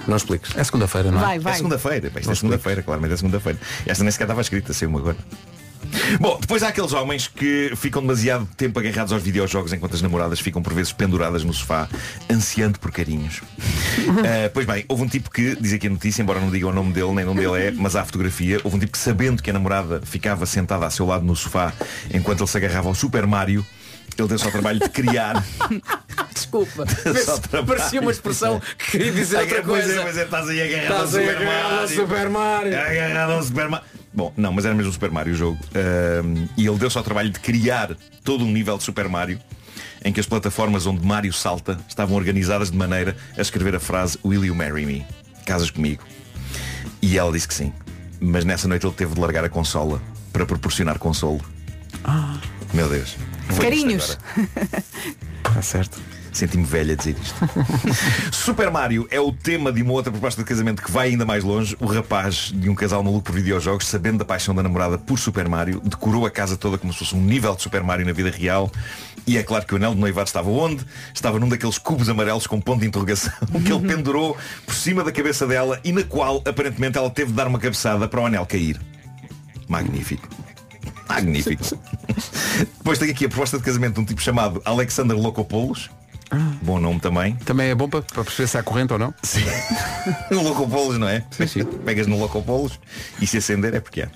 Não 0.07 0.17
expliques. 0.17 0.57
É 0.57 0.65
segunda-feira, 0.65 1.11
não 1.11 1.19
é? 1.19 1.23
Vai, 1.23 1.37
É 1.37 1.41
vai. 1.41 1.55
segunda-feira. 1.57 2.11
Pá, 2.11 2.21
Isto 2.21 2.33
é 2.33 2.35
segunda-feira, 2.35 2.83
claramente 2.83 3.13
é 3.15 3.17
segunda-feira. 3.17 3.59
Esta 3.87 4.03
nem 4.03 4.11
sequer 4.11 4.25
estava 4.25 4.41
escrita, 4.41 4.73
saiu-me 4.73 4.97
agora. 4.97 5.17
Bom, 6.21 6.39
depois 6.41 6.63
há 6.63 6.69
aqueles 6.69 6.93
homens 6.93 7.29
que 7.29 7.73
ficam 7.77 8.03
demasiado 8.03 8.47
tempo 8.57 8.79
agarrados 8.79 9.13
aos 9.13 9.23
videojogos 9.23 9.73
enquanto 9.73 9.95
as 9.95 10.03
namoradas 10.03 10.41
ficam 10.41 10.61
por 10.61 10.75
vezes 10.75 10.93
penduradas 10.93 11.45
no 11.45 11.53
sofá, 11.53 11.89
ansiando 12.31 12.79
por 12.81 12.91
carinhos. 12.91 13.43
Ah, 14.09 14.51
pois 14.53 14.67
bem, 14.67 14.85
houve 14.89 15.05
um 15.05 15.09
tipo 15.09 15.31
que, 15.31 15.57
diz 15.61 15.73
aqui 15.73 15.87
a 15.87 15.91
notícia, 15.91 16.21
embora 16.21 16.41
não 16.41 16.51
diga 16.51 16.67
o 16.67 16.73
nome 16.73 16.93
dele, 16.93 17.13
nem 17.13 17.27
onde 17.27 17.45
ele 17.45 17.69
é, 17.69 17.71
mas 17.71 17.95
há 17.95 18.03
a 18.03 18.05
fotografia, 18.05 18.61
houve 18.65 18.77
um 18.77 18.81
tipo 18.81 18.93
que 18.93 18.99
sabendo 18.99 19.43
que 19.43 19.51
a 19.51 19.53
namorada 19.53 20.01
ficava 20.05 20.45
sentada 20.47 20.85
ao 20.85 20.91
seu 20.91 21.07
lado 21.07 21.25
no 21.25 21.37
sofá 21.37 21.73
enquanto 22.13 22.41
ele 22.41 22.49
se 22.49 22.57
agarrava 22.57 22.89
ao 22.89 22.95
Super 22.95 23.27
Mario, 23.27 23.65
ele 24.19 24.27
deu 24.29 24.39
só 24.39 24.49
o 24.49 24.53
trabalho 24.53 24.81
de 24.81 24.89
criar. 24.89 25.45
Desculpa. 26.49 26.87
Parecia 27.67 28.01
uma 28.01 28.11
expressão 28.11 28.61
que 28.79 28.91
queria 28.93 29.13
dizer 29.13 29.39
outra 29.39 29.63
Pois 29.63 29.85
é, 29.85 29.95
coisa. 29.95 30.03
pois 30.03 30.17
é, 30.19 30.25
estás 30.25 30.49
aí 30.49 30.63
agarrado 30.63 30.93
ao 30.99 31.05
Estás 31.05 31.15
aí 31.15 31.27
Super 31.27 31.37
agarrado 31.43 31.65
ao 31.65 31.81
Mario. 31.81 31.97
Super 31.97 32.29
Mario. 32.29 32.81
Agarrado 32.81 33.33
ao 33.33 33.43
Super 33.43 33.69
Mario. 33.69 33.87
Bom, 34.13 34.33
não, 34.37 34.53
mas 34.53 34.65
era 34.65 34.75
mesmo 34.75 34.91
o 34.91 34.93
Super 34.93 35.11
Mario 35.11 35.33
o 35.35 35.37
jogo. 35.37 35.59
E 36.57 36.67
ele 36.67 36.79
deu 36.79 36.91
só 36.91 37.01
o 37.01 37.03
trabalho 37.03 37.31
de 37.31 37.39
criar 37.41 37.97
todo 38.25 38.45
um 38.45 38.51
nível 38.51 38.77
de 38.79 38.85
Super 38.85 39.09
Mario 39.09 39.39
em 40.05 40.13
que 40.13 40.21
as 40.21 40.27
plataformas 40.27 40.87
onde 40.87 41.05
Mario 41.05 41.33
salta 41.33 41.79
estavam 41.89 42.17
organizadas 42.17 42.71
de 42.71 42.77
maneira 42.77 43.17
a 43.37 43.41
escrever 43.41 43.75
a 43.75 43.81
frase 43.81 44.17
Will 44.25 44.45
you 44.45 44.55
marry 44.55 44.87
me? 44.87 45.07
Casas 45.45 45.71
comigo? 45.71 46.03
E 47.03 47.19
ela 47.19 47.31
disse 47.33 47.49
que 47.49 47.55
sim. 47.55 47.73
Mas 48.21 48.45
nessa 48.45 48.67
noite 48.67 48.87
ele 48.87 48.95
teve 48.95 49.15
de 49.15 49.21
largar 49.21 49.45
a 49.45 49.49
consola 49.49 50.01
para 50.33 50.45
proporcionar 50.47 50.99
consolo. 50.99 51.41
Meu 52.73 52.89
Deus. 52.89 53.17
Carinhos. 53.61 54.19
Está 55.47 55.63
certo. 55.63 55.99
Senti-me 56.39 56.63
velha 56.63 56.93
a 56.93 56.97
dizer 56.97 57.17
isto. 57.21 57.35
Super 58.31 58.71
Mario 58.71 59.09
é 59.11 59.21
o 59.21 59.33
tema 59.33 59.73
de 59.73 59.83
uma 59.83 59.93
outra 59.93 60.13
proposta 60.13 60.41
de 60.41 60.49
casamento 60.49 60.81
que 60.81 60.89
vai 60.89 61.09
ainda 61.09 61.27
mais 61.27 61.43
longe. 61.43 61.77
O 61.81 61.87
rapaz 61.87 62.53
de 62.55 62.71
um 62.71 62.77
casal 62.77 63.03
maluco 63.03 63.25
por 63.25 63.35
videojogos, 63.35 63.89
sabendo 63.89 64.19
da 64.19 64.25
paixão 64.25 64.55
da 64.55 64.63
namorada 64.63 64.97
por 64.97 65.19
Super 65.19 65.49
Mario, 65.49 65.81
decorou 65.85 66.25
a 66.27 66.31
casa 66.31 66.57
toda 66.57 66.79
como 66.79 66.93
se 66.93 67.01
fosse 67.01 67.17
um 67.17 67.21
nível 67.21 67.57
de 67.57 67.63
Super 67.63 67.83
Mario 67.83 68.07
na 68.07 68.13
vida 68.13 68.31
real. 68.31 68.71
E 69.27 69.37
é 69.37 69.43
claro 69.43 69.67
que 69.67 69.75
o 69.75 69.79
anel 69.79 69.97
de 69.97 70.01
noivado 70.01 70.29
estava 70.29 70.49
onde? 70.49 70.87
Estava 71.13 71.41
num 71.41 71.49
daqueles 71.49 71.77
cubos 71.77 72.09
amarelos 72.09 72.47
com 72.47 72.61
ponto 72.61 72.83
de 72.83 72.87
interrogação 72.87 73.33
que 73.67 73.73
ele 73.73 73.89
pendurou 73.89 74.37
por 74.65 74.77
cima 74.77 75.03
da 75.03 75.11
cabeça 75.11 75.45
dela 75.45 75.81
e 75.83 75.91
na 75.91 76.05
qual 76.05 76.41
aparentemente 76.47 76.97
ela 76.97 77.11
teve 77.11 77.33
de 77.33 77.37
dar 77.37 77.49
uma 77.49 77.59
cabeçada 77.59 78.07
para 78.07 78.21
o 78.21 78.27
anel 78.27 78.47
cair. 78.47 78.81
Magnífico. 79.67 80.29
Magnífico. 81.09 81.65
Depois 82.79 82.97
tenho 82.97 83.11
aqui 83.11 83.25
a 83.25 83.29
proposta 83.29 83.59
de 83.59 83.65
casamento 83.65 83.95
de 83.95 84.01
um 84.03 84.05
tipo 84.05 84.23
chamado 84.23 84.63
Alexander 84.65 85.17
Locopoulos. 85.17 85.91
Bom 86.63 86.79
nome 86.79 87.01
também. 87.01 87.35
Também 87.37 87.71
é 87.71 87.75
bom 87.75 87.89
para, 87.89 88.03
para 88.03 88.25
perceber 88.25 88.47
se 88.49 88.59
há 88.59 88.63
corrente 88.63 88.93
ou 88.93 88.99
não? 88.99 89.15
Sim. 89.23 89.45
no 90.31 90.43
Locopolos, 90.43 90.99
não 90.99 91.09
é? 91.09 91.25
Sim, 91.31 91.47
sim. 91.47 91.65
Pegas 91.65 92.07
no 92.07 92.19
Locopolos 92.19 92.79
e 93.21 93.27
se 93.27 93.39
acender 93.39 93.75
é 93.75 93.81
porque 93.81 94.03
é. 94.03 94.09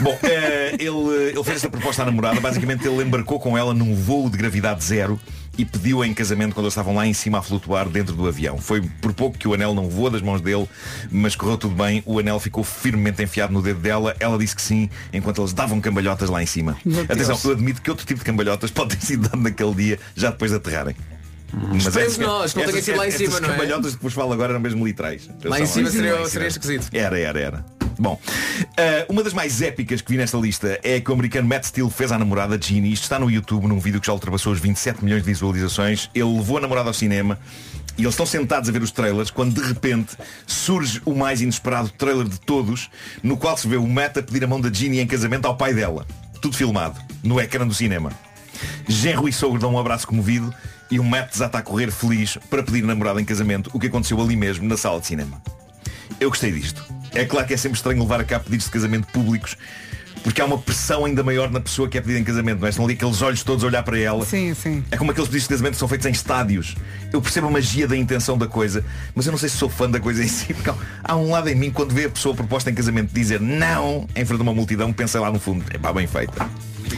Bom, 0.00 0.16
eh, 0.22 0.76
ele, 0.78 1.30
ele 1.30 1.44
fez 1.44 1.56
esta 1.56 1.70
proposta 1.70 2.02
à 2.02 2.06
namorada. 2.06 2.40
Basicamente 2.40 2.86
ele 2.86 3.02
embarcou 3.02 3.40
com 3.40 3.56
ela 3.56 3.74
num 3.74 3.94
voo 3.94 4.30
de 4.30 4.36
gravidade 4.36 4.84
zero 4.84 5.18
e 5.58 5.64
pediu-a 5.64 6.06
em 6.06 6.14
casamento 6.14 6.54
quando 6.54 6.66
eles 6.66 6.72
estavam 6.72 6.94
lá 6.94 7.04
em 7.04 7.12
cima 7.12 7.38
a 7.38 7.42
flutuar 7.42 7.88
dentro 7.88 8.14
do 8.14 8.28
avião. 8.28 8.58
Foi 8.58 8.80
por 8.80 9.12
pouco 9.12 9.36
que 9.36 9.48
o 9.48 9.54
anel 9.54 9.74
não 9.74 9.90
voou 9.90 10.08
das 10.08 10.22
mãos 10.22 10.40
dele, 10.40 10.68
mas 11.10 11.34
correu 11.34 11.58
tudo 11.58 11.74
bem. 11.74 12.00
O 12.06 12.20
anel 12.20 12.38
ficou 12.38 12.62
firmemente 12.62 13.20
enfiado 13.22 13.52
no 13.52 13.60
dedo 13.60 13.80
dela. 13.80 14.14
Ela 14.20 14.38
disse 14.38 14.54
que 14.54 14.62
sim, 14.62 14.88
enquanto 15.12 15.40
eles 15.40 15.52
davam 15.52 15.80
cambalhotas 15.80 16.30
lá 16.30 16.40
em 16.40 16.46
cima. 16.46 16.78
Atenção, 17.08 17.36
eu 17.44 17.50
admito 17.50 17.82
que 17.82 17.90
outro 17.90 18.06
tipo 18.06 18.20
de 18.20 18.24
cambalhotas 18.24 18.70
pode 18.70 18.96
ter 18.96 19.04
sido 19.04 19.28
dado 19.28 19.42
naquele 19.42 19.74
dia, 19.74 19.98
já 20.14 20.30
depois 20.30 20.52
de 20.52 20.56
aterrarem. 20.56 20.94
Mas 21.52 21.86
Esperemos 21.86 22.12
essas- 22.14 22.18
nós, 22.18 22.54
não 22.54 22.64
tenha 22.64 22.82
sido 22.82 22.96
lá 22.98 23.08
em 23.08 23.10
cima, 23.10 23.40
não 23.40 23.48
é? 23.48 23.52
cambalhotas 23.52 23.96
que 23.96 24.02
vos 24.02 24.12
falo 24.12 24.32
agora 24.32 24.52
eram 24.52 24.60
mesmo 24.60 24.86
literais. 24.86 25.28
Lá 25.44 25.58
em 25.60 25.66
cima 25.66 25.90
seria- 25.90 26.26
seria 26.26 26.48
esquisito. 26.48 26.88
Era, 26.92 27.18
era, 27.18 27.40
era. 27.40 27.64
Bom, 27.98 28.20
eh, 28.76 29.06
uma 29.08 29.24
das 29.24 29.32
mais 29.32 29.60
épicas 29.60 30.00
que 30.00 30.12
vi 30.12 30.18
nesta 30.18 30.36
lista 30.38 30.78
é 30.84 31.00
que 31.00 31.10
o 31.10 31.14
americano 31.14 31.48
Matt 31.48 31.64
Steele 31.64 31.90
fez 31.90 32.12
à 32.12 32.18
namorada 32.18 32.56
Jeannie. 32.60 32.92
Isto 32.92 33.04
está 33.04 33.18
no 33.18 33.28
YouTube, 33.30 33.66
num 33.66 33.80
vídeo 33.80 34.00
que 34.00 34.06
já 34.06 34.12
ultrapassou 34.12 34.52
os 34.52 34.60
27 34.60 35.02
milhões 35.04 35.22
de 35.22 35.26
visualizações. 35.26 36.08
Ele 36.14 36.32
levou 36.32 36.58
a 36.58 36.60
namorada 36.60 36.88
ao 36.90 36.94
cinema 36.94 37.36
e 37.96 38.02
eles 38.02 38.12
estão 38.14 38.24
sentados 38.26 38.68
a 38.68 38.72
ver 38.72 38.82
os 38.82 38.92
trailers 38.92 39.30
quando 39.32 39.60
de 39.60 39.66
repente 39.66 40.16
surge 40.46 41.02
o 41.04 41.12
mais 41.12 41.40
inesperado 41.40 41.88
trailer 41.88 42.28
de 42.28 42.38
todos, 42.38 42.88
no 43.20 43.36
qual 43.36 43.56
se 43.56 43.66
vê 43.66 43.76
o 43.76 43.86
Matt 43.86 44.18
a 44.18 44.22
pedir 44.22 44.44
a 44.44 44.46
mão 44.46 44.60
da 44.60 44.70
Jeannie 44.72 45.00
em 45.00 45.06
casamento 45.06 45.46
ao 45.46 45.56
pai 45.56 45.74
dela. 45.74 46.06
Tudo 46.40 46.56
filmado, 46.56 47.00
no 47.24 47.40
ecrã 47.40 47.66
do 47.66 47.74
cinema. 47.74 48.12
Genro 48.88 49.28
e 49.28 49.32
sogro 49.32 49.58
dão 49.58 49.72
um 49.74 49.78
abraço 49.78 50.06
comovido 50.06 50.54
e 50.90 50.98
o 50.98 51.04
Matt 51.04 51.36
já 51.36 51.46
está 51.46 51.58
a 51.58 51.62
correr 51.62 51.90
feliz 51.90 52.38
para 52.48 52.62
pedir 52.62 52.82
namorada 52.82 53.20
em 53.20 53.24
casamento, 53.24 53.70
o 53.72 53.78
que 53.78 53.86
aconteceu 53.88 54.20
ali 54.20 54.36
mesmo, 54.36 54.66
na 54.66 54.76
sala 54.76 55.00
de 55.00 55.06
cinema. 55.06 55.40
Eu 56.20 56.30
gostei 56.30 56.50
disto. 56.52 56.82
É 57.14 57.24
claro 57.24 57.46
que 57.46 57.54
é 57.54 57.56
sempre 57.56 57.76
estranho 57.76 58.00
levar 58.00 58.20
a 58.20 58.24
cabo 58.24 58.44
pedidos 58.44 58.66
de 58.66 58.72
casamento 58.72 59.06
públicos, 59.08 59.56
porque 60.24 60.40
há 60.40 60.44
uma 60.44 60.58
pressão 60.58 61.04
ainda 61.04 61.22
maior 61.22 61.48
na 61.50 61.60
pessoa 61.60 61.88
que 61.88 61.96
é 61.96 62.00
pedida 62.00 62.18
em 62.18 62.24
casamento, 62.24 62.58
não 62.58 62.66
é? 62.66 62.70
Estão 62.70 62.84
ali 62.84 62.94
aqueles 62.94 63.22
olhos 63.22 63.42
todos 63.44 63.62
a 63.62 63.66
olhar 63.68 63.82
para 63.84 63.98
ela. 63.98 64.24
Sim, 64.26 64.52
sim. 64.52 64.82
É 64.90 64.96
como 64.96 65.10
aqueles 65.12 65.28
pedidos 65.28 65.44
de 65.44 65.48
casamento 65.50 65.72
que 65.74 65.78
são 65.78 65.86
feitos 65.88 66.06
em 66.06 66.10
estádios. 66.10 66.74
Eu 67.12 67.22
percebo 67.22 67.46
a 67.46 67.50
magia 67.50 67.86
da 67.86 67.96
intenção 67.96 68.36
da 68.36 68.46
coisa, 68.48 68.84
mas 69.14 69.26
eu 69.26 69.30
não 69.32 69.38
sei 69.38 69.48
se 69.48 69.56
sou 69.56 69.68
fã 69.68 69.88
da 69.88 70.00
coisa 70.00 70.22
em 70.24 70.26
si. 70.28 70.52
Porque 70.52 70.70
há- 70.70 70.74
há 71.04 71.16
um 71.16 71.30
lado 71.30 71.48
em 71.48 71.54
mim, 71.54 71.70
quando 71.70 71.94
vê 71.94 72.06
a 72.06 72.10
pessoa 72.10 72.34
proposta 72.34 72.68
em 72.70 72.74
casamento 72.74 73.12
dizer 73.14 73.40
não 73.40 74.08
em 74.14 74.24
frente 74.24 74.40
a 74.40 74.42
uma 74.42 74.52
multidão, 74.54 74.92
pensa 74.92 75.20
lá 75.20 75.30
no 75.30 75.38
fundo, 75.38 75.64
é 75.70 75.78
pá, 75.78 75.92
bem 75.92 76.06
feita. 76.06 76.48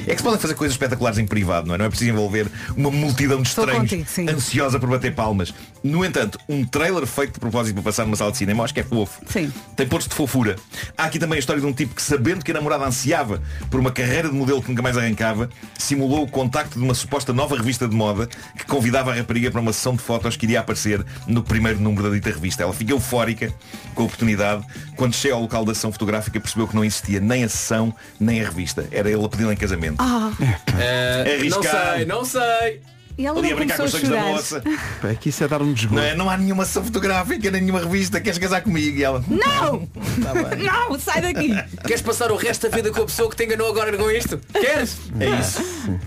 É 0.07 0.13
que 0.13 0.17
se 0.17 0.23
podem 0.23 0.39
fazer 0.39 0.55
coisas 0.55 0.75
espetaculares 0.75 1.19
em 1.19 1.27
privado, 1.27 1.67
não 1.67 1.75
é? 1.75 1.79
Não 1.79 1.85
é 1.85 1.89
preciso 1.89 2.11
envolver 2.11 2.47
uma 2.77 2.91
multidão 2.91 3.43
de 3.43 3.49
estranhos 3.49 3.91
contigo, 3.91 4.31
ansiosa 4.31 4.79
por 4.79 4.89
bater 4.89 5.15
palmas. 5.15 5.53
No 5.83 6.05
entanto, 6.05 6.39
um 6.49 6.65
trailer 6.65 7.07
feito 7.07 7.35
de 7.35 7.41
propósito 7.41 7.75
para 7.77 7.85
passar 7.85 8.05
numa 8.05 8.17
sala 8.17 8.31
de 8.31 8.37
cinema, 8.37 8.63
acho 8.65 8.75
que 8.75 8.81
é 8.81 8.85
fofo. 8.85 9.21
Sim. 9.27 9.51
Tem 9.75 9.87
pontos 9.89 10.07
de 10.09 10.15
fofura. 10.15 10.57
Há 10.97 11.05
aqui 11.05 11.19
também 11.19 11.37
a 11.37 11.39
história 11.39 11.61
de 11.61 11.67
um 11.67 11.73
tipo 11.73 11.95
que, 11.95 12.03
sabendo 12.03 12.45
que 12.45 12.51
a 12.51 12.55
namorada 12.55 12.85
ansiava 12.85 13.41
por 13.71 13.81
uma 13.81 13.91
carreira 13.91 14.29
de 14.29 14.35
modelo 14.35 14.63
que 14.63 14.69
nunca 14.69 14.83
mais 14.83 14.99
arrancava, 14.99 15.49
simulou 15.79 16.23
o 16.25 16.29
contacto 16.31 16.79
de 16.79 16.85
uma 16.85 16.93
suposta 16.93 17.33
nova 17.33 17.57
revista 17.57 17.89
de 17.89 17.97
moda 17.97 18.27
que 18.59 18.65
convidava 18.67 19.11
a 19.11 19.15
rapariga 19.15 19.51
para 19.51 19.61
uma 19.61 19.73
sessão 19.73 19.95
de 19.95 20.03
fotos 20.03 20.37
que 20.37 20.45
iria 20.45 20.61
aparecer 20.61 21.03
no 21.27 21.43
primeiro 21.43 21.81
número 21.81 22.09
da 22.11 22.15
dita 22.15 22.29
revista. 22.31 22.63
Ela 22.63 22.75
fica 22.75 22.93
eufórica 22.93 23.51
com 23.95 24.03
a 24.03 24.07
oportunidade. 24.07 24.65
Quando 24.97 25.15
chega 25.15 25.35
ao 25.35 25.41
local 25.41 25.65
da 25.65 25.75
sessão 25.75 25.91
fotográfica 25.91 26.39
percebeu 26.39 26.69
que 26.69 26.75
não 26.77 26.85
existia 26.85 27.21
nem 27.21 27.43
a 27.45 27.49
sessão 27.49 27.95
nem 28.19 28.43
a 28.43 28.45
revista. 28.45 28.87
Era 28.93 29.11
ele 29.11 29.25
a 29.25 29.29
pedi-la 29.31 29.55
em 29.55 29.57
casamento. 29.57 29.97
Ah, 29.99 30.31
Eh, 30.79 31.25
não 31.49 31.59
Arriscado. 31.59 31.97
sei, 31.97 32.05
não 32.05 32.25
sei. 32.25 32.81
E 33.21 33.27
ela 33.27 33.39
Ali 33.39 33.49
não 33.49 33.55
a 33.55 33.59
brincar 33.59 33.77
com 33.77 33.83
começou 33.83 33.87
os 33.87 33.95
a 33.95 34.09
sonhos 34.09 34.09
da 34.09 34.21
chorar. 34.21 34.33
moça. 34.33 34.81
Pá, 35.03 35.09
é 35.09 35.15
que 35.15 35.29
isso 35.29 35.45
é 35.45 35.49
dar 35.49 35.61
um 35.61 35.67
Não, 35.67 35.75
desgosto. 35.75 36.05
é? 36.07 36.15
não 36.15 36.31
há 36.31 36.37
nenhuma 36.37 36.65
sessão 36.65 36.85
fotográfica, 36.85 37.51
nem 37.51 37.61
nenhuma 37.61 37.81
revista. 37.81 38.21
Queres 38.21 38.39
casar 38.39 38.63
comigo? 38.63 38.97
E 38.97 39.05
ela. 39.05 39.23
Não! 39.29 39.87
Tá 40.23 40.33
bem. 40.35 40.65
Não, 40.65 40.99
sai 40.99 41.21
daqui! 41.21 41.51
Queres 41.87 42.01
passar 42.03 42.33
o 42.33 42.37
resto 42.37 42.69
da 42.69 42.75
vida 42.77 42.91
com 42.91 43.03
a 43.03 43.07
pessoa 43.07 43.29
que 43.29 43.37
te 43.37 43.45
enganou 43.45 43.69
agora 43.69 43.97
com 43.97 44.11
isto? 44.11 44.39
Queres? 44.53 44.97
É 45.19 45.29
isso. 45.41 45.99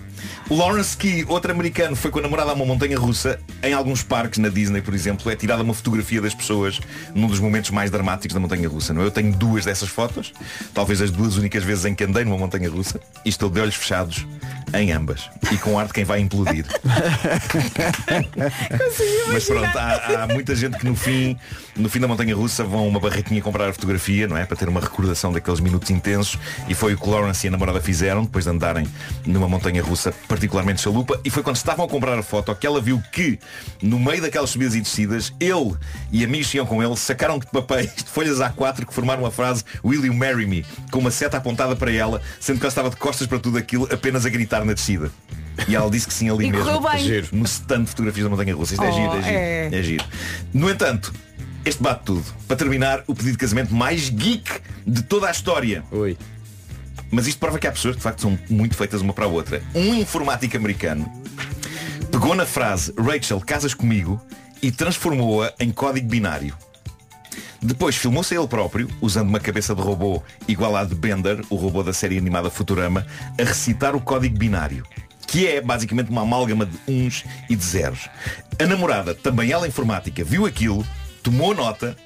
Lawrence 0.50 0.94
Key, 0.96 1.24
outro 1.28 1.50
americano, 1.50 1.96
foi 1.96 2.10
com 2.10 2.18
a 2.18 2.22
namorada 2.22 2.50
a 2.50 2.54
uma 2.54 2.66
montanha 2.66 2.98
russa. 2.98 3.38
Em 3.62 3.72
alguns 3.72 4.02
parques, 4.02 4.38
na 4.38 4.50
Disney, 4.50 4.82
por 4.82 4.92
exemplo, 4.94 5.30
é 5.30 5.36
tirada 5.36 5.62
uma 5.62 5.72
fotografia 5.72 6.20
das 6.20 6.34
pessoas 6.34 6.80
num 7.14 7.26
dos 7.28 7.40
momentos 7.40 7.70
mais 7.70 7.90
dramáticos 7.90 8.34
da 8.34 8.40
montanha 8.40 8.68
russa. 8.68 8.92
Não 8.92 9.00
é? 9.02 9.06
Eu 9.06 9.10
tenho 9.10 9.32
duas 9.32 9.64
dessas 9.64 9.88
fotos, 9.88 10.32
talvez 10.74 11.00
as 11.00 11.10
duas 11.10 11.38
únicas 11.38 11.64
vezes 11.64 11.86
em 11.86 11.94
que 11.94 12.04
andei 12.04 12.24
numa 12.24 12.36
montanha 12.36 12.68
russa, 12.68 13.00
e 13.24 13.28
estou 13.30 13.48
de 13.48 13.58
olhos 13.58 13.74
fechados 13.74 14.26
em 14.80 14.92
ambas. 14.92 15.30
E 15.52 15.58
com 15.58 15.78
ar 15.78 15.86
de 15.86 15.92
quem 15.92 16.04
vai 16.04 16.20
implodir. 16.20 16.66
Mas 19.32 19.44
pronto, 19.44 19.78
há, 19.78 20.22
há 20.22 20.26
muita 20.26 20.54
gente 20.54 20.78
que 20.78 20.84
no 20.86 20.96
fim, 20.96 21.36
no 21.76 21.88
fim 21.88 22.00
da 22.00 22.08
montanha 22.08 22.34
russa 22.34 22.64
vão 22.64 22.88
uma 22.88 22.98
barraquinha 22.98 23.40
comprar 23.42 23.68
a 23.68 23.72
fotografia, 23.72 24.26
não 24.26 24.36
é? 24.36 24.44
Para 24.44 24.56
ter 24.56 24.68
uma 24.68 24.80
recordação 24.80 25.32
daqueles 25.32 25.60
minutos 25.60 25.90
intensos. 25.90 26.38
E 26.68 26.74
foi 26.74 26.94
o 26.94 26.98
que 26.98 27.08
Lawrence 27.08 27.46
e 27.46 27.48
a 27.48 27.50
namorada 27.50 27.80
fizeram, 27.80 28.24
depois 28.24 28.44
de 28.44 28.50
andarem 28.50 28.86
numa 29.26 29.48
montanha 29.48 29.82
russa 29.82 30.12
particularmente 30.26 30.80
chalupa. 30.80 31.20
E 31.24 31.30
foi 31.30 31.42
quando 31.42 31.56
estavam 31.56 31.84
a 31.84 31.88
comprar 31.88 32.18
a 32.18 32.22
foto 32.22 32.54
que 32.54 32.66
ela 32.66 32.80
viu 32.80 33.02
que, 33.12 33.38
no 33.82 33.98
meio 33.98 34.22
daquelas 34.22 34.50
subidas 34.50 34.74
e 34.74 34.80
descidas, 34.80 35.32
ele 35.38 35.74
e 36.10 36.24
amigos 36.24 36.50
que 36.50 36.56
iam 36.56 36.66
com 36.66 36.82
ele 36.82 36.96
sacaram 36.96 37.38
de 37.38 37.46
papéis 37.46 37.94
de 37.94 38.04
folhas 38.04 38.38
A4 38.38 38.86
que 38.86 38.94
formaram 38.94 39.26
a 39.26 39.30
frase 39.30 39.64
Will 39.84 40.04
you 40.06 40.14
marry 40.14 40.46
me? 40.46 40.64
Com 40.90 41.00
uma 41.00 41.10
seta 41.10 41.36
apontada 41.36 41.76
para 41.76 41.92
ela, 41.92 42.20
sendo 42.40 42.58
que 42.58 42.64
ela 42.64 42.68
estava 42.68 42.90
de 42.90 42.96
costas 42.96 43.26
para 43.26 43.38
tudo 43.38 43.58
aquilo, 43.58 43.88
apenas 43.92 44.24
a 44.24 44.28
gritar 44.28 44.63
na 44.64 44.72
descida. 44.72 45.10
E 45.68 45.76
ela 45.76 45.88
disse 45.90 46.06
que 46.06 46.12
sim 46.14 46.28
ali 46.28 46.46
E 46.46 46.50
mesmo. 46.50 46.64
correu 46.66 46.80
bem. 46.90 46.98
Giro. 47.04 47.28
No 47.32 47.44
stand 47.44 47.82
de 47.84 47.90
fotografias 47.90 48.24
da 48.24 48.30
montanha 48.30 48.54
russa. 48.54 48.74
Isto 48.74 48.84
é 48.84 48.88
Oh, 48.88 48.92
giro, 48.92 49.12
é 49.12 49.22
giro. 49.22 49.28
é. 49.36 49.68
É 49.72 49.82
giro. 49.82 50.04
No 50.52 50.68
entanto, 50.70 51.12
este 51.64 51.82
bate 51.82 52.02
tudo. 52.04 52.24
Para 52.48 52.56
terminar, 52.56 53.04
o 53.06 53.14
pedido 53.14 53.32
de 53.32 53.38
casamento 53.38 53.72
mais 53.72 54.08
geek 54.10 54.50
de 54.86 55.02
toda 55.02 55.28
a 55.28 55.30
história. 55.30 55.84
Oi. 55.92 56.16
Mas 57.10 57.26
isto 57.28 57.38
prova 57.38 57.58
que 57.58 57.66
há 57.68 57.72
pessoas 57.72 57.94
que 57.94 58.00
de 58.00 58.02
facto 58.02 58.22
são 58.22 58.36
muito 58.50 58.74
feitas 58.76 59.00
uma 59.00 59.12
para 59.12 59.26
a 59.26 59.28
outra. 59.28 59.62
Um 59.74 59.94
informático 59.94 60.56
americano 60.56 61.10
pegou 62.10 62.34
na 62.34 62.44
frase 62.46 62.92
Rachel, 62.98 63.40
casas 63.40 63.74
comigo 63.74 64.20
e 64.60 64.72
transformou-a 64.72 65.52
em 65.60 65.70
código 65.70 66.08
binário. 66.08 66.56
Depois 67.64 67.96
filmou-se 67.96 68.36
ele 68.36 68.46
próprio, 68.46 68.90
usando 69.00 69.30
uma 69.30 69.40
cabeça 69.40 69.74
de 69.74 69.80
robô 69.80 70.22
igual 70.46 70.76
à 70.76 70.84
de 70.84 70.94
Bender, 70.94 71.40
o 71.48 71.56
robô 71.56 71.82
da 71.82 71.94
série 71.94 72.18
animada 72.18 72.50
Futurama, 72.50 73.06
a 73.40 73.42
recitar 73.42 73.96
o 73.96 74.00
código 74.02 74.36
binário, 74.36 74.84
que 75.26 75.46
é 75.46 75.62
basicamente 75.62 76.10
uma 76.10 76.20
amálgama 76.20 76.66
de 76.66 76.78
uns 76.86 77.24
e 77.48 77.56
de 77.56 77.64
zeros. 77.64 78.10
A 78.60 78.66
namorada, 78.66 79.14
também 79.14 79.50
ela 79.50 79.66
informática, 79.66 80.22
viu 80.22 80.44
aquilo, 80.44 80.86
tomou 81.22 81.54
nota 81.54 81.96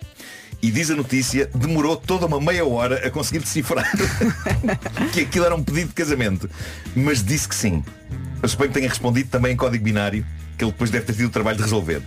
e 0.62 0.70
diz 0.70 0.92
a 0.92 0.94
notícia, 0.94 1.50
demorou 1.52 1.96
toda 1.96 2.26
uma 2.26 2.40
meia 2.40 2.64
hora 2.64 3.04
a 3.04 3.10
conseguir 3.10 3.40
decifrar 3.40 3.90
que 5.12 5.22
aquilo 5.22 5.44
era 5.44 5.56
um 5.56 5.64
pedido 5.64 5.88
de 5.88 5.94
casamento. 5.94 6.48
Mas 6.94 7.20
disse 7.20 7.48
que 7.48 7.54
sim. 7.56 7.82
Eu 8.40 8.48
suponho 8.48 8.70
que 8.70 8.74
tenha 8.74 8.88
respondido 8.88 9.28
também 9.28 9.54
em 9.54 9.56
código 9.56 9.82
binário, 9.82 10.24
que 10.56 10.62
ele 10.62 10.70
depois 10.70 10.88
deve 10.88 11.04
ter 11.04 11.14
tido 11.14 11.26
o 11.26 11.30
trabalho 11.30 11.56
de 11.56 11.64
resolver. 11.64 12.00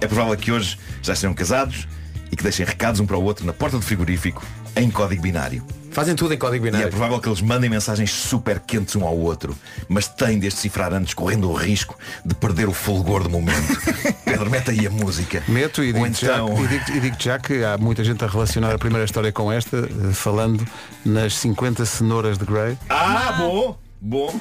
É 0.00 0.06
provável 0.06 0.34
que 0.38 0.50
hoje 0.50 0.78
já 1.02 1.12
estejam 1.12 1.34
casados 1.34 1.86
e 2.34 2.36
que 2.36 2.42
deixem 2.42 2.66
recados 2.66 2.98
um 2.98 3.06
para 3.06 3.16
o 3.16 3.22
outro 3.22 3.46
na 3.46 3.52
porta 3.52 3.76
do 3.76 3.82
frigorífico 3.82 4.44
em 4.74 4.90
código 4.90 5.22
binário. 5.22 5.64
Fazem 5.92 6.16
tudo 6.16 6.34
em 6.34 6.36
código 6.36 6.66
E 6.66 6.68
é 6.68 6.70
binário. 6.72 6.90
provável 6.90 7.20
que 7.20 7.28
eles 7.28 7.40
mandem 7.40 7.70
mensagens 7.70 8.10
super 8.10 8.58
quentes 8.58 8.96
um 8.96 9.04
ao 9.04 9.16
outro, 9.16 9.56
mas 9.88 10.08
têm 10.08 10.40
de 10.40 10.48
decifrar 10.48 10.92
antes, 10.92 11.14
correndo 11.14 11.48
o 11.48 11.54
risco 11.54 11.96
de 12.24 12.34
perder 12.34 12.68
o 12.68 12.72
fulgor 12.72 13.22
do 13.22 13.30
momento. 13.30 13.80
Pedro, 14.26 14.50
mete 14.50 14.72
aí 14.72 14.84
a 14.84 14.90
música. 14.90 15.44
Meto 15.46 15.84
e 15.84 15.92
digo, 15.92 16.04
então... 16.04 16.56
já, 16.56 16.64
e 16.64 16.66
digo, 16.66 16.90
e 16.96 17.00
digo 17.00 17.16
já 17.20 17.38
que 17.38 17.62
há 17.62 17.78
muita 17.78 18.02
gente 18.02 18.24
a 18.24 18.26
relacionar 18.26 18.74
a 18.74 18.78
primeira 18.78 19.04
história 19.04 19.30
com 19.30 19.52
esta, 19.52 19.76
eh, 19.76 20.12
falando 20.12 20.66
nas 21.04 21.36
50 21.36 21.86
cenouras 21.86 22.36
de 22.36 22.44
Grey. 22.44 22.76
Ah, 22.90 23.36
bom, 23.38 23.78
bom. 24.00 24.40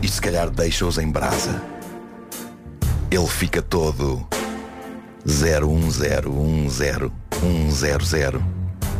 Isto 0.00 0.14
se 0.14 0.20
calhar 0.20 0.48
deixa-os 0.48 0.98
em 0.98 1.10
brasa. 1.10 1.60
Ele 3.10 3.26
fica 3.26 3.60
todo 3.60 4.24
01010100 5.28 7.10
011 7.30 8.42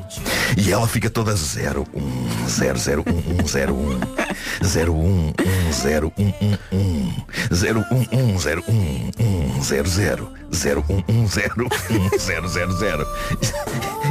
e 0.57 0.71
ela 0.71 0.87
fica 0.87 1.09
toda 1.09 1.35
0, 1.35 1.85
1, 1.93 2.47
0, 2.49 2.77
0, 2.77 3.03
1, 3.07 3.43
1, 3.43 3.47
0, 3.47 3.73
1 3.75 3.99
0, 4.63 4.93
1, 4.93 5.33
1, 5.69 5.73
0, 5.73 6.13
1, 6.17 6.33
1, 6.41 6.57
1 6.71 7.55
0, 7.55 7.85
1, 7.91 8.33
1, 8.33 8.39
0, 8.39 8.63
1, 8.67 9.11
1 9.57 9.63
0, 9.63 9.87
0 9.89 10.33
0, 10.53 10.85
1, 10.89 11.03
1, 11.07 11.27
0, 11.27 11.67
1, 11.89 12.19
0, 12.19 12.47
0, 12.47 12.71
0 12.77 13.07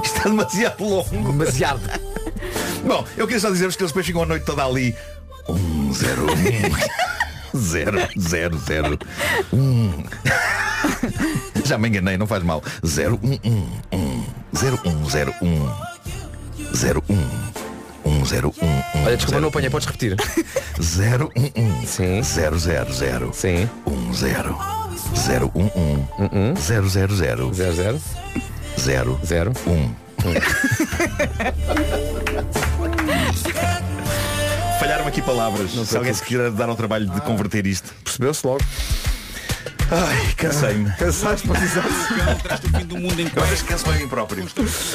Isto 0.02 0.18
é 0.18 0.22
demasiado 0.24 0.84
longo. 0.84 1.32
Demasiado. 1.32 1.80
Bom, 2.84 3.04
eu 3.16 3.26
queria 3.26 3.40
só 3.40 3.50
dizer-vos 3.50 3.76
que 3.76 3.82
eles 3.82 3.92
depois 3.92 4.06
ficam 4.06 4.22
a 4.22 4.26
noite 4.26 4.44
toda 4.44 4.64
ali. 4.64 4.94
1, 5.48 5.92
0, 5.94 6.26
1 7.54 7.58
0, 7.58 7.98
0, 8.18 8.58
0 8.58 8.98
1 9.52 10.04
Já 11.64 11.78
me 11.78 11.88
enganei, 11.88 12.16
não 12.16 12.26
faz 12.26 12.42
mal. 12.42 12.62
0, 12.84 13.18
1, 13.22 13.38
1, 13.48 13.66
1 13.92 14.24
0, 14.54 14.80
1, 14.84 15.10
0, 15.10 15.34
1 15.42 15.91
0, 16.74 17.02
1 17.08 17.52
1, 18.04 18.24
0, 18.24 18.54
1, 18.60 18.66
1 18.66 19.04
Olha, 19.04 19.16
desculpa, 19.16 19.40
não 19.40 19.48
apanhei, 19.48 19.70
podes 19.70 19.86
repetir. 19.86 20.16
0, 20.80 21.30
1, 21.36 21.82
1 21.82 21.86
Sim. 21.86 22.22
0, 22.22 22.58
0, 22.58 22.92
0 22.92 23.30
Sim. 23.32 23.68
1, 23.86 24.14
0 24.14 24.58
0, 25.16 25.52
1, 25.54 25.60
1 25.62 26.56
0, 26.56 26.88
0, 26.88 27.14
0 27.14 27.54
0, 27.54 27.74
0. 27.74 28.00
0, 28.78 29.20
0. 29.24 29.52
1 29.66 30.02
Falharam 34.78 35.06
aqui 35.06 35.22
palavras. 35.22 35.70
Se 35.70 35.96
alguém 35.96 36.12
se 36.12 36.22
quiser 36.24 36.50
dar 36.50 36.68
ao 36.68 36.76
trabalho 36.76 37.08
de 37.08 37.20
converter 37.22 37.66
isto. 37.66 37.92
Percebeu-se 38.04 38.46
logo. 38.46 38.64
Ai, 39.94 40.32
cansei-me. 40.38 40.90
Cansaste 40.92 41.46
para 41.46 41.60
dizer. 41.60 41.82
Eu 43.36 43.42
acho 43.42 43.62
que 43.62 43.64
canso 43.64 43.90
bem 43.90 44.08
próprio. 44.08 44.48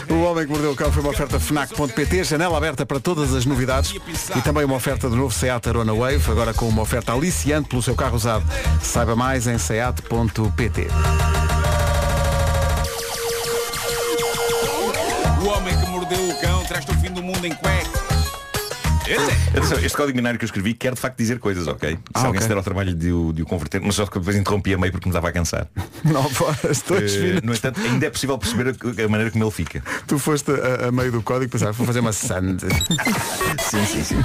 O 0.09 0.23
Homem 0.23 0.45
que 0.45 0.51
Mordeu 0.51 0.71
o 0.71 0.75
Cão 0.75 0.91
foi 0.91 1.03
uma 1.03 1.11
oferta 1.11 1.39
FNAC.pt, 1.39 2.23
janela 2.23 2.57
aberta 2.57 2.83
para 2.83 2.99
todas 2.99 3.31
as 3.35 3.45
novidades 3.45 3.93
e 4.35 4.41
também 4.41 4.65
uma 4.65 4.75
oferta 4.75 5.07
do 5.07 5.15
novo 5.15 5.31
Seat 5.31 5.69
Arona 5.69 5.93
Wave, 5.93 6.31
agora 6.31 6.51
com 6.51 6.67
uma 6.67 6.81
oferta 6.81 7.13
aliciante 7.13 7.69
pelo 7.69 7.83
seu 7.83 7.93
carro 7.93 8.15
usado. 8.15 8.43
Saiba 8.81 9.15
mais 9.15 9.45
em 9.45 9.59
seat.pt. 9.59 10.87
O 15.39 15.45
homem 15.45 15.77
que 15.79 15.85
mordeu 15.85 16.29
o 16.29 16.41
cão 16.41 16.63
traz-te 16.65 16.91
o 16.91 16.95
fim 16.95 17.11
do 17.11 17.21
mundo 17.21 17.45
em 17.45 17.53
cueca. 17.53 18.06
Atenção, 19.51 19.79
este 19.79 19.95
código 19.95 20.17
binário 20.17 20.37
que 20.37 20.43
eu 20.43 20.47
escrevi 20.47 20.73
quer 20.73 20.93
de 20.93 20.99
facto 20.99 21.17
dizer 21.17 21.39
coisas, 21.39 21.65
ok? 21.67 21.91
Se 21.91 21.97
Ah, 22.13 22.19
alguém 22.19 22.29
ok. 22.31 22.41
se 22.41 22.47
der 22.47 22.57
ao 22.57 22.63
trabalho 22.63 22.93
de 22.93 23.11
o, 23.11 23.31
de 23.31 23.41
o 23.41 23.45
converter, 23.45 23.79
mas 23.81 23.95
só 23.95 24.05
que 24.05 24.19
depois 24.19 24.35
interrompi 24.35 24.73
a 24.73 24.77
meio 24.77 24.91
porque 24.91 25.07
me 25.07 25.11
estava 25.11 25.29
a 25.29 25.31
cansar. 25.31 25.67
Não 26.03 26.29
horas, 26.39 26.81
dois 26.81 27.15
minutos. 27.15 27.41
no 27.43 27.53
entanto, 27.53 27.79
ainda 27.81 28.05
é 28.05 28.09
possível 28.09 28.37
perceber 28.37 28.69
a, 28.69 29.05
a 29.05 29.07
maneira 29.07 29.31
como 29.31 29.43
ele 29.45 29.51
fica. 29.51 29.81
Tu 30.05 30.19
foste 30.19 30.51
a, 30.51 30.87
a 30.87 30.91
meio 30.91 31.11
do 31.11 31.21
código 31.21 31.45
e 31.45 31.47
pensaste, 31.47 31.77
vou 31.77 31.87
fazer 31.87 31.99
uma 32.01 32.13
sand. 32.13 32.57
Sim, 33.69 33.85
sim, 33.85 34.03
sim. 34.03 34.15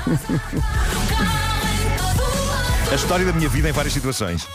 A 2.90 2.94
história 2.94 3.24
da 3.24 3.32
minha 3.32 3.48
vida 3.48 3.68
em 3.68 3.72
várias 3.72 3.92
situações. 3.94 4.46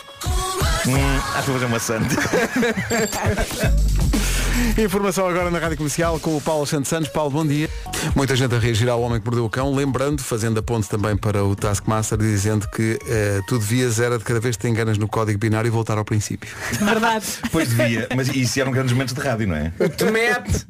Hum, 0.85 0.95
acho 1.35 1.45
que 1.45 1.51
vou 1.51 1.59
fazer 1.59 1.65
uma 1.65 1.79
sand. 1.79 2.07
Informação 4.77 5.27
agora 5.27 5.51
na 5.51 5.59
Rádio 5.59 5.77
Comercial 5.77 6.19
com 6.19 6.35
o 6.35 6.41
Paulo 6.41 6.65
Santos 6.65 6.89
Santos. 6.89 7.09
Paulo, 7.09 7.29
bom 7.31 7.45
dia. 7.45 7.69
Muita 8.15 8.35
gente 8.35 8.53
a 8.55 8.59
reagir 8.59 8.89
ao 8.89 9.01
Homem 9.01 9.19
que 9.19 9.25
Mordeu 9.25 9.45
o 9.45 9.49
Cão, 9.49 9.73
lembrando, 9.73 10.21
fazendo 10.21 10.59
a 10.59 10.63
ponte 10.63 10.87
também 10.89 11.15
para 11.15 11.43
o 11.43 11.55
Taskmaster, 11.55 12.17
dizendo 12.17 12.67
que 12.69 12.97
eh, 13.07 13.41
tu 13.47 13.57
devias 13.59 13.99
era 13.99 14.17
de 14.17 14.23
cada 14.23 14.39
vez 14.39 14.55
que 14.55 14.61
te 14.63 14.69
enganas 14.69 14.97
no 14.97 15.07
código 15.07 15.37
binário 15.37 15.71
voltar 15.71 15.97
ao 15.97 16.05
princípio. 16.05 16.49
Verdade. 16.73 17.25
Pois 17.51 17.69
devia, 17.69 18.07
mas 18.15 18.27
isso 18.29 18.59
eram 18.59 18.71
grandes 18.71 18.93
momentos 18.93 19.13
de 19.13 19.21
rádio, 19.21 19.47
não 19.47 19.55
é? 19.55 19.71
Tomete. 19.97 20.65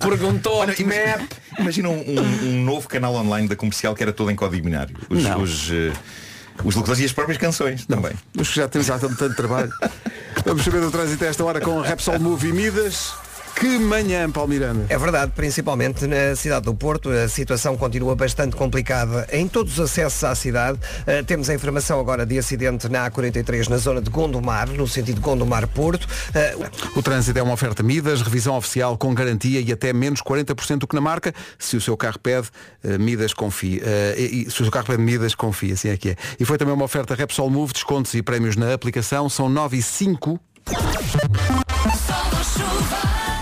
Perguntou 0.00 0.56
Olha, 0.58 0.74
Tomete. 0.74 1.26
imagina, 1.58 1.88
um, 1.88 1.98
um- 2.00 2.48
um 2.48 2.64
novo 2.64 2.88
canal 2.88 3.14
online 3.14 3.48
da 3.48 3.56
comercial 3.56 3.94
que 3.94 4.02
era 4.02 4.12
todo 4.12 4.30
em 4.30 4.36
código 4.36 4.64
binário. 4.64 4.96
Os, 5.10 5.22
Não. 5.24 5.42
os, 5.42 5.70
eh, 5.70 5.92
os 6.64 6.74
locutores 6.74 7.00
e 7.00 7.04
as 7.04 7.12
próprias 7.12 7.38
canções 7.38 7.86
também. 7.86 8.12
Mas 8.34 8.48
que 8.48 8.56
já 8.56 8.68
temos 8.68 8.86
já 8.86 8.98
tanto, 8.98 9.16
tanto 9.16 9.36
trabalho. 9.36 9.72
Vamos 10.44 10.64
saber 10.64 10.80
do 10.80 10.90
trânsito 10.90 11.24
a 11.24 11.26
esta 11.28 11.44
hora 11.44 11.60
com 11.60 11.80
a 11.80 11.86
Repsol 11.86 12.18
Move 12.20 12.48
e 12.48 12.52
Midas. 12.52 13.25
Que 13.58 13.78
manhã, 13.78 14.30
Paulo 14.30 14.50
Miranda. 14.50 14.84
É 14.90 14.98
verdade, 14.98 15.32
principalmente 15.34 16.06
na 16.06 16.36
cidade 16.36 16.66
do 16.66 16.74
Porto, 16.74 17.08
a 17.08 17.26
situação 17.26 17.74
continua 17.74 18.14
bastante 18.14 18.54
complicada 18.54 19.26
em 19.32 19.48
todos 19.48 19.78
os 19.78 19.80
acessos 19.80 20.22
à 20.24 20.34
cidade. 20.34 20.78
Uh, 20.78 21.24
temos 21.24 21.48
a 21.48 21.54
informação 21.54 21.98
agora 21.98 22.26
de 22.26 22.38
acidente 22.38 22.86
na 22.86 23.10
A43 23.10 23.68
na 23.70 23.78
zona 23.78 24.02
de 24.02 24.10
Gondomar, 24.10 24.68
no 24.68 24.86
sentido 24.86 25.22
Gondomar-Porto. 25.22 26.04
Uh, 26.04 26.98
O 26.98 27.02
trânsito 27.02 27.38
é 27.38 27.42
uma 27.42 27.54
oferta 27.54 27.82
Midas, 27.82 28.20
revisão 28.20 28.54
oficial 28.58 28.98
com 28.98 29.14
garantia 29.14 29.58
e 29.58 29.72
até 29.72 29.90
menos 29.90 30.20
40% 30.20 30.80
do 30.80 30.86
que 30.86 30.94
na 30.94 31.00
marca. 31.00 31.32
Se 31.58 31.78
o 31.78 31.80
seu 31.80 31.96
carro 31.96 32.18
pede, 32.18 32.48
eh, 32.84 32.98
Midas 32.98 33.32
confie. 33.32 33.80
Eh, 33.82 34.16
e, 34.18 34.50
se 34.50 34.60
o 34.60 34.64
seu 34.64 34.70
carro 34.70 34.86
pede 34.86 35.02
Midas, 35.02 35.34
confia, 35.34 35.72
assim 35.72 35.88
é 35.88 35.96
que 35.96 36.10
é. 36.10 36.16
E 36.38 36.44
foi 36.44 36.58
também 36.58 36.74
uma 36.74 36.84
oferta 36.84 37.14
Repsol 37.14 37.48
Move, 37.48 37.72
descontos 37.72 38.12
e 38.12 38.22
prémios 38.22 38.54
na 38.54 38.74
aplicação. 38.74 39.30
São 39.30 39.48
9 39.48 39.78
e 39.78 39.82
5. 39.82 40.38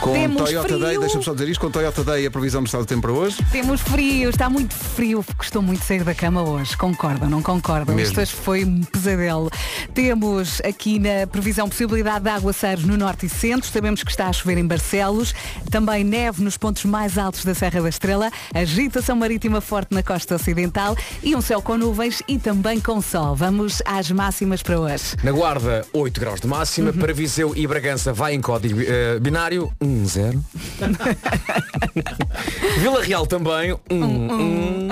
Com 0.05 0.13
Temos 0.13 0.43
Toyota 0.43 0.69
frio. 0.69 0.81
Day, 0.81 0.99
deixa-me 0.99 1.25
só 1.25 1.33
dizer 1.33 1.49
isto, 1.49 1.61
com 1.63 1.71
Toyota 1.71 2.05
Day 2.05 2.27
a 2.27 2.31
previsão 2.31 2.63
do 2.63 2.67
estado 2.67 2.85
do 2.85 2.87
tempo 2.87 3.01
para 3.01 3.13
hoje. 3.13 3.39
Temos 3.51 3.81
frio, 3.81 4.29
está 4.29 4.51
muito 4.51 4.75
frio, 4.75 5.25
custou 5.39 5.63
muito 5.63 5.83
sair 5.83 6.05
da 6.05 6.15
cama 6.15 6.47
hoje. 6.47 6.77
Concordam, 6.77 7.31
não 7.31 7.43
concordam? 7.43 7.95
Mesmo. 7.95 8.11
Isto 8.11 8.21
hoje 8.21 8.33
foi 8.35 8.65
um 8.67 8.83
pesadelo. 8.83 9.51
Temos 9.95 10.61
aqui 10.63 10.99
na 10.99 11.27
previsão 11.27 11.71
possibilidade 11.71 12.23
de 12.23 12.29
aguaceiros 12.29 12.85
no 12.85 12.99
norte 12.99 13.25
e 13.25 13.29
centro. 13.31 13.67
Sabemos 13.67 14.03
que 14.03 14.11
está 14.11 14.29
a 14.29 14.33
chover 14.35 14.59
em 14.59 14.67
Barcelos. 14.67 15.35
Também 15.71 16.05
neve 16.05 16.45
nos 16.45 16.59
pontos 16.59 16.85
mais 16.85 17.17
altos 17.17 17.43
da 17.43 17.55
Serra 17.55 17.81
da 17.81 17.89
Estrela. 17.89 18.31
Agitação 18.53 19.17
marítima 19.17 19.63
forte 19.63 19.95
na 19.95 20.03
costa 20.03 20.35
ocidental. 20.35 20.99
E 21.23 21.35
um 21.35 21.41
céu 21.41 21.63
com 21.63 21.79
nuvens 21.79 22.23
e 22.29 22.39
também 22.39 22.79
com 22.79 23.01
sol. 23.01 23.35
Vamos 23.35 23.81
às 23.87 24.11
máximas 24.11 24.63
para 24.63 24.79
hoje. 24.79 25.17
Na 25.23 25.33
Guarda, 25.33 25.87
8 25.95 26.21
graus 26.21 26.41
de 26.43 26.47
máxima. 26.47 26.91
Uhum. 26.91 26.99
Para 26.99 27.15
Viseu 27.15 27.55
e 27.57 27.67
Bragança 27.67 28.13
vai 28.13 28.35
em 28.35 28.43
código 28.43 28.83
eh, 28.83 29.19
binário 29.19 29.73
1, 29.81 29.94
0. 30.05 30.45
Vila 32.81 33.03
Real 33.03 33.27
também 33.27 33.73
1, 33.73 33.79
1. 33.91 34.89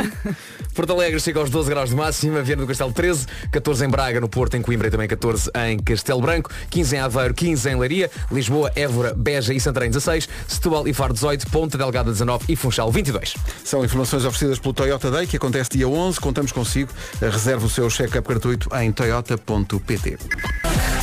Porto 0.74 0.92
Alegre 0.92 1.20
chega 1.20 1.38
aos 1.38 1.50
12 1.50 1.68
graus 1.68 1.90
de 1.90 1.96
máxima, 1.96 2.42
Viana 2.42 2.62
do 2.62 2.68
Castelo 2.68 2.92
13, 2.92 3.26
14 3.50 3.84
em 3.84 3.88
Braga, 3.88 4.20
no 4.20 4.28
Porto, 4.28 4.56
em 4.56 4.62
Coimbra 4.62 4.88
e 4.88 4.90
também 4.90 5.06
14 5.06 5.50
em 5.66 5.78
Castelo 5.78 6.20
Branco, 6.20 6.50
15 6.70 6.96
em 6.96 6.98
Aveiro, 6.98 7.34
15 7.34 7.68
em 7.68 7.78
Leiria, 7.78 8.10
Lisboa, 8.30 8.72
Évora, 8.74 9.12
Beja 9.14 9.52
e 9.52 9.60
Santarém 9.60 9.90
16, 9.90 10.28
Setúbal 10.48 10.88
e 10.88 10.94
Faro 10.94 11.12
18, 11.12 11.50
Ponta 11.50 11.76
Delgada 11.76 12.10
19 12.10 12.46
e 12.48 12.56
Funchal 12.56 12.90
22. 12.90 13.34
São 13.64 13.84
informações 13.84 14.24
oferecidas 14.24 14.58
pelo 14.58 14.72
Toyota 14.72 15.10
Day, 15.10 15.26
que 15.26 15.36
acontece 15.36 15.70
dia 15.70 15.88
11. 15.88 16.18
Contamos 16.18 16.52
consigo. 16.52 16.90
Reserve 17.20 17.66
o 17.66 17.68
seu 17.68 17.90
check-up 17.90 18.26
gratuito 18.26 18.74
em 18.76 18.90
toyota.pt. 18.92 20.18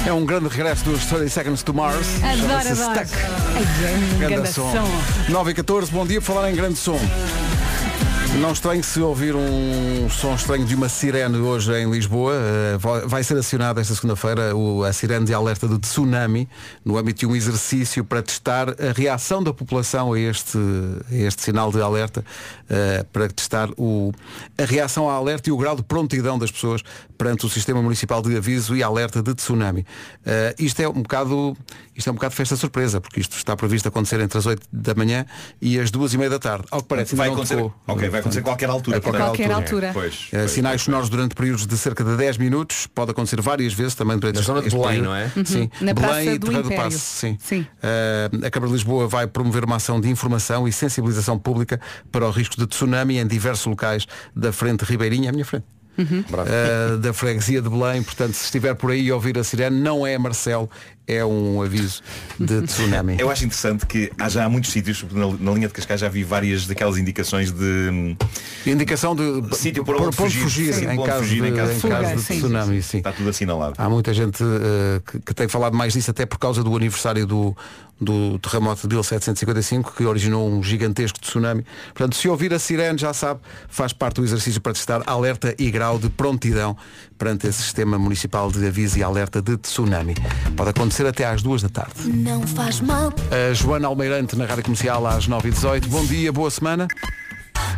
É 0.05 0.13
um 0.13 0.25
grande 0.25 0.47
regresso 0.47 0.85
dos 0.85 1.05
30 1.05 1.29
Seconds 1.29 1.63
to 1.63 1.73
Mars. 1.73 2.07
Adoro, 2.23 2.53
adoro. 2.53 2.75
Stuck. 2.75 3.09
Grande 3.93 4.27
grande 4.35 4.53
som. 4.53 4.71
som. 4.71 5.31
9 5.33 5.51
e 5.51 5.53
14, 5.55 5.91
bom 5.91 6.05
dia 6.05 6.21
por 6.21 6.27
falar 6.33 6.51
em 6.51 6.55
grande 6.55 6.77
som. 6.77 6.99
Não 8.39 8.51
estranho 8.51 8.83
se 8.83 9.01
ouvir 9.01 9.35
um 9.35 10.07
som 10.07 10.35
estranho 10.35 10.63
de 10.63 10.75
uma 10.75 10.87
sirene 10.87 11.37
hoje 11.39 11.73
em 11.73 11.89
Lisboa. 11.89 12.33
Eh, 12.35 12.77
vai- 13.07 13.23
ser 13.23 13.35
acionada 13.35 13.81
esta 13.81 13.95
segunda-feira 13.95 14.51
a 14.87 14.93
sirene 14.93 15.25
de 15.25 15.33
alerta 15.33 15.67
de 15.67 15.79
tsunami 15.79 16.47
no 16.85 16.95
âmbito 16.97 17.21
de 17.21 17.25
um 17.25 17.35
exercício 17.35 18.05
para 18.05 18.21
testar 18.21 18.69
a 18.69 18.91
reação 18.95 19.43
da 19.43 19.51
população 19.51 20.13
a 20.13 20.19
este, 20.19 20.57
a 21.11 21.15
este 21.15 21.41
sinal 21.41 21.71
de 21.71 21.81
alerta, 21.81 22.23
eh, 22.69 23.03
para 23.11 23.27
testar 23.29 23.69
o, 23.75 24.13
a 24.59 24.63
reação 24.63 25.09
ao 25.09 25.17
alerta 25.21 25.49
e 25.49 25.51
o 25.51 25.57
grau 25.57 25.75
de 25.75 25.81
prontidão 25.83 26.37
das 26.37 26.51
pessoas 26.51 26.83
perante 27.17 27.47
o 27.47 27.49
Sistema 27.49 27.81
Municipal 27.81 28.21
de 28.21 28.37
Aviso 28.37 28.75
e 28.75 28.83
Alerta 28.83 29.23
de 29.23 29.33
Tsunami. 29.33 29.85
Eh, 30.23 30.55
isto 30.59 30.79
é 30.81 30.87
um 30.87 31.01
bocado 31.01 31.57
isto 31.99 32.07
é 32.07 32.11
um 32.11 32.15
bocado 32.15 32.33
festa 32.33 32.55
surpresa, 32.55 32.99
porque 32.99 33.19
isto 33.19 33.35
está 33.37 33.55
previsto 33.55 33.87
acontecer 33.87 34.19
entre 34.19 34.37
as 34.37 34.45
8 34.45 34.61
da 34.71 34.93
manhã 34.95 35.25
e 35.61 35.79
as 35.79 35.91
duas 35.91 36.13
e 36.13 36.17
meia 36.17 36.29
da 36.29 36.39
tarde. 36.39 36.65
Ao 36.71 36.81
que 36.81 36.87
parece, 36.87 37.15
Vai 37.15 37.29
acontecer- 37.29 37.55
tocou. 37.55 37.73
ok, 37.87 38.09
vai 38.09 38.19
acontecer 38.21 38.39
a 38.39 38.43
qualquer 38.43 38.69
altura, 38.69 38.97
A 38.97 39.01
qualquer, 39.01 39.19
Qualquer 39.19 39.51
altura. 39.51 39.87
altura. 39.87 39.91
Pois, 39.93 40.27
Eh, 40.31 40.39
pois, 40.39 40.51
sinais 40.51 40.73
pois, 40.75 40.81
sonoros 40.83 41.09
durante 41.09 41.35
períodos 41.35 41.67
de 41.67 41.77
cerca 41.77 42.03
de 42.03 42.15
10 42.17 42.37
minutos, 42.37 42.87
pode 42.87 43.11
acontecer 43.11 43.41
várias 43.41 43.73
vezes 43.73 43.95
também 43.95 44.17
durante 44.17 44.35
Na 44.35 44.41
este, 44.41 44.47
zona 44.47 44.61
de 44.61 44.69
Belém, 44.69 44.83
período. 44.87 45.05
não 45.05 45.15
é? 45.15 45.31
Uhum. 45.35 45.45
Sim, 45.45 45.69
Na 45.81 45.93
Belém 45.93 46.09
Praça 46.09 46.23
e 46.23 46.37
do 46.37 46.45
Terreiro 46.47 46.67
do 46.67 46.73
Império. 46.73 46.83
Passo, 46.91 46.99
sim. 46.99 47.37
Sim. 47.39 47.67
Eh, 47.83 48.29
a 48.45 48.49
Câmara 48.49 48.67
de 48.71 48.73
Lisboa 48.77 49.07
vai 49.07 49.27
promover 49.27 49.63
uma 49.65 49.75
ação 49.75 49.99
de 49.99 50.09
informação 50.09 50.67
e 50.67 50.71
sensibilização 50.73 51.37
pública 51.37 51.79
para 52.11 52.25
o 52.27 52.31
risco 52.31 52.55
de 52.57 52.65
tsunami 52.67 53.17
em 53.17 53.27
diversos 53.27 53.65
locais 53.65 54.07
da 54.35 54.51
frente 54.53 54.81
ribeirinha, 54.83 55.29
à 55.29 55.31
minha 55.33 55.45
frente. 55.45 55.65
Uhum. 55.97 56.23
eh, 56.47 56.95
da 56.97 57.11
freguesia 57.11 57.61
de 57.61 57.67
Belém, 57.67 58.01
portanto 58.01 58.33
se 58.33 58.45
estiver 58.45 58.73
por 58.73 58.89
aí 58.89 59.09
a 59.09 59.15
ouvir 59.15 59.37
a 59.37 59.43
sirene, 59.43 59.81
não 59.81 60.07
é 60.07 60.17
Marcelo, 60.17 60.69
é 61.09 61.25
um 61.25 61.61
aviso 61.61 62.01
de 62.39 62.61
tsunami. 62.61 63.17
Eu 63.19 63.29
acho 63.31 63.43
interessante 63.45 63.85
que 63.85 64.11
há 64.17 64.29
já 64.29 64.45
há 64.45 64.49
muitos 64.49 64.71
sítios, 64.71 65.03
na, 65.11 65.27
na 65.39 65.51
linha 65.51 65.67
de 65.67 65.73
Cascais 65.73 65.99
já 65.99 66.07
vi 66.07 66.23
várias 66.23 66.67
daquelas 66.67 66.97
indicações 66.97 67.51
de 67.51 67.63
hum, 67.91 68.15
Indicação 68.65 69.15
de 69.15 69.55
sítio 69.55 69.83
para 69.83 69.95
por- 69.97 70.07
onde 70.07 70.15
fugir, 70.15 70.41
fugir 70.43 70.73
Sim, 70.73 70.85
em 70.85 70.97
onde 70.99 71.07
caso 71.07 71.23
fugir 71.23 71.41
de- 71.41 71.47
em 71.49 71.53
caso 71.55 71.71
em 71.71 71.75
de 71.75 71.81
caso 71.87 72.15
de 72.15 72.21
sim. 72.21 72.37
tsunami, 72.37 72.81
sim. 72.83 72.97
Está 72.97 73.11
tudo 73.11 73.29
assinalado. 73.29 73.73
Há 73.77 73.89
muita 73.89 74.13
gente 74.13 74.43
eh, 74.43 75.01
que, 75.05 75.19
que 75.19 75.33
tem 75.33 75.47
falado 75.47 75.75
mais 75.75 75.93
disso 75.93 76.11
até 76.11 76.25
por 76.25 76.37
causa 76.37 76.63
do 76.63 76.75
aniversário 76.75 77.25
do, 77.25 77.55
do 77.99 78.37
terremoto 78.39 78.87
de 78.87 78.95
1755 78.95 79.93
que 79.95 80.03
originou 80.05 80.47
um 80.49 80.61
gigantesco 80.61 81.19
tsunami. 81.19 81.65
Portanto, 81.93 82.15
se 82.15 82.27
ouvir 82.27 82.53
a 82.53 82.59
sirene 82.59 82.97
já 82.99 83.13
sabe, 83.13 83.39
faz 83.69 83.93
parte 83.93 84.15
do 84.17 84.23
exercício 84.25 84.61
para 84.61 84.73
testar 84.73 85.01
alerta 85.05 85.55
e 85.57 85.71
grau 85.71 85.97
de 85.97 86.09
prontidão 86.09 86.75
perante 87.17 87.47
esse 87.47 87.61
sistema 87.61 87.97
municipal 87.97 88.51
de 88.51 88.65
aviso 88.65 88.97
e 88.99 89.03
alerta 89.03 89.41
de 89.41 89.57
tsunami. 89.57 90.15
Pode 90.55 90.69
acontecer 90.69 90.98
até 91.07 91.25
às 91.25 91.41
duas 91.41 91.61
da 91.61 91.69
tarde. 91.69 91.93
Não 92.07 92.45
faz 92.47 92.79
mal. 92.81 93.13
A 93.31 93.53
Joana 93.53 93.87
Almeirante 93.87 94.35
na 94.35 94.45
Rádio 94.45 94.63
Comercial 94.63 95.05
às 95.07 95.27
9h18. 95.27 95.87
Bom 95.87 96.05
dia, 96.05 96.31
boa 96.31 96.49
semana. 96.51 96.87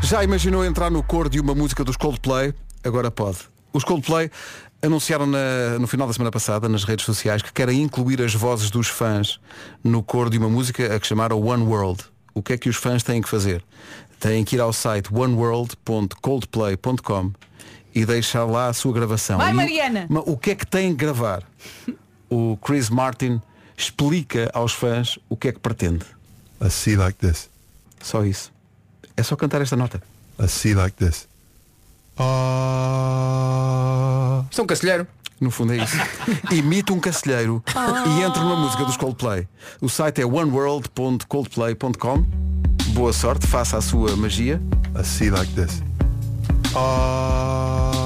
Já 0.01 0.23
imaginou 0.23 0.63
entrar 0.65 0.89
no 0.89 1.03
coro 1.03 1.29
de 1.29 1.39
uma 1.39 1.53
música 1.55 1.83
dos 1.83 1.95
Coldplay? 1.97 2.53
Agora 2.83 3.11
pode. 3.11 3.37
Os 3.73 3.83
Coldplay 3.83 4.29
anunciaram 4.81 5.27
na- 5.27 5.77
no 5.79 5.85
final 5.87 6.07
da 6.07 6.13
semana 6.13 6.31
passada 6.31 6.67
nas 6.67 6.83
redes 6.83 7.05
sociais 7.05 7.41
que 7.43 7.53
querem 7.53 7.81
incluir 7.83 8.19
as 8.21 8.33
vozes 8.33 8.71
dos 8.71 8.87
fãs 8.87 9.39
no 9.83 10.01
coro 10.01 10.27
de 10.29 10.37
uma 10.39 10.49
música 10.49 10.95
a 10.95 10.99
que 10.99 11.05
chamaram 11.07 11.39
One 11.41 11.63
World. 11.63 12.03
O 12.33 12.41
que 12.41 12.53
é 12.53 12.57
que 12.57 12.69
os 12.69 12.75
fãs 12.77 13.03
têm 13.03 13.21
que 13.21 13.29
fazer? 13.29 13.63
Têm 14.19 14.43
que 14.43 14.55
ir 14.55 14.59
ao 14.59 14.73
site 14.73 15.13
oneworld.coldplay.com 15.13 17.31
e 17.93 18.05
deixar 18.05 18.45
lá 18.45 18.67
a 18.67 18.73
sua 18.73 18.93
gravação. 18.93 19.37
Vai, 19.37 19.49
E 19.49 19.53
o- 19.53 19.55
Mariana! 19.55 20.05
Ma- 20.09 20.23
o 20.25 20.37
que 20.37 20.51
é 20.51 20.55
que 20.55 20.65
têm 20.65 20.91
que 20.91 20.95
gravar? 20.97 21.43
O 22.31 22.57
Chris 22.65 22.89
Martin 22.89 23.39
explica 23.77 24.49
aos 24.53 24.71
fãs 24.71 25.19
o 25.27 25.35
que 25.35 25.49
é 25.49 25.51
que 25.51 25.59
pretende. 25.59 26.05
A 26.61 26.69
sea 26.69 26.97
like 26.97 27.19
this. 27.19 27.49
Só 28.01 28.23
isso. 28.23 28.53
É 29.17 29.23
só 29.23 29.35
cantar 29.35 29.61
esta 29.61 29.75
nota. 29.75 30.01
A 30.39 30.47
sea 30.47 30.77
like 30.77 30.95
this. 30.95 31.27
Ah. 32.17 32.45
Isto 34.49 34.61
é 34.61 34.63
um 34.63 34.67
castelheiro. 34.67 35.05
No 35.41 35.51
fundo 35.51 35.73
é 35.73 35.83
isso. 35.83 35.97
Imita 36.55 36.93
um 36.93 37.01
cacilheiro 37.01 37.61
e 38.07 38.21
entra 38.21 38.41
numa 38.43 38.55
música 38.55 38.85
dos 38.85 38.95
Coldplay. 38.95 39.45
O 39.81 39.89
site 39.89 40.21
é 40.21 40.25
oneworld.coldplay.com. 40.25 42.25
Boa 42.93 43.11
sorte, 43.11 43.45
faça 43.47 43.77
a 43.77 43.81
sua 43.81 44.15
magia. 44.15 44.61
A 44.93 45.03
sea 45.03 45.33
like 45.33 45.51
this. 45.53 45.83
Ah. 46.75 48.00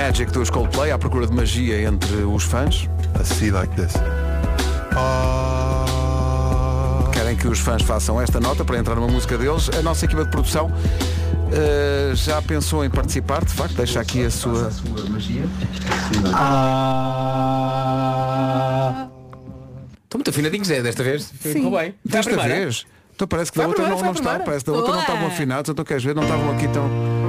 Magic 0.00 0.32
dos 0.32 0.48
Coldplay 0.48 0.90
à 0.90 0.98
procura 0.98 1.26
de 1.26 1.32
magia 1.34 1.82
entre 1.82 2.22
os 2.22 2.42
fãs. 2.42 2.88
A 3.20 3.22
sea 3.22 3.52
like 3.52 3.76
this. 3.76 3.92
Ah. 4.96 5.84
Querem 7.12 7.36
que 7.36 7.46
os 7.46 7.58
fãs 7.58 7.82
façam 7.82 8.18
esta 8.18 8.40
nota 8.40 8.64
para 8.64 8.78
entrar 8.78 8.94
numa 8.94 9.08
música 9.08 9.36
deles. 9.36 9.68
A 9.78 9.82
nossa 9.82 10.06
equipa 10.06 10.24
de 10.24 10.30
produção 10.30 10.72
eh, 11.52 12.12
já 12.14 12.40
pensou 12.40 12.82
em 12.82 12.88
participar, 12.88 13.44
de 13.44 13.52
facto, 13.52 13.74
deixa 13.74 14.00
aqui 14.00 14.24
a 14.24 14.30
sua 14.30 14.72
magia. 15.10 15.44
Estão 20.04 20.16
muito 20.18 20.30
afinadinhos, 20.30 20.70
é, 20.70 20.80
desta 20.80 21.04
vez. 21.04 21.30
Ficou 21.30 21.72
bem. 21.72 21.94
A 22.08 22.10
Desta 22.10 22.38
vez. 22.38 22.86
Então 23.14 23.28
parece 23.28 23.52
que 23.52 23.58
da 23.58 23.64
a 23.64 23.68
outra 23.68 23.86
não, 23.86 24.00
não 24.00 24.08
a 24.08 24.12
está, 24.12 24.40
parece 24.40 24.64
que 24.64 24.70
da 24.70 24.78
outra 24.78 24.94
não 24.94 25.00
estavam 25.02 25.26
afinados, 25.26 25.68
então 25.68 25.84
queres 25.84 26.02
ver, 26.02 26.14
não 26.14 26.22
estavam 26.22 26.50
aqui 26.52 26.66
tão. 26.68 27.19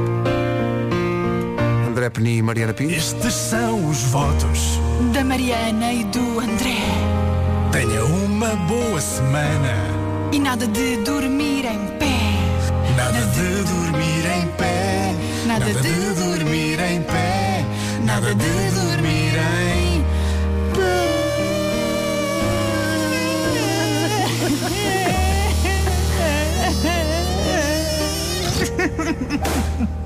Peni 2.13 2.37
e 2.37 2.41
Mariana 2.41 2.73
Pinto. 2.73 2.93
Estes 2.93 3.33
são 3.33 3.87
os 3.89 4.03
votos. 4.03 4.79
Da 5.13 5.23
Mariana 5.23 5.93
e 5.93 6.03
do 6.05 6.39
André. 6.39 6.81
Tenha 7.71 8.03
uma 8.05 8.55
boa 8.67 8.99
semana. 8.99 9.73
E 10.31 10.39
nada 10.39 10.67
de 10.67 10.97
dormir 10.97 11.65
em 11.65 11.87
pé. 11.97 12.19
Nada 12.97 13.19
de 13.19 13.63
dormir 13.63 14.25
em 14.25 14.47
pé. 14.57 15.15
Nada 15.47 15.65
Nada 15.65 15.81
de 15.81 15.89
de 15.89 16.13
dormir 16.21 16.79
em 16.79 17.01
pé. 17.01 17.65
Nada 18.03 18.35
de 18.35 18.71
dormir 18.71 19.35
em 19.37 19.81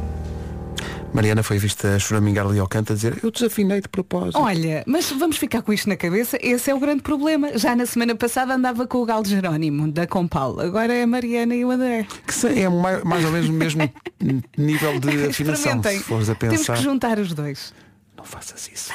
Mariana 1.15 1.41
foi 1.43 1.57
vista 1.57 1.95
a 1.95 1.99
choramingar 1.99 2.45
ali 2.45 2.59
ao 2.59 2.67
canto 2.67 2.91
a 2.91 2.95
dizer 2.95 3.17
eu 3.23 3.31
desafinei 3.31 3.79
de 3.79 3.87
propósito. 3.87 4.37
Olha, 4.37 4.83
mas 4.85 5.09
vamos 5.11 5.37
ficar 5.37 5.61
com 5.61 5.71
isto 5.71 5.87
na 5.87 5.95
cabeça. 5.95 6.37
Esse 6.41 6.69
é 6.69 6.75
o 6.75 6.79
grande 6.79 7.01
problema. 7.01 7.57
Já 7.57 7.73
na 7.73 7.85
semana 7.85 8.13
passada 8.15 8.53
andava 8.53 8.85
com 8.85 8.97
o 8.97 9.05
Galo 9.05 9.25
Jerónimo, 9.25 9.89
da 9.89 10.05
Compal. 10.05 10.59
Agora 10.59 10.93
é 10.93 11.03
a 11.03 11.07
Mariana 11.07 11.55
e 11.55 11.63
o 11.63 11.71
André. 11.71 12.05
Que 12.27 12.59
é 12.59 12.67
mais, 12.67 13.01
mais 13.03 13.23
ou 13.23 13.31
menos 13.31 13.47
o 13.47 13.53
mesmo 13.53 13.89
nível 14.57 14.99
de 14.99 15.27
afinação, 15.27 15.81
se 15.81 15.99
fores 15.99 16.29
a 16.29 16.35
Temos 16.35 16.57
pensar. 16.57 16.75
que 16.75 16.83
juntar 16.83 17.17
os 17.17 17.33
dois. 17.33 17.73
Não 18.17 18.25
faças 18.25 18.69
isso. 18.73 18.91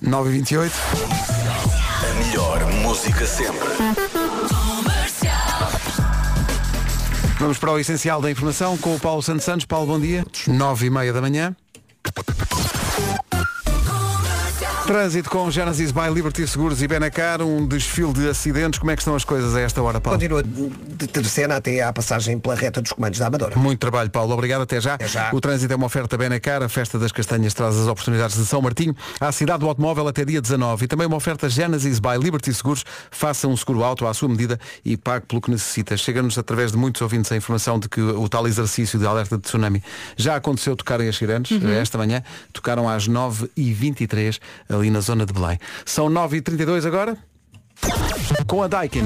9 0.00 0.28
e 0.28 0.32
28 0.34 0.72
A 2.04 2.24
melhor 2.24 2.72
música 2.82 3.26
sempre. 3.26 3.68
Vamos 7.38 7.58
para 7.58 7.70
o 7.70 7.78
essencial 7.78 8.20
da 8.22 8.30
informação 8.30 8.78
com 8.78 8.94
o 8.94 9.00
Paulo 9.00 9.22
Santos 9.22 9.44
Santos. 9.44 9.66
Paulo, 9.66 9.86
bom 9.86 10.00
dia. 10.00 10.24
9 10.48 10.86
e 10.86 10.90
meia 10.90 11.12
da 11.12 11.20
manhã. 11.20 11.54
Trânsito 14.86 15.28
com 15.28 15.50
Genesis 15.50 15.90
by 15.90 16.08
Liberty 16.14 16.46
Seguros 16.46 16.80
e 16.80 16.86
Benacar, 16.86 17.42
um 17.42 17.66
desfile 17.66 18.12
de 18.12 18.28
acidentes. 18.28 18.78
Como 18.78 18.88
é 18.92 18.94
que 18.94 19.02
estão 19.02 19.16
as 19.16 19.24
coisas 19.24 19.52
a 19.56 19.60
esta 19.60 19.82
hora, 19.82 20.00
Paulo? 20.00 20.16
Continua 20.16 20.44
de 20.44 21.08
terceira 21.08 21.56
até 21.56 21.82
à 21.82 21.92
passagem 21.92 22.38
pela 22.38 22.54
reta 22.54 22.80
dos 22.80 22.92
comandos 22.92 23.18
da 23.18 23.26
Amadora. 23.26 23.58
Muito 23.58 23.80
trabalho, 23.80 24.08
Paulo. 24.10 24.32
Obrigado. 24.32 24.62
Até 24.62 24.80
já. 24.80 24.96
já. 25.04 25.30
O 25.32 25.40
trânsito 25.40 25.72
é 25.72 25.76
uma 25.76 25.86
oferta 25.86 26.16
Benacar. 26.16 26.62
A 26.62 26.68
Festa 26.68 27.00
das 27.00 27.10
Castanhas 27.10 27.52
traz 27.52 27.76
as 27.76 27.88
oportunidades 27.88 28.36
de 28.36 28.46
São 28.46 28.62
Martinho 28.62 28.94
à 29.20 29.32
cidade 29.32 29.58
do 29.58 29.68
automóvel 29.68 30.06
até 30.06 30.24
dia 30.24 30.40
19. 30.40 30.84
E 30.84 30.86
também 30.86 31.08
uma 31.08 31.16
oferta 31.16 31.48
Genesis 31.48 31.98
by 31.98 32.16
Liberty 32.22 32.54
Seguros. 32.54 32.84
Faça 33.10 33.48
um 33.48 33.56
seguro 33.56 33.82
auto 33.82 34.06
à 34.06 34.14
sua 34.14 34.28
medida 34.28 34.56
e 34.84 34.96
pague 34.96 35.26
pelo 35.26 35.40
que 35.40 35.50
necessita. 35.50 35.96
Chega-nos 35.96 36.38
através 36.38 36.70
de 36.70 36.78
muitos 36.78 37.02
ouvintes 37.02 37.32
a 37.32 37.36
informação 37.36 37.80
de 37.80 37.88
que 37.88 38.00
o 38.00 38.28
tal 38.28 38.46
exercício 38.46 39.00
de 39.00 39.06
alerta 39.06 39.36
de 39.36 39.42
tsunami 39.42 39.82
já 40.16 40.36
aconteceu 40.36 40.76
tocarem 40.76 41.08
as 41.08 41.16
sirenes. 41.16 41.50
Uhum. 41.50 41.70
Esta 41.72 41.98
manhã 41.98 42.22
tocaram 42.52 42.88
às 42.88 43.08
9h23 43.08 44.38
ali 44.76 44.90
na 44.90 45.00
zona 45.00 45.26
de 45.26 45.32
Belém. 45.32 45.58
São 45.84 46.08
9h32 46.08 46.86
agora. 46.86 47.16
Com 48.46 48.62
a 48.62 48.68
Daikin. 48.68 49.04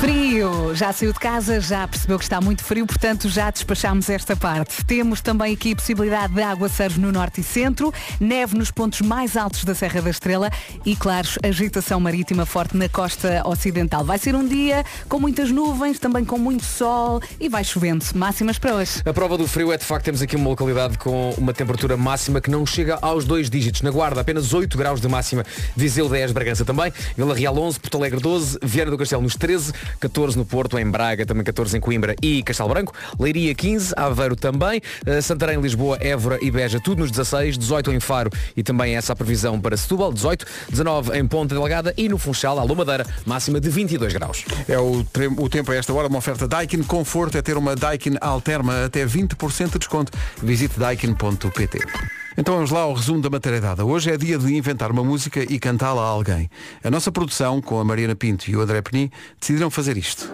Frio, 0.00 0.76
já 0.76 0.92
saiu 0.92 1.12
de 1.12 1.18
casa, 1.18 1.60
já 1.60 1.88
percebeu 1.88 2.18
que 2.18 2.24
está 2.24 2.40
muito 2.40 2.62
frio, 2.62 2.86
portanto 2.86 3.28
já 3.28 3.50
despachámos 3.50 4.08
esta 4.08 4.36
parte. 4.36 4.84
Temos 4.86 5.20
também 5.20 5.52
aqui 5.52 5.74
possibilidade 5.74 6.32
de 6.32 6.40
aguaceiros 6.40 6.96
no 6.96 7.10
norte 7.10 7.40
e 7.40 7.44
centro, 7.44 7.92
neve 8.20 8.56
nos 8.56 8.70
pontos 8.70 9.00
mais 9.00 9.36
altos 9.36 9.64
da 9.64 9.74
Serra 9.74 10.00
da 10.00 10.10
Estrela 10.10 10.50
e, 10.86 10.94
claro, 10.94 11.26
agitação 11.42 11.98
marítima 11.98 12.46
forte 12.46 12.76
na 12.76 12.88
costa 12.88 13.42
ocidental. 13.44 14.04
Vai 14.04 14.18
ser 14.18 14.36
um 14.36 14.46
dia 14.46 14.84
com 15.08 15.18
muitas 15.18 15.50
nuvens, 15.50 15.98
também 15.98 16.24
com 16.24 16.38
muito 16.38 16.64
sol 16.64 17.20
e 17.40 17.48
vai 17.48 17.64
chovendo. 17.64 18.04
Máximas 18.14 18.56
para 18.56 18.76
hoje. 18.76 19.02
A 19.04 19.12
prova 19.12 19.36
do 19.36 19.48
frio 19.48 19.72
é 19.72 19.76
de 19.76 19.84
facto 19.84 20.04
temos 20.04 20.22
aqui 20.22 20.36
uma 20.36 20.50
localidade 20.50 20.96
com 20.96 21.30
uma 21.36 21.52
temperatura 21.52 21.96
máxima 21.96 22.40
que 22.40 22.52
não 22.52 22.64
chega 22.64 23.00
aos 23.02 23.24
dois 23.24 23.50
dígitos. 23.50 23.82
Na 23.82 23.90
Guarda 23.90 24.20
apenas 24.20 24.54
8 24.54 24.78
graus 24.78 25.00
de 25.00 25.08
máxima, 25.08 25.44
Viseu 25.76 26.08
10, 26.08 26.30
Bragança 26.30 26.64
também, 26.64 26.92
Vila 27.16 27.34
Real 27.34 27.58
11, 27.58 27.80
Porto 27.80 27.96
Alegre 27.96 28.20
12, 28.20 28.60
Viana 28.62 28.92
do 28.92 28.96
Castelo 28.96 29.22
nos 29.22 29.34
13, 29.34 29.72
14 30.00 30.36
no 30.36 30.44
Porto, 30.44 30.78
em 30.78 30.90
Braga, 30.90 31.26
também 31.26 31.44
14 31.44 31.76
em 31.76 31.80
Coimbra 31.80 32.14
e 32.22 32.42
Castelo 32.42 32.68
Branco, 32.68 32.92
Leiria 33.18 33.54
15, 33.54 33.94
Aveiro 33.96 34.36
também, 34.36 34.80
eh, 35.06 35.20
Santarém, 35.20 35.60
Lisboa, 35.60 35.98
Évora 36.00 36.38
e 36.40 36.50
Beja, 36.50 36.80
tudo 36.80 37.00
nos 37.00 37.10
16, 37.10 37.58
18 37.58 37.92
em 37.92 38.00
Faro 38.00 38.30
e 38.56 38.62
também 38.62 38.96
essa 38.96 39.12
a 39.12 39.16
previsão 39.16 39.60
para 39.60 39.76
Setúbal, 39.76 40.12
18, 40.12 40.46
19 40.70 41.18
em 41.18 41.26
Ponta 41.26 41.54
Delgada 41.54 41.94
e 41.96 42.08
no 42.08 42.18
Funchal, 42.18 42.58
Alô 42.58 42.74
Madeira, 42.74 43.06
máxima 43.24 43.60
de 43.60 43.68
22 43.68 44.12
graus. 44.12 44.44
É 44.68 44.78
o, 44.78 45.04
o 45.36 45.48
tempo 45.48 45.72
a 45.72 45.76
esta 45.76 45.92
hora, 45.92 46.08
uma 46.08 46.18
oferta 46.18 46.46
Daikin 46.46 46.82
Conforto 46.82 47.38
é 47.38 47.42
ter 47.42 47.56
uma 47.56 47.74
Daikin 47.74 48.16
Alterma 48.20 48.84
até 48.84 49.04
20% 49.06 49.72
de 49.72 49.78
desconto. 49.78 50.12
Visite 50.42 50.78
daikin.pt. 50.78 52.17
Então 52.38 52.54
vamos 52.54 52.70
lá 52.70 52.82
ao 52.82 52.94
resumo 52.94 53.20
da 53.20 53.28
matéria 53.28 53.60
dada. 53.60 53.84
Hoje 53.84 54.12
é 54.12 54.16
dia 54.16 54.38
de 54.38 54.54
inventar 54.54 54.92
uma 54.92 55.02
música 55.02 55.42
e 55.42 55.58
cantá-la 55.58 56.02
a 56.02 56.06
alguém. 56.06 56.48
A 56.84 56.88
nossa 56.88 57.10
produção, 57.10 57.60
com 57.60 57.80
a 57.80 57.84
Mariana 57.84 58.14
Pinto 58.14 58.48
e 58.48 58.54
o 58.54 58.60
André 58.60 58.80
Penin, 58.80 59.10
decidiram 59.40 59.68
fazer 59.70 59.96
isto. 59.96 60.30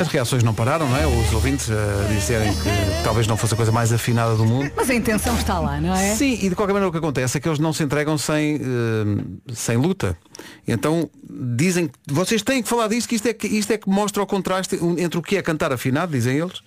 As 0.00 0.06
reações 0.06 0.44
não 0.44 0.54
pararam, 0.54 0.88
não 0.88 0.96
é? 0.96 1.04
Os 1.04 1.32
ouvintes 1.34 1.68
a 1.68 2.06
dizerem 2.14 2.52
que 2.54 3.02
talvez 3.02 3.26
não 3.26 3.36
fosse 3.36 3.54
a 3.54 3.56
coisa 3.56 3.72
mais 3.72 3.92
afinada 3.92 4.36
do 4.36 4.46
mundo. 4.46 4.70
Mas 4.76 4.88
a 4.88 4.94
intenção 4.94 5.36
está 5.36 5.58
lá, 5.58 5.80
não 5.80 5.92
é? 5.92 6.14
Sim, 6.14 6.38
e 6.40 6.48
de 6.48 6.54
qualquer 6.54 6.74
maneira 6.74 6.88
o 6.88 6.92
que 6.92 6.98
acontece 6.98 7.38
é 7.38 7.40
que 7.40 7.48
eles 7.48 7.58
não 7.58 7.72
se 7.72 7.82
entregam 7.82 8.16
sem, 8.16 8.54
eh, 8.54 9.52
sem 9.52 9.76
luta. 9.76 10.16
Então 10.64 11.10
dizem, 11.28 11.90
vocês 12.06 12.40
têm 12.40 12.62
que 12.62 12.68
falar 12.68 12.86
disto, 12.86 13.08
que 13.08 13.16
isto 13.16 13.26
é 13.26 13.34
que, 13.34 13.48
isto 13.48 13.72
é 13.72 13.78
que 13.78 13.90
mostra 13.90 14.22
o 14.22 14.26
contraste 14.26 14.78
entre 14.98 15.18
o 15.18 15.22
que 15.22 15.36
é 15.36 15.42
cantar 15.42 15.72
afinado, 15.72 16.12
dizem 16.12 16.38
eles, 16.38 16.62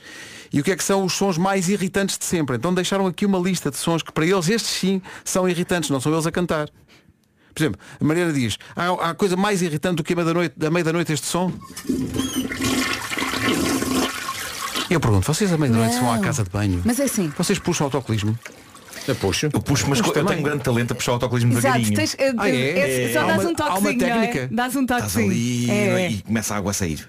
e 0.52 0.60
o 0.60 0.64
que 0.64 0.72
é 0.72 0.76
que 0.76 0.84
são 0.84 1.04
os 1.04 1.14
sons 1.14 1.38
mais 1.38 1.70
irritantes 1.70 2.18
de 2.18 2.26
sempre. 2.26 2.58
Então 2.58 2.74
deixaram 2.74 3.08
aqui 3.08 3.26
uma 3.26 3.40
lista 3.40 3.72
de 3.72 3.78
sons 3.78 4.04
que 4.04 4.12
para 4.12 4.26
eles 4.26 4.50
estes 4.50 4.72
sim 4.72 5.02
são 5.24 5.48
irritantes, 5.48 5.90
não 5.90 6.00
são 6.02 6.12
eles 6.12 6.28
a 6.28 6.32
cantar. 6.32 6.70
Por 7.54 7.62
exemplo, 7.62 7.80
a 8.00 8.04
Mariana 8.04 8.34
diz, 8.34 8.58
há, 8.76 9.10
há 9.10 9.14
coisa 9.14 9.36
mais 9.36 9.62
irritante 9.62 9.98
do 9.98 10.04
que 10.04 10.14
a 10.14 10.16
meia 10.16 10.26
da 10.26 10.34
noite, 10.34 10.54
da 10.58 10.72
meia 10.72 10.94
noite 10.94 11.14
este 11.14 11.28
som? 11.28 11.52
Eu 14.90 15.00
pergunto, 15.00 15.26
vocês 15.26 15.52
a 15.52 15.58
meia 15.58 15.72
da 15.72 15.80
noite 15.80 16.00
vão 16.00 16.12
à 16.12 16.20
casa 16.20 16.44
de 16.44 16.50
banho? 16.50 16.82
Mas 16.86 17.00
é 17.00 17.04
assim. 17.04 17.32
Vocês 17.38 17.60
puxam 17.60 17.86
autocolismo? 17.86 18.38
Eu 19.08 19.16
puxo. 19.16 19.46
Eu 19.52 19.62
puxo, 19.62 19.86
mas 19.90 20.00
Mas 20.02 20.16
eu 20.16 20.26
tenho 20.26 20.40
um 20.40 20.44
grande 20.44 20.64
talento 20.64 20.92
a 20.92 20.96
puxar 20.96 21.12
o 21.12 21.14
autocolismo 21.16 21.52
Exato, 21.54 21.64
devagarinho. 21.80 21.96
tens, 21.96 22.16
eh, 22.20 22.34
Ah, 22.38 22.50
é? 22.50 23.10
é- 23.10 23.14
só 23.14 23.26
dás 23.26 23.42
uma- 23.44 23.50
um 23.50 23.54
há 23.58 23.64
uma 23.66 23.76
toquezinho, 23.92 24.04
é? 24.06 24.28
técnica? 24.28 24.50
Dás 24.52 24.76
um 24.76 24.82
Estás 24.82 25.02
toquezinho. 25.14 25.32
ali 25.32 25.72
É, 25.72 26.12
e 26.12 26.22
começa 26.22 26.54
a 26.54 26.58
água 26.58 26.72
a 26.72 26.74
sair. 26.74 27.08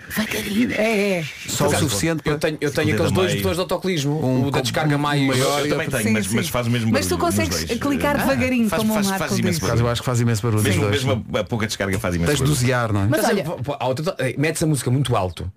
é, 0.76 1.18
é. 1.18 1.24
Só 1.48 1.68
o 1.68 1.74
suficiente 1.76 2.22
para... 2.22 2.32
Eu 2.32 2.38
tenho, 2.38 2.58
eu 2.60 2.70
tenho 2.72 2.92
aqueles 2.94 3.12
dois 3.12 3.26
meio. 3.30 3.38
botões 3.42 3.56
de 3.56 3.60
autocolismo, 3.60 4.24
Um 4.26 4.46
o 4.46 4.50
da 4.50 4.60
descarga 4.60 4.96
mais 4.98 5.20
maior 5.26 5.60
Eu 5.60 5.68
também 5.68 5.88
tenho, 5.88 6.02
Sim, 6.02 6.10
mas, 6.12 6.26
sim. 6.26 6.36
mas 6.36 6.48
faz 6.48 6.66
o 6.66 6.70
mesmo 6.70 6.90
Mas 6.92 7.06
tu 7.06 7.16
barulho 7.16 7.36
consegues 7.36 7.64
clicar 7.78 8.16
Ah, 8.16 8.18
devagarinho, 8.24 8.68
faz, 8.68 8.82
como 8.82 8.94
faz, 8.94 9.06
Marco 9.06 9.24
eu 9.24 9.68
barulho. 9.68 9.88
acho 9.88 10.00
que 10.02 10.06
faz 10.06 10.20
imenso 10.20 10.42
barulho. 10.42 10.62
Mesmo, 10.62 11.24
a, 11.36 11.44
pouca 11.44 11.66
descarga 11.66 11.98
faz 11.98 12.14
imenso 12.14 12.28
Tens 12.30 12.38
de 12.38 12.42
barulho. 12.44 12.60
dosear, 12.60 12.92
não 12.92 13.02
é? 13.02 13.06
Mas 13.08 13.24
olha- 13.24 13.44
eh, 14.18 14.34
metes 14.38 14.62
a 14.62 14.66
música 14.66 14.90
muito 14.90 15.14
alto. 15.14 15.50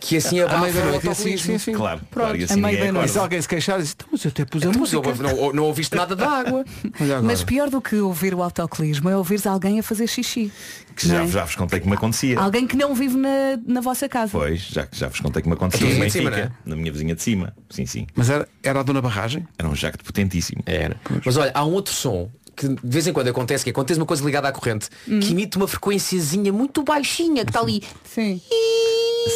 Que 0.00 0.16
assim 0.16 0.40
À 0.40 0.44
abafa 0.44 0.60
meia 0.60 0.72
da 0.72 0.80
noite, 0.84 1.00
sim, 1.02 1.08
autocolismo. 1.08 1.46
sim, 1.52 1.58
sim. 1.58 1.72
Claro, 1.72 2.00
claro, 2.10 2.36
e 2.36 2.42
a 2.42 2.44
assim 2.44 2.60
meio 2.60 2.66
ninguém 2.74 2.86
da 2.86 2.92
noite. 2.92 3.08
E 3.08 3.12
se 3.12 3.18
alguém 3.18 3.40
se 3.42 3.48
queixar, 3.48 3.80
diz, 3.80 3.92
"Então, 3.92 4.08
mas 4.10 4.24
eu 4.24 4.28
até 4.30 4.44
pus 4.44 4.62
a 4.62 4.68
Então, 4.68 4.80
Mas 4.80 4.90
música. 4.92 5.22
não, 5.34 5.52
não 5.52 5.64
ouviste 5.64 5.94
nada 5.96 6.16
da 6.16 6.28
água. 6.28 6.64
Mas 7.22 7.42
pior 7.44 7.70
do 7.70 7.80
que 7.80 7.96
ouvir 7.96 8.34
o 8.34 8.42
autocolismo 8.42 9.08
é 9.08 9.16
ouvires 9.16 9.46
alguém 9.46 9.78
a 9.78 9.82
fazer 9.82 10.06
xixi. 10.06 10.52
Que 10.96 11.08
já, 11.08 11.22
é? 11.22 11.26
já 11.26 11.44
vos 11.44 11.54
contei 11.54 11.80
que 11.80 11.88
me 11.88 11.94
acontecia. 11.94 12.38
Alguém 12.38 12.66
que 12.66 12.76
não 12.76 12.94
vive 12.94 13.16
na, 13.16 13.58
na 13.66 13.80
vossa 13.80 14.08
casa. 14.08 14.32
Pois, 14.32 14.60
já, 14.60 14.86
já 14.92 15.08
vos 15.08 15.20
contei 15.20 15.40
que 15.42 15.48
me 15.48 15.54
acontecia 15.54 15.86
A 15.86 16.06
em 16.06 16.10
cima, 16.10 16.52
na 16.64 16.76
minha 16.76 16.92
vizinha 16.92 17.14
de 17.14 17.22
cima. 17.22 17.54
Sim, 17.70 17.86
sim. 17.86 18.06
Mas 18.14 18.28
era, 18.28 18.48
era 18.62 18.80
a 18.80 18.82
dona 18.82 19.00
Barragem? 19.00 19.46
Era 19.58 19.68
um 19.68 19.74
jacto 19.74 20.04
potentíssimo. 20.04 20.62
Era. 20.66 20.96
Mas 21.24 21.36
olha, 21.36 21.52
há 21.54 21.64
um 21.64 21.72
outro 21.72 21.94
som 21.94 22.28
que 22.60 22.68
de 22.68 22.78
vez 22.84 23.06
em 23.06 23.12
quando 23.14 23.28
acontece, 23.28 23.64
que 23.64 23.70
acontece 23.70 23.98
uma 23.98 24.04
coisa 24.04 24.22
ligada 24.22 24.46
à 24.48 24.52
corrente, 24.52 24.90
que 25.04 25.30
emite 25.30 25.56
uma 25.56 25.66
frequenciazinha 25.66 26.52
muito 26.52 26.82
baixinha 26.82 27.42
que 27.42 27.50
está 27.50 27.60
ali. 27.60 27.82
Sim. 28.04 28.38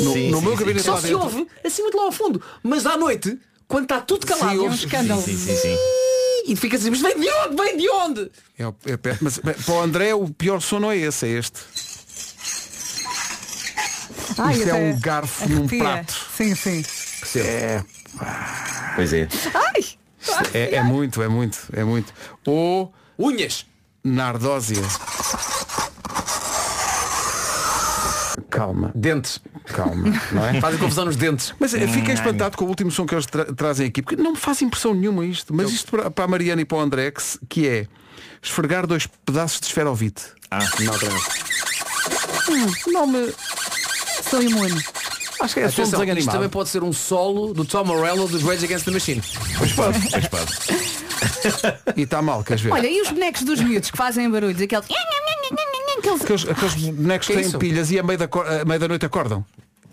No, 0.00 0.12
Sim, 0.12 0.30
no 0.30 0.38
sim, 0.40 0.44
meu 0.46 0.56
gabinete 0.56 0.84
Só 0.84 0.96
se 0.96 1.04
dentro. 1.04 1.20
ouve 1.22 1.46
assim 1.64 1.82
muito 1.82 1.96
lá 1.96 2.04
ao 2.04 2.12
fundo. 2.12 2.42
Mas 2.62 2.84
à 2.86 2.96
noite, 2.98 3.38
quando 3.66 3.84
está 3.84 4.00
tudo 4.00 4.26
calado, 4.26 4.58
Sim, 4.58 4.66
é 4.66 4.68
um 4.68 4.74
escândalo. 4.74 5.22
Sim, 5.22 5.36
sim, 5.38 5.56
sim. 5.56 5.76
E 6.46 6.54
fica 6.56 6.76
assim, 6.76 6.90
mas 6.90 7.00
vem 7.00 7.18
de 7.18 7.28
onde? 7.30 7.56
Vem 7.62 7.76
de 7.78 7.88
onde? 7.90 8.30
É, 8.58 8.66
o- 8.66 8.74
é 8.86 8.96
pé- 8.98 9.16
mas 9.22 9.38
para 9.38 9.74
o 9.74 9.80
André 9.80 10.14
o 10.14 10.28
pior 10.28 10.60
som 10.60 10.78
não 10.80 10.90
é 10.92 10.96
esse, 10.98 11.26
é 11.26 11.30
este. 11.30 11.60
Ai, 14.38 14.54
Isto 14.56 14.68
é 14.68 14.74
um 14.74 14.98
garfo 15.00 15.48
num 15.48 15.66
prato. 15.68 16.14
Sim, 16.36 16.54
sim. 16.54 16.84
É, 17.38 17.82
Pois 18.96 19.12
é. 19.12 19.28
Ai! 19.54 19.84
é, 20.54 20.76
é 20.76 20.82
muito, 20.82 21.22
é 21.22 21.28
muito, 21.28 21.58
é 21.72 21.84
muito. 21.84 22.12
Ou 22.46 22.92
Unhas. 23.18 23.66
nardósia. 24.02 24.82
Calma, 28.50 28.92
Dentes. 28.94 29.40
calma, 29.66 30.12
não 30.32 30.44
é? 30.46 30.58
Fazem 30.60 30.78
confusão 30.78 31.04
nos 31.04 31.16
dentes. 31.16 31.52
Mas 31.58 31.74
eh, 31.74 31.86
fiquei 31.88 32.14
espantado 32.14 32.56
com 32.56 32.64
o 32.64 32.68
último 32.68 32.90
som 32.90 33.04
que 33.06 33.14
eles 33.14 33.26
tra- 33.26 33.52
trazem 33.52 33.86
aqui, 33.88 34.00
porque 34.02 34.20
não 34.20 34.32
me 34.32 34.36
faz 34.38 34.62
impressão 34.62 34.94
nenhuma 34.94 35.24
isto. 35.24 35.52
Mas 35.52 35.70
isto 35.72 35.90
para, 35.90 36.10
para 36.10 36.24
a 36.24 36.28
Mariana 36.28 36.62
e 36.62 36.64
para 36.64 36.78
o 36.78 36.80
André, 36.80 37.10
que, 37.10 37.22
se- 37.22 37.38
que 37.48 37.66
é 37.68 37.86
esfregar 38.42 38.86
dois 38.86 39.06
pedaços 39.26 39.58
de 39.60 39.66
esferovite. 39.66 40.22
Ah, 40.50 40.60
não, 40.80 40.92
outra 40.92 41.08
vez. 41.10 41.22
Hum, 42.48 42.92
não 42.92 43.06
me. 43.08 43.32
Sou 44.30 44.40
imune. 44.42 44.80
Acho 45.40 45.54
que 45.54 45.60
é 45.60 45.68
som 45.68 45.74
de 45.74 45.80
Atenção, 45.82 46.00
desenho 46.00 46.18
isto 46.18 46.26
também 46.26 46.36
animado. 46.42 46.50
pode 46.50 46.68
ser 46.68 46.82
um 46.84 46.92
solo 46.92 47.52
do 47.52 47.64
Tom 47.64 47.84
Morello 47.84 48.28
dos 48.28 48.42
Rage 48.42 48.64
Against 48.66 48.84
the 48.84 48.90
Machine. 48.92 49.22
Pois 49.58 49.72
pode, 49.72 49.98
pois 50.10 50.28
pode. 50.28 50.52
E 51.96 52.02
está 52.02 52.20
mal, 52.22 52.42
queres 52.44 52.62
ver? 52.62 52.72
Olha, 52.72 52.86
e 52.86 53.00
os 53.00 53.10
bonecos 53.10 53.42
dos 53.42 53.60
miúdos 53.60 53.90
que 53.90 53.96
fazem 53.96 54.30
barulhos? 54.30 54.60
Aqueles... 54.60 54.84
Aqueles... 54.84 56.22
Aqueles, 56.22 56.48
aqueles 56.48 56.74
bonecos 56.74 57.26
que 57.26 57.32
é 57.32 57.36
têm 57.36 57.46
isso? 57.46 57.58
pilhas 57.58 57.90
e 57.90 57.98
a 57.98 58.02
meio 58.02 58.18
da, 58.18 58.28
cor- 58.28 58.46
a 58.46 58.64
meio 58.64 58.78
da 58.80 58.88
noite 58.88 59.06
acordam. 59.06 59.44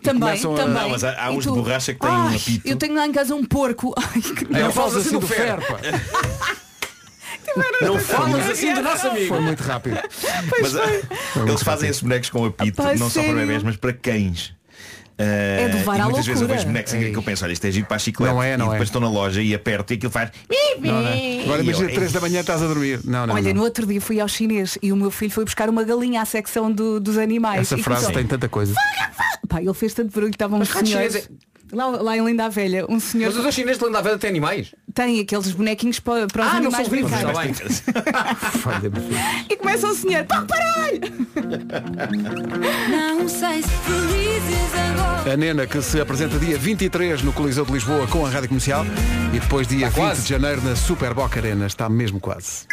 Também, 0.03 0.30
a- 0.30 0.38
também. 0.41 0.67
Não, 0.74 0.89
mas 0.89 1.03
há- 1.03 1.26
há 1.26 1.30
uns 1.32 1.43
de 1.43 1.49
tu? 1.49 1.55
borracha 1.55 1.93
que 1.93 1.99
têm 1.99 2.09
um 2.09 2.28
apito. 2.36 2.67
Eu 2.67 2.76
tenho 2.76 2.95
lá 2.95 3.05
em 3.07 3.11
casa 3.11 3.36
um 3.36 3.45
porco. 3.45 3.93
Ai, 3.97 4.22
que 4.22 4.51
Não, 4.51 4.59
Não 4.59 4.72
falas 4.72 4.95
assim 4.97 5.11
do 5.11 5.19
do 5.19 5.28
ferro. 5.28 5.61
Não 7.82 7.99
falas 7.99 8.49
assim 8.49 8.74
do 8.74 8.82
nosso 8.82 9.07
amigo. 9.07 9.28
Foi 9.28 9.39
muito 9.41 9.61
rápido. 9.61 9.97
Mas 10.61 10.76
ah, 10.76 10.86
eles 11.47 11.63
fazem 11.63 11.89
esses 11.89 12.01
bonecos 12.01 12.30
com 12.30 12.45
apito, 12.45 12.82
não 12.82 13.09
só 13.09 13.19
para 13.22 13.30
sério? 13.30 13.36
bebés, 13.36 13.63
mas 13.63 13.76
para 13.78 13.93
cães. 13.93 14.53
É 15.22 15.67
de 15.69 15.78
levar 15.78 15.97
e 15.97 16.01
à 16.01 16.03
muitas 16.05 16.26
vezes 16.26 16.41
eu 16.41 16.47
vejo 16.47 16.65
bonecos 16.65 16.93
em 16.93 17.11
que 17.11 17.17
eu 17.17 17.24
penso, 17.24 17.43
olha, 17.43 17.53
isto 17.53 17.65
é 17.65 17.72
giro 17.72 17.86
para 17.88 17.95
a 17.95 17.99
chiclete. 17.99 18.34
Não 18.34 18.41
é, 18.43 18.57
não 18.57 18.65
e 18.65 18.69
depois 18.69 18.82
é. 18.82 18.84
estou 18.84 19.01
na 19.01 19.09
loja 19.09 19.41
e 19.41 19.53
aperto 19.53 19.93
e 19.93 19.95
aquilo 19.95 20.11
faz. 20.11 20.32
Não, 20.80 21.01
não 21.01 21.07
é? 21.09 21.41
Agora 21.43 21.61
imagina 21.63 21.89
eu, 21.89 21.95
3 21.95 22.11
da 22.11 22.19
manhã 22.22 22.39
estás 22.41 22.61
a 22.61 22.67
dormir. 22.67 22.99
Não, 23.03 23.28
não. 23.28 23.36
Olha, 23.36 23.49
não. 23.53 23.55
no 23.59 23.63
outro 23.63 23.86
dia 23.86 24.01
fui 24.01 24.19
ao 24.19 24.28
chinês 24.28 24.78
e 24.82 24.91
o 24.91 24.95
meu 24.95 25.11
filho 25.11 25.32
foi 25.32 25.43
buscar 25.45 25.69
uma 25.69 25.84
galinha 25.84 26.22
à 26.22 26.26
secção 26.26 26.72
do- 26.72 26.99
dos 26.99 27.17
animais. 27.17 27.61
Essa 27.61 27.78
E 27.78 27.84
frase 27.84 28.01
começou, 28.05 28.22
tem 28.22 28.28
tanta 28.28 28.49
coisa. 28.49 28.74
Pá, 29.47 29.61
ele 29.61 29.74
fez 29.74 29.93
tanto 29.93 30.13
barulho 30.13 30.32
que 30.32 30.38
rato 30.74 30.88
senhores. 30.88 31.13
chinês 31.13 31.30
Lá, 31.72 31.88
lá 31.88 32.17
em 32.17 32.26
Linda 32.26 32.45
a 32.45 32.49
Velha, 32.49 32.86
um 32.89 32.99
senhor 32.99 33.28
Mas 33.28 33.38
os 33.38 33.43
dois 33.43 33.55
chineses 33.55 33.80
de 33.80 33.86
Linda 33.86 33.99
a 33.99 34.01
Velha 34.01 34.17
têm 34.17 34.30
animais. 34.30 34.76
tem 34.93 35.19
aqueles 35.22 35.51
bonequinhos 35.51 35.99
para, 35.99 36.28
para 36.28 36.41
os 36.43 36.47
Ah, 36.49 36.59
não 36.59 36.67
animais 36.74 36.88
são 36.88 36.95
vivos. 36.95 37.84
E 39.49 39.55
começa 39.55 39.88
o 39.88 39.95
senhor, 39.95 40.26
pá, 40.26 40.43
paralho! 40.45 41.01
Não 42.89 43.28
sei 43.30 43.61
se 43.61 43.69
felizes 43.69 44.74
agora. 44.91 45.34
A 45.34 45.38
Nena 45.38 45.65
que 45.67 45.82
se 45.82 45.99
apresenta 45.99 46.38
dia 46.39 46.57
23 46.57 47.22
no 47.22 47.32
Coliseu 47.32 47.65
de 47.65 47.72
Lisboa 47.74 48.07
com 48.07 48.26
a 48.26 48.30
Rádio 48.30 48.49
Comercial 48.49 48.86
e 49.34 49.39
depois 49.39 49.67
dia 49.67 49.88
Está 49.88 49.99
20 50.01 50.05
quase. 50.09 50.22
de 50.24 50.30
janeiro 50.30 50.61
na 50.63 50.76
Super 50.76 51.13
Boca 51.13 51.39
Arena. 51.39 51.67
Está 51.67 51.88
mesmo 51.89 52.19
quase. 52.19 52.65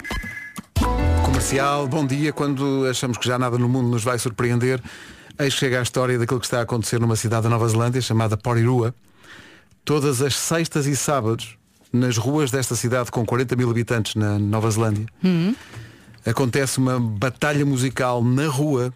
Comercial, 1.25 1.87
bom 1.87 2.07
dia. 2.07 2.33
Quando 2.33 2.87
achamos 2.91 3.19
que 3.19 3.27
já 3.27 3.39
nada 3.39 3.59
no 3.59 3.69
mundo 3.69 3.89
nos 3.89 4.03
vai 4.03 4.19
surpreender, 4.19 4.81
que 5.39 5.51
chega 5.51 5.79
a 5.79 5.83
história 5.83 6.19
daquilo 6.19 6.41
que 6.41 6.47
está 6.47 6.59
a 6.59 6.63
acontecer 6.63 6.99
numa 7.01 7.15
cidade 7.15 7.45
da 7.45 7.49
Nova 7.49 7.69
Zelândia 7.69 8.01
chamada 8.03 8.37
Porirua. 8.37 8.93
Todas 9.85 10.21
as 10.21 10.35
sextas 10.35 10.87
e 10.87 10.97
sábados, 10.97 11.57
nas 11.93 12.17
ruas 12.17 12.51
desta 12.51 12.75
cidade 12.75 13.11
com 13.11 13.25
40 13.25 13.55
mil 13.57 13.71
habitantes 13.71 14.17
na 14.17 14.39
Nova 14.39 14.71
Zelândia, 14.71 15.07
acontece 16.27 16.79
uma 16.79 16.99
batalha 16.99 17.65
musical 17.65 18.23
na 18.23 18.49
rua 18.49 18.93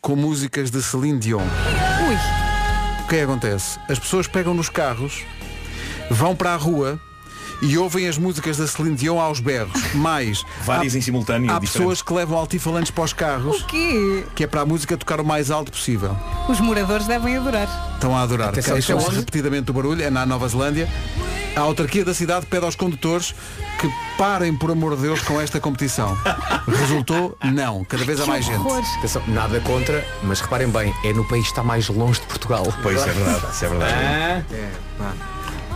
com 0.00 0.14
músicas 0.14 0.70
de 0.70 0.82
Celine 0.82 1.18
Dion. 1.18 1.42
O 3.02 3.08
que 3.08 3.16
é 3.16 3.18
que 3.18 3.24
acontece? 3.24 3.78
As 3.88 3.98
pessoas 3.98 4.28
pegam 4.28 4.54
nos 4.54 4.68
carros, 4.68 5.24
vão 6.10 6.36
para 6.36 6.52
a 6.52 6.56
rua 6.56 7.00
e 7.62 7.76
ouvem 7.78 8.08
as 8.08 8.16
músicas 8.18 8.56
da 8.56 8.66
Celine 8.66 8.96
Dion 8.96 9.18
aos 9.20 9.40
berros. 9.40 9.72
Mais, 9.94 10.44
Várias 10.64 10.94
há- 10.94 10.98
em 10.98 11.00
simultâneo, 11.00 11.50
Há 11.50 11.54
diferentes. 11.54 11.72
pessoas 11.72 12.02
que 12.02 12.12
levam 12.12 12.38
altifalantes 12.38 12.90
para 12.90 13.04
os 13.04 13.12
carros, 13.12 13.60
O 13.62 13.66
quê? 13.66 14.24
que 14.34 14.44
é 14.44 14.46
para 14.46 14.62
a 14.62 14.66
música 14.66 14.96
tocar 14.96 15.20
o 15.20 15.24
mais 15.24 15.50
alto 15.50 15.70
possível. 15.72 16.16
Os 16.48 16.60
moradores 16.60 17.06
devem 17.06 17.36
adorar. 17.36 17.68
Estão 17.94 18.16
a 18.16 18.22
adorar. 18.22 18.50
É 18.58 18.62
Queixam-se 18.62 18.92
onde? 19.08 19.16
repetidamente 19.16 19.64
do 19.64 19.72
barulho, 19.72 20.02
é 20.02 20.10
na 20.10 20.24
Nova 20.24 20.48
Zelândia. 20.48 20.88
A 21.56 21.60
autarquia 21.60 22.04
da 22.04 22.14
cidade 22.14 22.46
pede 22.46 22.64
aos 22.64 22.76
condutores 22.76 23.34
que 23.80 23.90
parem, 24.16 24.54
por 24.56 24.70
amor 24.70 24.94
de 24.94 25.02
Deus, 25.02 25.20
com 25.22 25.40
esta 25.40 25.58
competição. 25.58 26.16
Resultou? 26.68 27.36
Não. 27.42 27.84
Cada 27.84 28.04
vez 28.04 28.20
há 28.20 28.26
mais 28.26 28.44
gente. 28.44 28.60
Atenção, 28.98 29.22
nada 29.26 29.60
contra, 29.60 30.06
mas 30.22 30.40
reparem 30.40 30.68
bem, 30.68 30.94
é 31.04 31.12
no 31.12 31.24
país 31.26 31.42
que 31.44 31.50
está 31.50 31.62
mais 31.62 31.88
longe 31.88 32.20
de 32.20 32.26
Portugal. 32.26 32.64
Pois 32.82 33.02
é 33.02 33.10
verdade, 33.12 33.46
isso 33.52 33.64
é 33.64 33.68
verdade. 33.68 34.44
Ah, 35.00 35.12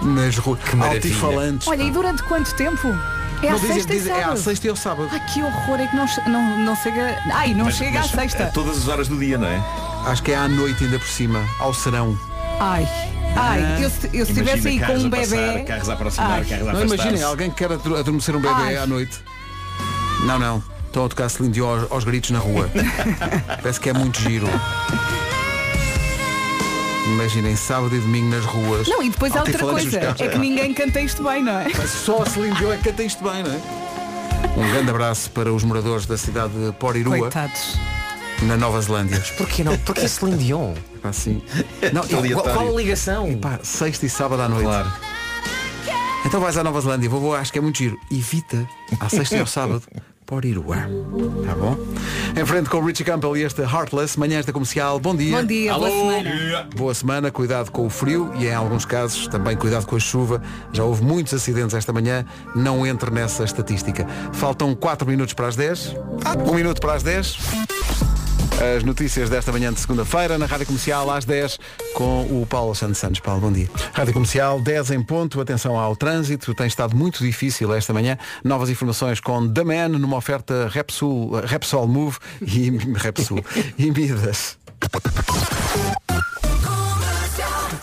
Nas 0.05 0.36
ruas. 0.36 0.61
Altifalantes. 0.80 1.66
Olha, 1.68 1.82
e 1.82 1.90
durante 1.90 2.22
quanto 2.24 2.55
tempo? 2.55 2.88
É 3.42 3.48
Não 3.50 3.57
à 3.57 3.61
dizem- 3.61 3.74
sexta 3.74 3.92
e 3.92 3.96
dizem- 3.96 4.12
é 4.12 4.16
à 4.16 4.20
sábado. 4.22 4.40
sexta 4.42 4.66
e 4.66 4.70
ao 4.70 4.76
sábado. 4.76 5.09
Ai, 5.12 5.20
que 5.32 5.42
horror, 5.42 5.80
é 5.80 5.86
que 5.86 5.96
não, 5.96 6.07
não, 6.28 6.59
não 6.61 6.76
chega. 6.76 7.18
Ai, 7.32 7.55
não 7.55 7.64
Mas- 7.66 7.76
chega 7.76 7.98
mas 8.00 8.14
à 8.14 8.20
sexta. 8.20 8.44
A 8.44 8.46
todas 8.48 8.78
as 8.78 8.88
horas 8.88 9.09
do 9.09 9.18
dia, 9.18 9.36
não 9.38 9.46
é? 9.48 9.62
Acho 10.07 10.22
que 10.22 10.32
é 10.32 10.36
à 10.36 10.46
noite 10.48 10.84
ainda 10.84 10.98
por 10.98 11.09
cima, 11.09 11.42
ao 11.59 11.72
serão. 11.74 12.18
Ai, 12.61 12.86
ai, 13.36 13.84
eu, 13.84 13.90
se- 13.90 14.11
eu 14.12 14.24
se 14.24 14.32
estivesse 14.32 14.68
aí 14.68 14.78
com 14.78 14.86
carros 14.86 15.05
um 15.05 15.11
passar, 15.11 15.36
bebê. 15.36 15.64
carros 15.64 15.88
a 15.88 15.92
aproximar, 15.94 16.30
Ai. 16.32 16.44
carros 16.44 16.68
a 16.68 16.72
Não 16.72 16.82
imaginem 16.84 17.22
alguém 17.22 17.50
que 17.50 17.57
quer 17.57 17.72
ador- 17.72 17.98
adormecer 17.98 18.36
um 18.36 18.40
bebê 18.40 18.55
Ai. 18.55 18.76
à 18.76 18.86
noite. 18.86 19.18
Não, 20.24 20.38
não. 20.38 20.62
Estão 20.86 21.05
a 21.07 21.09
tocar 21.09 21.28
Celine 21.28 21.52
Dion 21.52 21.68
aos, 21.68 21.90
aos 21.92 22.05
gritos 22.05 22.30
na 22.30 22.38
rua. 22.38 22.70
Parece 23.61 23.80
que 23.80 23.90
é 23.90 23.92
muito 23.92 24.20
giro. 24.20 24.46
Imaginem 27.07 27.55
sábado 27.55 27.94
e 27.94 28.00
domingo 28.00 28.34
nas 28.34 28.44
ruas. 28.44 28.88
Não, 28.88 29.02
e 29.02 29.11
depois 29.11 29.34
há 29.36 29.40
outra 29.40 29.59
coisa. 29.59 30.16
É 30.18 30.28
que 30.28 30.38
ninguém 30.38 30.72
canta 30.72 31.00
isto 31.00 31.22
bem, 31.22 31.42
não 31.42 31.61
é? 31.61 31.66
Mas 31.76 31.90
só 31.90 32.22
a 32.22 32.26
Celine 32.26 32.55
Dion 32.57 32.72
é 32.72 32.76
que 32.78 32.84
canta 32.84 33.02
isto 33.02 33.22
bem, 33.22 33.42
não 33.42 33.52
é? 33.52 33.61
Um 34.57 34.70
grande 34.70 34.90
abraço 34.90 35.30
para 35.30 35.52
os 35.52 35.64
moradores 35.64 36.07
da 36.07 36.16
cidade 36.16 36.52
de 36.55 36.72
Porirua, 36.72 37.18
Coitados. 37.18 37.78
na 38.42 38.57
Nova 38.57 38.80
Zelândia. 38.80 39.22
porquê 39.36 39.62
não? 39.64 39.76
Porquê 39.78 40.09
Celine 40.09 40.38
Dion? 40.38 40.74
Pá, 41.02 41.12
sim. 41.12 41.42
Não, 41.92 42.02
Aleatório. 42.02 42.34
Qual, 42.34 42.55
qual 42.55 42.68
a 42.68 42.72
ligação? 42.72 43.36
pá, 43.38 43.59
sexta 43.62 44.07
e 44.07 44.09
sábado 44.09 44.40
à 44.40 44.48
noite. 44.48 44.64
Claro. 44.64 44.90
Então 46.24 46.40
vais 46.40 46.57
à 46.57 46.64
Nova 46.64 46.80
Zelândia, 46.80 47.09
vou, 47.11 47.20
vou, 47.20 47.34
acho 47.34 47.52
que 47.52 47.59
é 47.59 47.61
muito 47.62 47.76
giro. 47.76 47.98
Evita, 48.11 48.66
à 48.98 49.09
sexta 49.11 49.36
e 49.36 49.40
ao 49.40 49.46
sábado, 49.46 49.82
Porirua. 50.27 50.77
Tá 51.45 51.55
bom? 51.55 51.77
Em 52.41 52.47
frente 52.47 52.70
com 52.70 52.79
o 52.79 52.85
Richie 52.85 53.05
Campbell 53.05 53.37
e 53.37 53.43
este 53.43 53.61
Heartless, 53.61 54.18
manhãs 54.18 54.47
da 54.47 54.53
comercial. 54.53 54.99
Bom 54.99 55.14
dia. 55.14 55.37
Bom 55.37 55.47
dia, 55.47 55.75
boa 55.75 55.91
semana. 55.91 56.68
Boa 56.75 56.95
semana, 56.95 57.31
cuidado 57.31 57.70
com 57.70 57.87
o 57.87 57.91
frio 57.91 58.33
e 58.37 58.47
em 58.47 58.55
alguns 58.55 58.85
casos 58.85 59.29
também 59.29 59.57
cuidado 59.57 59.87
com 59.87 59.97
a 59.97 60.01
chuva. 60.01 60.43
Já 60.72 60.83
houve 60.83 61.05
muitos 61.05 61.35
acidentes 61.35 61.75
esta 61.75 61.93
manhã, 61.93 62.25
não 62.55 62.87
entre 62.87 63.11
nessa 63.11 63.45
estatística. 63.45 64.07
Faltam 64.33 64.75
4 64.75 65.07
minutos 65.07 65.35
para 65.35 65.49
as 65.49 65.57
10. 65.57 65.95
1 66.49 66.55
minuto 66.55 66.81
para 66.81 66.95
as 66.95 67.03
10. 67.03 67.39
As 68.61 68.84
notícias 68.84 69.28
desta 69.28 69.50
manhã 69.50 69.72
de 69.72 69.80
segunda-feira 69.80 70.38
na 70.38 70.46
Rádio 70.46 70.66
Comercial 70.66 71.11
às 71.11 71.24
10 71.24 71.59
com 71.92 72.22
o 72.22 72.46
Paulo 72.46 72.74
Santos 72.74 72.98
Santos. 72.98 73.20
Paulo, 73.20 73.40
bom 73.40 73.52
dia. 73.52 73.68
Rádio 73.92 74.14
Comercial 74.14 74.61
10 74.61 74.92
em 74.92 75.02
ponto. 75.02 75.40
Atenção 75.40 75.78
ao 75.78 75.96
trânsito. 75.96 76.55
Tem 76.55 76.66
estado 76.66 76.96
muito 76.96 77.22
difícil 77.22 77.74
esta 77.74 77.92
manhã. 77.92 78.16
Novas 78.44 78.70
informações 78.70 79.18
com 79.18 79.48
The 79.52 79.64
Man 79.64 79.88
numa 79.88 80.16
oferta 80.16 80.68
Repsul, 80.68 81.32
Repsol 81.44 81.88
Move 81.88 82.16
e 82.42 82.70
Repsul 82.96 83.44
e 83.76 83.90
Midas. 83.90 84.57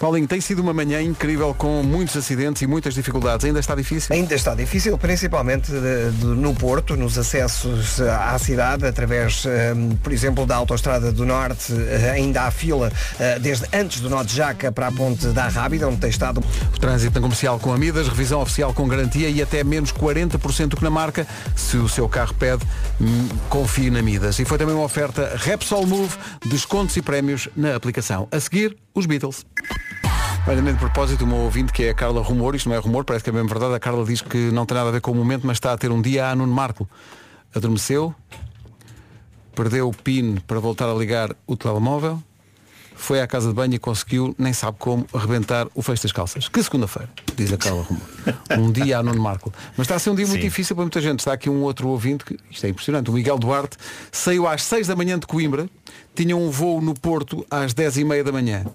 Paulinho, 0.02 0.28
tem 0.28 0.42
sido 0.42 0.64
uma 0.64 0.74
manhã 0.74 1.00
incrível 1.00 1.54
com 1.54 1.84
muitos 1.84 2.18
acidentes 2.18 2.60
e 2.64 2.66
muitas 2.66 2.96
dificuldades. 2.96 3.46
Ainda 3.46 3.60
está 3.60 3.76
difícil? 3.76 4.16
Ainda 4.16 4.34
está 4.34 4.56
difícil, 4.56 4.98
principalmente 4.98 5.72
de- 5.72 6.12
de- 6.12 6.26
no 6.26 6.56
Porto, 6.56 6.98
nos 6.98 7.20
acessos 7.20 8.00
eh, 8.00 8.10
à 8.10 8.36
cidade, 8.40 8.84
através, 8.84 9.44
eh, 9.46 9.76
por 10.02 10.12
exemplo, 10.12 10.44
da 10.48 10.56
Autostrada 10.56 11.12
do 11.12 11.24
Norte, 11.24 11.72
eh, 11.74 12.10
ainda 12.16 12.42
há 12.48 12.50
fila 12.50 12.92
eh, 13.20 13.38
desde 13.38 13.68
antes 13.72 14.00
do 14.02 14.10
de 14.26 14.36
Jaca 14.36 14.72
para 14.72 14.88
a 14.88 14.92
Ponte 14.92 15.28
da 15.28 15.48
Rábida, 15.48 15.88
onde 15.88 15.98
tem 15.98 16.10
estado 16.10 16.44
O 16.76 16.80
trânsito 16.80 17.14
na 17.14 17.22
comercial 17.22 17.60
com 17.60 17.72
Amidas, 17.72 18.08
revisão 18.08 18.42
oficial 18.42 18.74
com 18.74 18.88
garantia 18.88 19.30
e 19.30 19.40
até 19.40 19.64
menos 19.64 19.92
40% 19.94 20.68
do 20.70 20.78
que 20.78 20.84
na 20.84 20.90
marca. 20.90 21.28
Se 21.56 21.78
o 21.78 21.88
seu 21.88 22.10
carro 22.10 22.34
pede, 22.34 22.64
hum, 23.00 23.28
confie 23.50 23.92
na 23.92 24.00
Amidas. 24.00 24.40
E 24.40 24.46
foi 24.46 24.58
também 24.58 24.74
uma 24.74 24.84
oferta 24.84 25.34
Repsol 25.36 25.86
Move, 25.86 26.16
descontos 26.48 26.98
e 26.98 27.04
prémios 27.04 27.48
na 27.56 27.76
aplicação. 27.76 28.28
A 28.32 28.40
seguir, 28.40 28.76
os 28.94 29.06
Beatles. 29.06 29.46
Olha, 30.48 30.60
de 30.60 30.74
propósito, 30.80 31.24
uma 31.24 31.36
ouvinte 31.36 31.72
que 31.72 31.84
é 31.84 31.90
a 31.92 31.94
Carla 31.94 32.22
Rumor, 32.22 32.56
isto 32.56 32.68
não 32.68 32.76
é 32.76 32.80
rumor, 32.80 33.06
parece 33.06 33.24
que 33.24 33.30
é 33.30 33.34
mesmo 33.34 33.48
verdade, 33.48 33.76
a 33.76 33.80
Carla 33.80 34.04
diz 34.04 34.22
que 34.22 34.50
não 34.52 34.66
tem 34.66 34.76
nada 34.76 34.90
a 34.90 34.92
ver 34.92 35.00
com 35.00 35.12
o 35.12 35.16
momento, 35.16 35.46
mas 35.46 35.58
está 35.58 35.72
a 35.72 35.78
ter 35.78 35.92
um 35.92 36.02
dia 36.02 36.28
a 36.28 36.36
Nuno 36.36 36.52
Marco. 36.52 36.90
Adormeceu, 37.54 38.14
perdeu 39.54 39.88
o 39.88 39.94
PIN 39.94 40.38
para 40.48 40.60
voltar 40.60 40.90
a 40.90 40.94
ligar 40.96 41.30
o 41.46 41.56
telemóvel, 41.56 42.22
foi 42.96 43.22
à 43.22 43.28
casa 43.28 43.50
de 43.50 43.54
banho 43.54 43.76
e 43.76 43.80
conseguiu, 43.80 44.36
nem 44.38 44.52
sabe 44.52 44.78
como, 44.80 45.06
arrebentar 45.14 45.68
o 45.76 45.82
fecho 45.82 46.04
das 46.04 46.12
calças. 46.12 46.48
Que 46.48 46.62
segunda-feira, 46.64 47.10
diz 47.36 47.54
a 47.54 47.58
Carla 47.58 47.84
Rumor. 47.84 48.02
Um 48.60 48.72
dia 48.72 48.98
a 48.98 49.04
Nuno 49.04 49.22
Marco. 49.22 49.54
Mas 49.78 49.86
está 49.86 49.96
a 49.96 50.00
ser 50.00 50.10
um 50.10 50.16
dia 50.16 50.26
muito 50.26 50.42
Sim. 50.42 50.48
difícil 50.48 50.76
para 50.76 50.86
muita 50.86 51.02
gente. 51.02 51.20
Está 51.20 51.34
aqui 51.34 51.50
um 51.50 51.62
outro 51.62 51.88
ouvinte, 51.88 52.26
que 52.26 52.38
isto 52.50 52.66
é 52.66 52.70
impressionante, 52.70 53.12
o 53.12 53.14
Miguel 53.14 53.38
Duarte, 53.38 53.78
saiu 54.12 54.48
às 54.48 54.64
6 54.64 54.88
da 54.88 54.96
manhã 54.96 55.20
de 55.20 55.28
Coimbra, 55.28 55.70
tinha 56.16 56.36
um 56.36 56.50
voo 56.50 56.82
no 56.82 56.96
Porto 56.96 57.46
às 57.50 57.74
10 57.74 57.98
e 57.98 58.04
meia 58.04 58.24
da 58.24 58.32
manhã. 58.32 58.66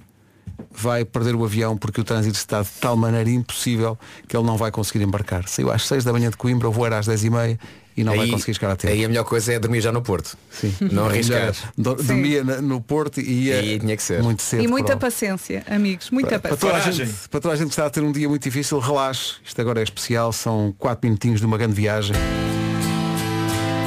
Vai 0.79 1.05
perder 1.07 1.35
o 1.35 1.43
avião 1.45 1.77
porque 1.77 2.01
o 2.01 2.05
trânsito 2.05 2.37
está 2.37 2.61
de 2.63 2.69
tal 2.81 2.97
maneira 2.97 3.31
impossível 3.31 3.99
que 4.29 4.37
ele 4.37 4.45
não 4.47 4.57
vai 4.59 4.71
conseguir 4.71 5.03
embarcar. 5.05 5.49
Saiu 5.49 5.71
às 5.71 5.87
6 5.87 6.05
da 6.05 6.13
manhã 6.13 6.29
de 6.31 6.37
Coimbra, 6.37 6.69
o 6.69 6.73
voo 6.73 6.85
era 6.85 6.99
às 6.99 7.07
10 7.07 7.25
e 7.25 7.31
meia 7.31 7.59
e 7.97 8.05
não 8.05 8.15
vai 8.15 8.27
Aí- 8.27 8.31
conseguir 8.31 8.53
chegar 8.55 8.73
a 8.73 8.77
tempo. 8.77 8.93
Aí 8.93 9.03
a 9.03 9.09
melhor 9.09 9.25
coisa 9.25 9.55
é 9.55 9.59
dormir 9.59 9.81
já 9.81 9.91
no 9.91 10.03
Porto. 10.03 10.37
Sim. 10.51 10.75
Não 10.93 11.07
arriscar. 11.07 11.55
Do- 11.79 11.95
Dormia 11.95 12.45
no 12.45 12.79
Porto 12.81 13.21
e 13.23 13.45
ia 13.47 13.63
E 13.63 13.79
tinha 13.81 13.97
que 13.97 14.03
ser. 14.03 14.23
muito 14.23 14.43
cedo. 14.43 14.63
E 14.63 14.69
muita 14.69 14.89
para- 14.99 15.07
paciência, 15.09 15.65
amigos, 15.67 16.11
muita 16.11 16.39
para 16.39 16.55
toda, 16.55 16.75
a 16.75 16.77
paciência. 16.77 17.07
gente, 17.07 17.29
para 17.31 17.41
toda 17.41 17.55
a 17.55 17.57
gente 17.57 17.69
que 17.69 17.73
está 17.73 17.87
a 17.87 17.91
ter 17.91 18.03
um 18.03 18.13
dia 18.13 18.29
muito 18.29 18.43
difícil, 18.43 18.79
relaxe. 18.79 19.37
Isto 19.43 19.59
agora 19.63 19.81
é 19.81 19.83
especial, 19.83 20.31
são 20.31 20.75
4 20.79 21.07
minutinhos 21.09 21.41
de 21.41 21.47
uma 21.47 21.57
grande 21.57 21.75
viagem. 21.75 22.15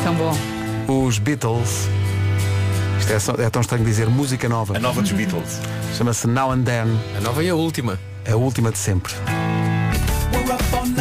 Tão 0.04 0.16
bom. 0.16 0.36
Os 1.06 1.20
Beatles. 1.20 1.88
É, 3.10 3.20
só- 3.20 3.34
é 3.38 3.50
tão 3.50 3.62
estranho 3.62 3.84
dizer 3.84 4.08
música 4.08 4.48
nova. 4.48 4.78
A 4.78 4.80
nova 4.80 5.02
dos 5.02 5.12
Beatles. 5.12 5.60
Chama-se 5.98 6.28
Now 6.28 6.52
and 6.52 6.64
Then. 6.64 6.86
A 7.18 7.22
nova 7.22 7.44
e 7.44 7.50
a 7.50 7.56
última. 7.56 8.00
A 8.30 8.36
última 8.36 8.72
de 8.72 8.78
sempre. 8.78 9.14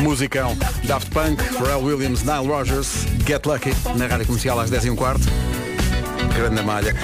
Musicão. 0.02 0.56
Daft 0.84 1.10
Punk, 1.10 1.42
Pharrell 1.54 1.82
Williams, 1.82 2.22
Nile 2.22 2.46
Rogers, 2.46 3.04
Get 3.26 3.44
Lucky, 3.46 3.74
na 3.96 4.06
rádio 4.06 4.26
comercial 4.26 4.58
às 4.60 4.70
10 4.70 4.86
e 4.86 4.90
um 4.90 4.96
quarto. 4.96 5.22
Grande 6.34 6.62
malha. 6.62 6.94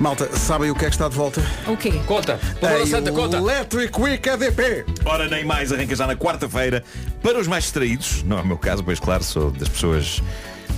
Malta, 0.00 0.28
sabem 0.36 0.70
o 0.70 0.74
que 0.74 0.84
é 0.84 0.88
que 0.88 0.94
está 0.94 1.08
de 1.08 1.14
volta? 1.16 1.42
O 1.66 1.76
quê? 1.76 1.92
Conta. 2.06 2.34
A 2.56 2.60
Palavra 2.60 2.86
Santa, 2.86 3.12
conta. 3.12 3.36
Electric 3.36 4.00
Week 4.00 4.28
EDP. 4.28 4.84
Ora, 5.04 5.28
nem 5.28 5.44
mais, 5.44 5.72
arranca 5.72 5.94
já 5.94 6.06
na 6.06 6.16
quarta-feira. 6.16 6.82
Para 7.22 7.38
os 7.38 7.46
mais 7.48 7.64
distraídos, 7.64 8.22
não 8.24 8.38
é 8.38 8.42
o 8.42 8.46
meu 8.46 8.56
caso, 8.58 8.82
pois 8.82 8.98
claro, 9.00 9.22
sou 9.24 9.50
das 9.50 9.68
pessoas 9.68 10.22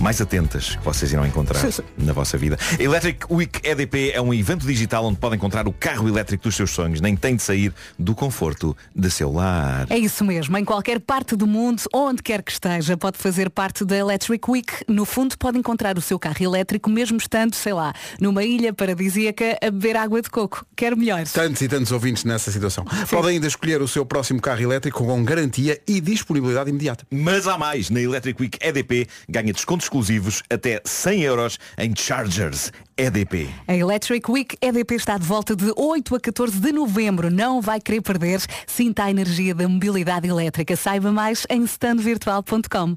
mais 0.01 0.19
atentas 0.19 0.75
que 0.75 0.83
vocês 0.83 1.13
irão 1.13 1.25
encontrar 1.25 1.61
na 1.95 2.11
vossa 2.11 2.35
vida. 2.37 2.57
Electric 2.79 3.25
Week 3.29 3.59
EDP 3.63 4.11
é 4.13 4.19
um 4.19 4.33
evento 4.33 4.65
digital 4.65 5.05
onde 5.05 5.19
podem 5.19 5.37
encontrar 5.37 5.67
o 5.67 5.71
carro 5.71 6.07
elétrico 6.07 6.43
dos 6.43 6.55
seus 6.55 6.71
sonhos, 6.71 6.99
nem 6.99 7.15
tem 7.15 7.35
de 7.35 7.43
sair 7.43 7.71
do 7.99 8.15
conforto 8.15 8.75
de 8.95 9.11
seu 9.11 9.31
lar. 9.31 9.85
É 9.89 9.97
isso 9.97 10.25
mesmo, 10.25 10.57
em 10.57 10.65
qualquer 10.65 10.99
parte 10.99 11.35
do 11.35 11.45
mundo, 11.45 11.83
onde 11.93 12.23
quer 12.23 12.41
que 12.41 12.51
esteja, 12.51 12.97
pode 12.97 13.19
fazer 13.19 13.49
parte 13.51 13.85
da 13.85 13.95
Electric 13.95 14.49
Week. 14.49 14.73
No 14.87 15.05
fundo, 15.05 15.37
pode 15.37 15.59
encontrar 15.59 15.95
o 15.97 16.01
seu 16.01 16.17
carro 16.17 16.43
elétrico, 16.43 16.89
mesmo 16.89 17.17
estando, 17.17 17.53
sei 17.53 17.73
lá, 17.73 17.93
numa 18.19 18.43
ilha 18.43 18.73
paradisíaca 18.73 19.57
a 19.61 19.69
beber 19.69 19.97
água 19.97 20.19
de 20.21 20.29
coco. 20.31 20.65
Quer 20.75 20.95
melhor? 20.95 21.23
Tantos 21.27 21.61
e 21.61 21.67
tantos 21.67 21.91
ouvintes 21.91 22.23
nessa 22.23 22.51
situação. 22.51 22.85
Podem 23.09 23.35
ainda 23.35 23.47
escolher 23.47 23.81
o 23.81 23.87
seu 23.87 24.03
próximo 24.03 24.41
carro 24.41 24.61
elétrico 24.61 25.05
com 25.05 25.23
garantia 25.23 25.79
e 25.87 26.01
disponibilidade 26.01 26.71
imediata. 26.71 27.05
Mas 27.11 27.47
há 27.47 27.55
mais, 27.55 27.91
na 27.91 28.01
Electric 28.01 28.41
Week 28.41 28.57
EDP 28.59 29.07
ganha 29.29 29.53
descontos 29.53 29.90
exclusivos 29.91 30.41
até 30.49 30.81
100 30.85 31.21
euros 31.23 31.59
em 31.77 31.93
Chargers 31.93 32.71
EDP. 32.95 33.49
A 33.67 33.75
Electric 33.75 34.31
Week 34.31 34.57
EDP 34.61 34.95
está 34.95 35.17
de 35.17 35.25
volta 35.25 35.53
de 35.53 35.73
8 35.75 36.15
a 36.15 36.19
14 36.19 36.57
de 36.59 36.71
novembro. 36.71 37.29
Não 37.29 37.61
vai 37.61 37.81
querer 37.81 38.01
perder. 38.01 38.41
Sinta 38.65 39.03
a 39.03 39.11
energia 39.11 39.53
da 39.53 39.67
mobilidade 39.67 40.29
elétrica. 40.29 40.77
Saiba 40.77 41.11
mais 41.11 41.45
em 41.49 41.63
standvirtual.com. 41.63 42.95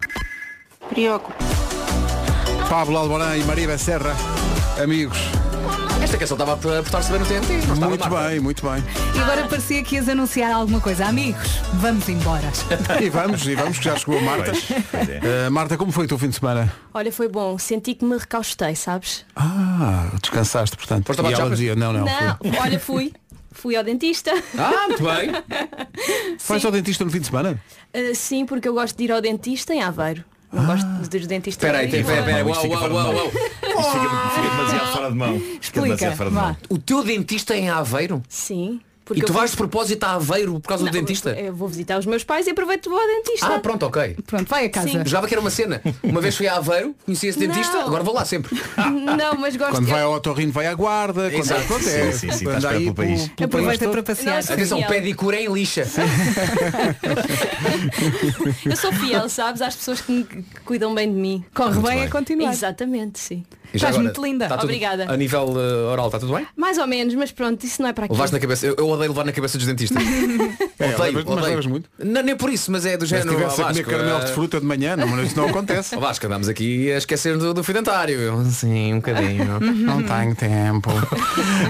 Pablo 2.68 2.96
Alborán 2.96 3.36
e 3.36 3.44
Maria 3.44 3.66
Becerra, 3.66 4.14
amigos. 4.80 5.18
Esta 6.04 6.18
canção 6.18 6.34
estava 6.34 6.52
a 6.52 6.82
portar-se 6.82 7.10
bem 7.10 7.18
no 7.18 7.24
TNT. 7.24 7.66
Não 7.80 7.88
Muito 7.88 8.10
bem, 8.10 8.38
muito 8.38 8.62
bem. 8.62 8.84
E 9.16 9.20
agora 9.20 9.48
parecia 9.48 9.82
que 9.82 9.94
ias 9.94 10.06
anunciar 10.06 10.52
alguma 10.52 10.78
coisa. 10.78 11.06
Amigos, 11.06 11.48
vamos 11.76 12.06
embora. 12.10 12.44
E 13.02 13.08
vamos, 13.08 13.46
e 13.46 13.54
vamos, 13.54 13.78
que 13.78 13.84
já 13.84 13.96
chegou 13.96 14.18
a 14.18 14.20
Marta. 14.20 14.52
Pois 14.90 15.08
é. 15.08 15.48
Uh, 15.48 15.50
Marta, 15.50 15.78
como 15.78 15.90
foi 15.90 16.04
o 16.04 16.08
teu 16.08 16.18
fim 16.18 16.28
de 16.28 16.36
semana? 16.36 16.70
Olha, 16.92 17.10
foi 17.10 17.26
bom. 17.26 17.56
Senti 17.56 17.94
que 17.94 18.04
me 18.04 18.18
recaustei, 18.18 18.76
sabes? 18.76 19.24
Ah, 19.34 20.10
descansaste, 20.20 20.76
portanto. 20.76 21.06
Foste 21.06 21.24
a 21.24 21.30
e 21.30 21.32
ela 21.32 21.48
dizia, 21.48 21.74
não, 21.74 21.90
não. 21.90 22.04
Não, 22.04 22.36
fui. 22.36 22.52
olha, 22.60 22.78
fui. 22.78 23.12
Fui 23.50 23.74
ao 23.74 23.82
dentista. 23.82 24.30
Ah, 24.58 24.88
muito 24.88 25.02
bem. 25.02 25.32
Vais 26.46 26.64
ao 26.66 26.70
dentista 26.70 27.02
no 27.02 27.10
fim 27.10 27.20
de 27.20 27.26
semana? 27.28 27.58
Uh, 27.96 28.14
sim, 28.14 28.44
porque 28.44 28.68
eu 28.68 28.74
gosto 28.74 28.94
de 28.94 29.04
ir 29.04 29.12
ao 29.12 29.22
dentista 29.22 29.72
em 29.72 29.82
Aveiro. 29.82 30.22
Não 30.54 30.66
gosto 30.66 30.86
dos 30.86 31.26
dentistas. 31.26 31.62
Espera 31.62 31.78
aí, 31.78 31.86
espera, 31.86 32.00
espera, 32.20 32.40
Aveiro. 32.40 32.48
uau, 32.48 32.68
uau, 32.68 32.92
uau, 32.92 33.14
uau. 33.14 33.26
Isto 33.26 33.92
fica, 33.92 34.30
fica 34.30 34.50
demasiado 34.50 34.92
fora 34.92 35.08
de 35.10 35.16
mão. 35.16 35.42
Fica 35.60 35.80
demasiado 35.82 36.16
fora 36.16 36.30
de 36.30 36.34
mão. 36.36 36.56
O 36.70 36.78
teu 36.78 37.02
dentista 37.04 37.54
é 37.54 37.58
em 37.58 37.70
Aveiro? 37.70 38.22
Sim. 38.28 38.80
E 39.14 39.20
tu 39.22 39.32
vais 39.32 39.50
de 39.50 39.56
propósito 39.56 40.04
a 40.04 40.12
Aveiro 40.14 40.58
por 40.60 40.68
causa 40.68 40.84
Não, 40.84 40.90
do 40.90 40.94
dentista? 40.98 41.30
Eu 41.30 41.54
vou 41.54 41.68
visitar 41.68 41.98
os 41.98 42.06
meus 42.06 42.24
pais 42.24 42.46
e 42.46 42.50
aproveito 42.50 42.88
vou 42.88 42.98
ao 42.98 43.06
dentista. 43.06 43.46
Ah, 43.46 43.58
pronto, 43.58 43.84
ok. 43.86 44.16
Pronto, 44.26 44.48
vai 44.48 44.64
a 44.66 44.70
casa. 44.70 44.88
Sim. 44.88 45.02
Jogava 45.04 45.26
que 45.28 45.34
era 45.34 45.40
uma 45.40 45.50
cena. 45.50 45.82
Uma 46.02 46.20
vez 46.20 46.36
fui 46.36 46.48
a 46.48 46.56
Aveiro, 46.56 46.94
conheci 47.04 47.26
esse 47.26 47.38
dentista, 47.38 47.76
Não. 47.78 47.86
agora 47.86 48.02
vou 48.02 48.14
lá 48.14 48.24
sempre. 48.24 48.56
Não, 48.78 49.34
mas 49.38 49.56
gosto 49.56 49.72
Quando 49.72 49.88
eu- 49.88 49.92
vai 49.94 50.02
ao 50.02 50.12
otorrino 50.14 50.52
vai 50.52 50.66
à 50.66 50.74
guarda. 50.74 51.30
Quando 51.30 51.40
Exato. 51.40 51.64
pronto, 51.66 51.86
é, 51.88 52.12
Sim, 52.12 52.30
sim, 52.30 52.38
sim, 52.38 52.46
a 52.48 52.70
aí 52.70 52.92
país. 52.94 53.28
pelo- 53.28 53.34
pelo 53.36 53.44
Aproveita 53.46 53.88
para 53.88 54.02
passear. 54.02 54.42
Não, 54.44 54.52
Atenção, 54.54 54.78
fiel. 54.78 54.88
pedicure 54.88 55.36
em 55.36 55.52
lixa. 55.52 55.86
Eu 58.64 58.76
sou 58.76 58.92
fiel, 58.92 59.28
sabes, 59.28 59.60
às 59.62 59.74
pessoas 59.76 60.00
que, 60.00 60.12
me- 60.12 60.24
que 60.24 60.42
cuidam 60.64 60.94
bem 60.94 61.10
de 61.12 61.18
mim. 61.18 61.44
Corre 61.54 61.74
bem, 61.80 61.82
bem. 61.82 62.02
a 62.04 62.10
continuar. 62.10 62.52
Exatamente, 62.52 63.18
sim. 63.18 63.44
Já 63.72 63.88
Estás 63.88 63.96
muito 63.96 64.22
linda. 64.22 64.48
tudo- 64.48 64.62
Obrigada. 64.62 65.12
A 65.12 65.16
nível 65.16 65.46
uh, 65.48 65.90
oral, 65.90 66.06
está 66.06 66.20
tudo 66.20 66.32
bem? 66.34 66.46
Mais 66.56 66.78
ou 66.78 66.86
menos, 66.86 67.12
mas 67.16 67.32
pronto, 67.32 67.64
isso 67.64 67.82
não 67.82 67.88
é 67.88 67.92
para 67.92 68.04
aqui. 68.04 68.12
Levaste 68.14 68.32
na 68.32 68.38
cabeça. 68.40 68.66
Eu, 68.66 68.76
eu 68.78 68.86
odeio 68.94 69.10
levar 69.10 69.24
na 69.24 69.32
cabeça 69.32 69.58
dos 69.58 69.66
dentistas. 69.66 70.02
É, 70.76 70.86
odeio, 70.96 70.98
levas- 70.98 71.24
mas 71.24 71.32
odeio. 71.34 71.46
levas 71.50 71.66
muito? 71.66 71.88
Não, 71.98 72.20
nem 72.22 72.36
por 72.36 72.50
isso, 72.52 72.70
mas 72.72 72.84
é 72.84 72.96
do 72.96 73.02
Mas 73.02 73.08
se 73.10 73.16
género. 73.16 73.46
estivesse 73.48 73.80
a 73.80 73.84
caramelo 73.84 74.18
eh, 74.18 74.24
de 74.24 74.32
fruta 74.32 74.60
de 74.60 74.66
manhã, 74.66 74.96
não, 74.96 75.22
isso 75.22 75.36
não 75.36 75.46
acontece. 75.48 75.96
Vasco, 75.96 76.26
andamos 76.26 76.48
aqui 76.48 76.90
a 76.92 76.98
esquecer 76.98 77.38
do, 77.38 77.54
do 77.54 77.62
fio 77.62 77.72
dentário. 77.74 78.44
Sim, 78.50 78.94
um 78.94 78.96
bocadinho. 78.96 79.60
Não 79.62 80.02
tenho 80.02 80.34
tempo. 80.34 80.90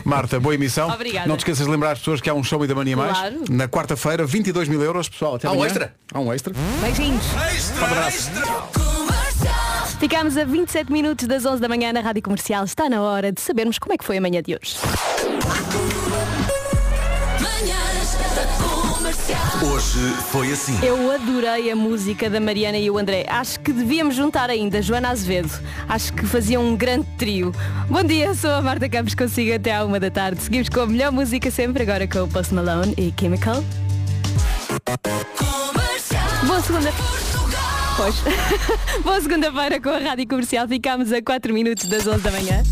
Marta, 0.05 0.41
boa 0.41 0.55
emissão. 0.55 0.89
Obrigada. 0.89 1.29
Não 1.29 1.37
te 1.37 1.41
esqueças 1.41 1.67
de 1.67 1.71
lembrar 1.71 1.93
as 1.93 1.99
pessoas 1.99 2.21
que 2.21 2.31
há 2.31 2.35
um 2.35 2.43
show 2.43 2.65
e 2.65 2.67
da 2.67 2.75
mania 2.75 2.97
mais. 2.97 3.17
Claro. 3.17 3.37
Na 3.51 3.69
quarta-feira, 3.69 4.25
22 4.27 4.69
mil 4.69 4.83
euros, 4.83 5.09
pessoal. 5.09 5.35
Até 5.37 5.47
Há 5.47 5.51
um 5.51 5.55
amanhã. 5.55 5.67
extra? 5.67 5.95
Há 6.13 6.21
um 6.21 6.33
extra. 6.33 6.53
Beijinhos. 6.81 7.25
Ficámos 10.01 10.37
a 10.37 10.45
27 10.45 10.91
minutos 10.91 11.27
das 11.29 11.45
11 11.45 11.61
da 11.61 11.69
manhã 11.69 11.93
na 11.93 12.01
Rádio 12.01 12.23
Comercial. 12.23 12.65
Está 12.65 12.89
na 12.89 13.03
hora 13.03 13.31
de 13.31 13.41
sabermos 13.41 13.79
como 13.79 13.93
é 13.93 13.99
que 13.99 14.05
foi 14.05 14.17
a 14.17 14.21
manhã 14.21 14.43
de 14.43 14.55
hoje. 14.55 14.77
Hoje 19.85 20.15
foi 20.31 20.51
assim. 20.51 20.79
Eu 20.83 21.11
adorei 21.11 21.71
a 21.71 21.77
música 21.77 22.31
da 22.31 22.41
Mariana 22.41 22.79
e 22.79 22.91
o 22.91 22.97
André. 22.97 23.27
Acho 23.29 23.61
que 23.61 23.71
devíamos 23.71 24.15
juntar 24.15 24.49
ainda 24.49 24.81
Joana 24.81 25.11
Azevedo. 25.11 25.51
Acho 25.87 26.13
que 26.15 26.25
faziam 26.25 26.65
um 26.65 26.75
grande 26.75 27.07
trio. 27.19 27.53
Bom 27.89 28.03
dia, 28.03 28.35
sou 28.35 28.51
a 28.51 28.63
Marta 28.63 28.89
Campos, 28.89 29.15
consigo 29.15 29.55
até 29.55 29.75
à 29.75 29.85
uma 29.85 30.01
da 30.01 30.11
tarde. 30.11 30.43
Seguimos 30.43 30.71
com 30.71 30.81
a 30.81 30.87
melhor 30.87 31.13
música 31.13 31.51
sempre, 31.51 31.83
agora 31.83 32.09
com 32.09 32.23
o 32.23 32.29
Post 32.29 32.55
Malone 32.55 32.95
e 32.97 33.13
Chemical. 33.19 33.63
Boa 36.47 36.61
segunda. 36.63 36.91
Pois. 37.97 38.17
Boa 39.05 39.21
segunda-feira 39.21 39.81
com 39.81 39.91
a 39.91 39.99
Rádio 39.99 40.27
Comercial. 40.27 40.67
Ficámos 40.67 41.13
a 41.13 41.21
4 41.21 41.53
minutos 41.53 41.85
das 41.85 42.07
11 42.07 42.21
da 42.21 42.31
manhã. 42.31 42.63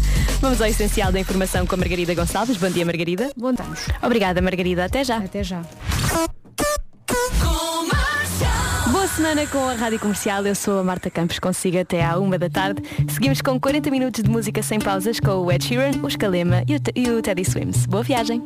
Vamos 0.40 0.62
ao 0.62 0.66
essencial 0.66 1.12
da 1.12 1.20
informação 1.20 1.66
com 1.66 1.74
a 1.74 1.78
Margarida 1.78 2.14
Gonçalves. 2.14 2.56
Bom 2.56 2.70
dia, 2.70 2.86
Margarida. 2.86 3.30
Bom 3.36 3.52
dia. 3.52 3.66
Obrigada, 4.02 4.40
Margarida. 4.40 4.86
Até 4.86 5.04
já. 5.04 5.18
Até 5.18 5.44
já. 5.44 5.62
Boa 8.90 9.06
semana 9.06 9.46
com 9.46 9.68
a 9.68 9.74
Rádio 9.74 9.98
Comercial. 9.98 10.46
Eu 10.46 10.54
sou 10.54 10.78
a 10.78 10.84
Marta 10.84 11.10
Campos, 11.10 11.38
consigo 11.38 11.78
até 11.78 12.04
à 12.04 12.18
uma 12.18 12.38
da 12.38 12.50
tarde. 12.50 12.82
Seguimos 13.08 13.40
com 13.40 13.58
40 13.58 13.90
minutos 13.90 14.22
de 14.22 14.30
música 14.30 14.62
sem 14.62 14.78
pausas 14.78 15.20
com 15.20 15.32
o 15.32 15.52
Ed 15.52 15.64
Sheeran, 15.64 15.92
o 16.02 16.08
Escalema 16.08 16.64
e 16.66 16.76
o, 16.76 16.80
e 16.94 17.10
o 17.10 17.22
Teddy 17.22 17.44
Swims. 17.44 17.86
Boa 17.86 18.02
viagem! 18.02 18.42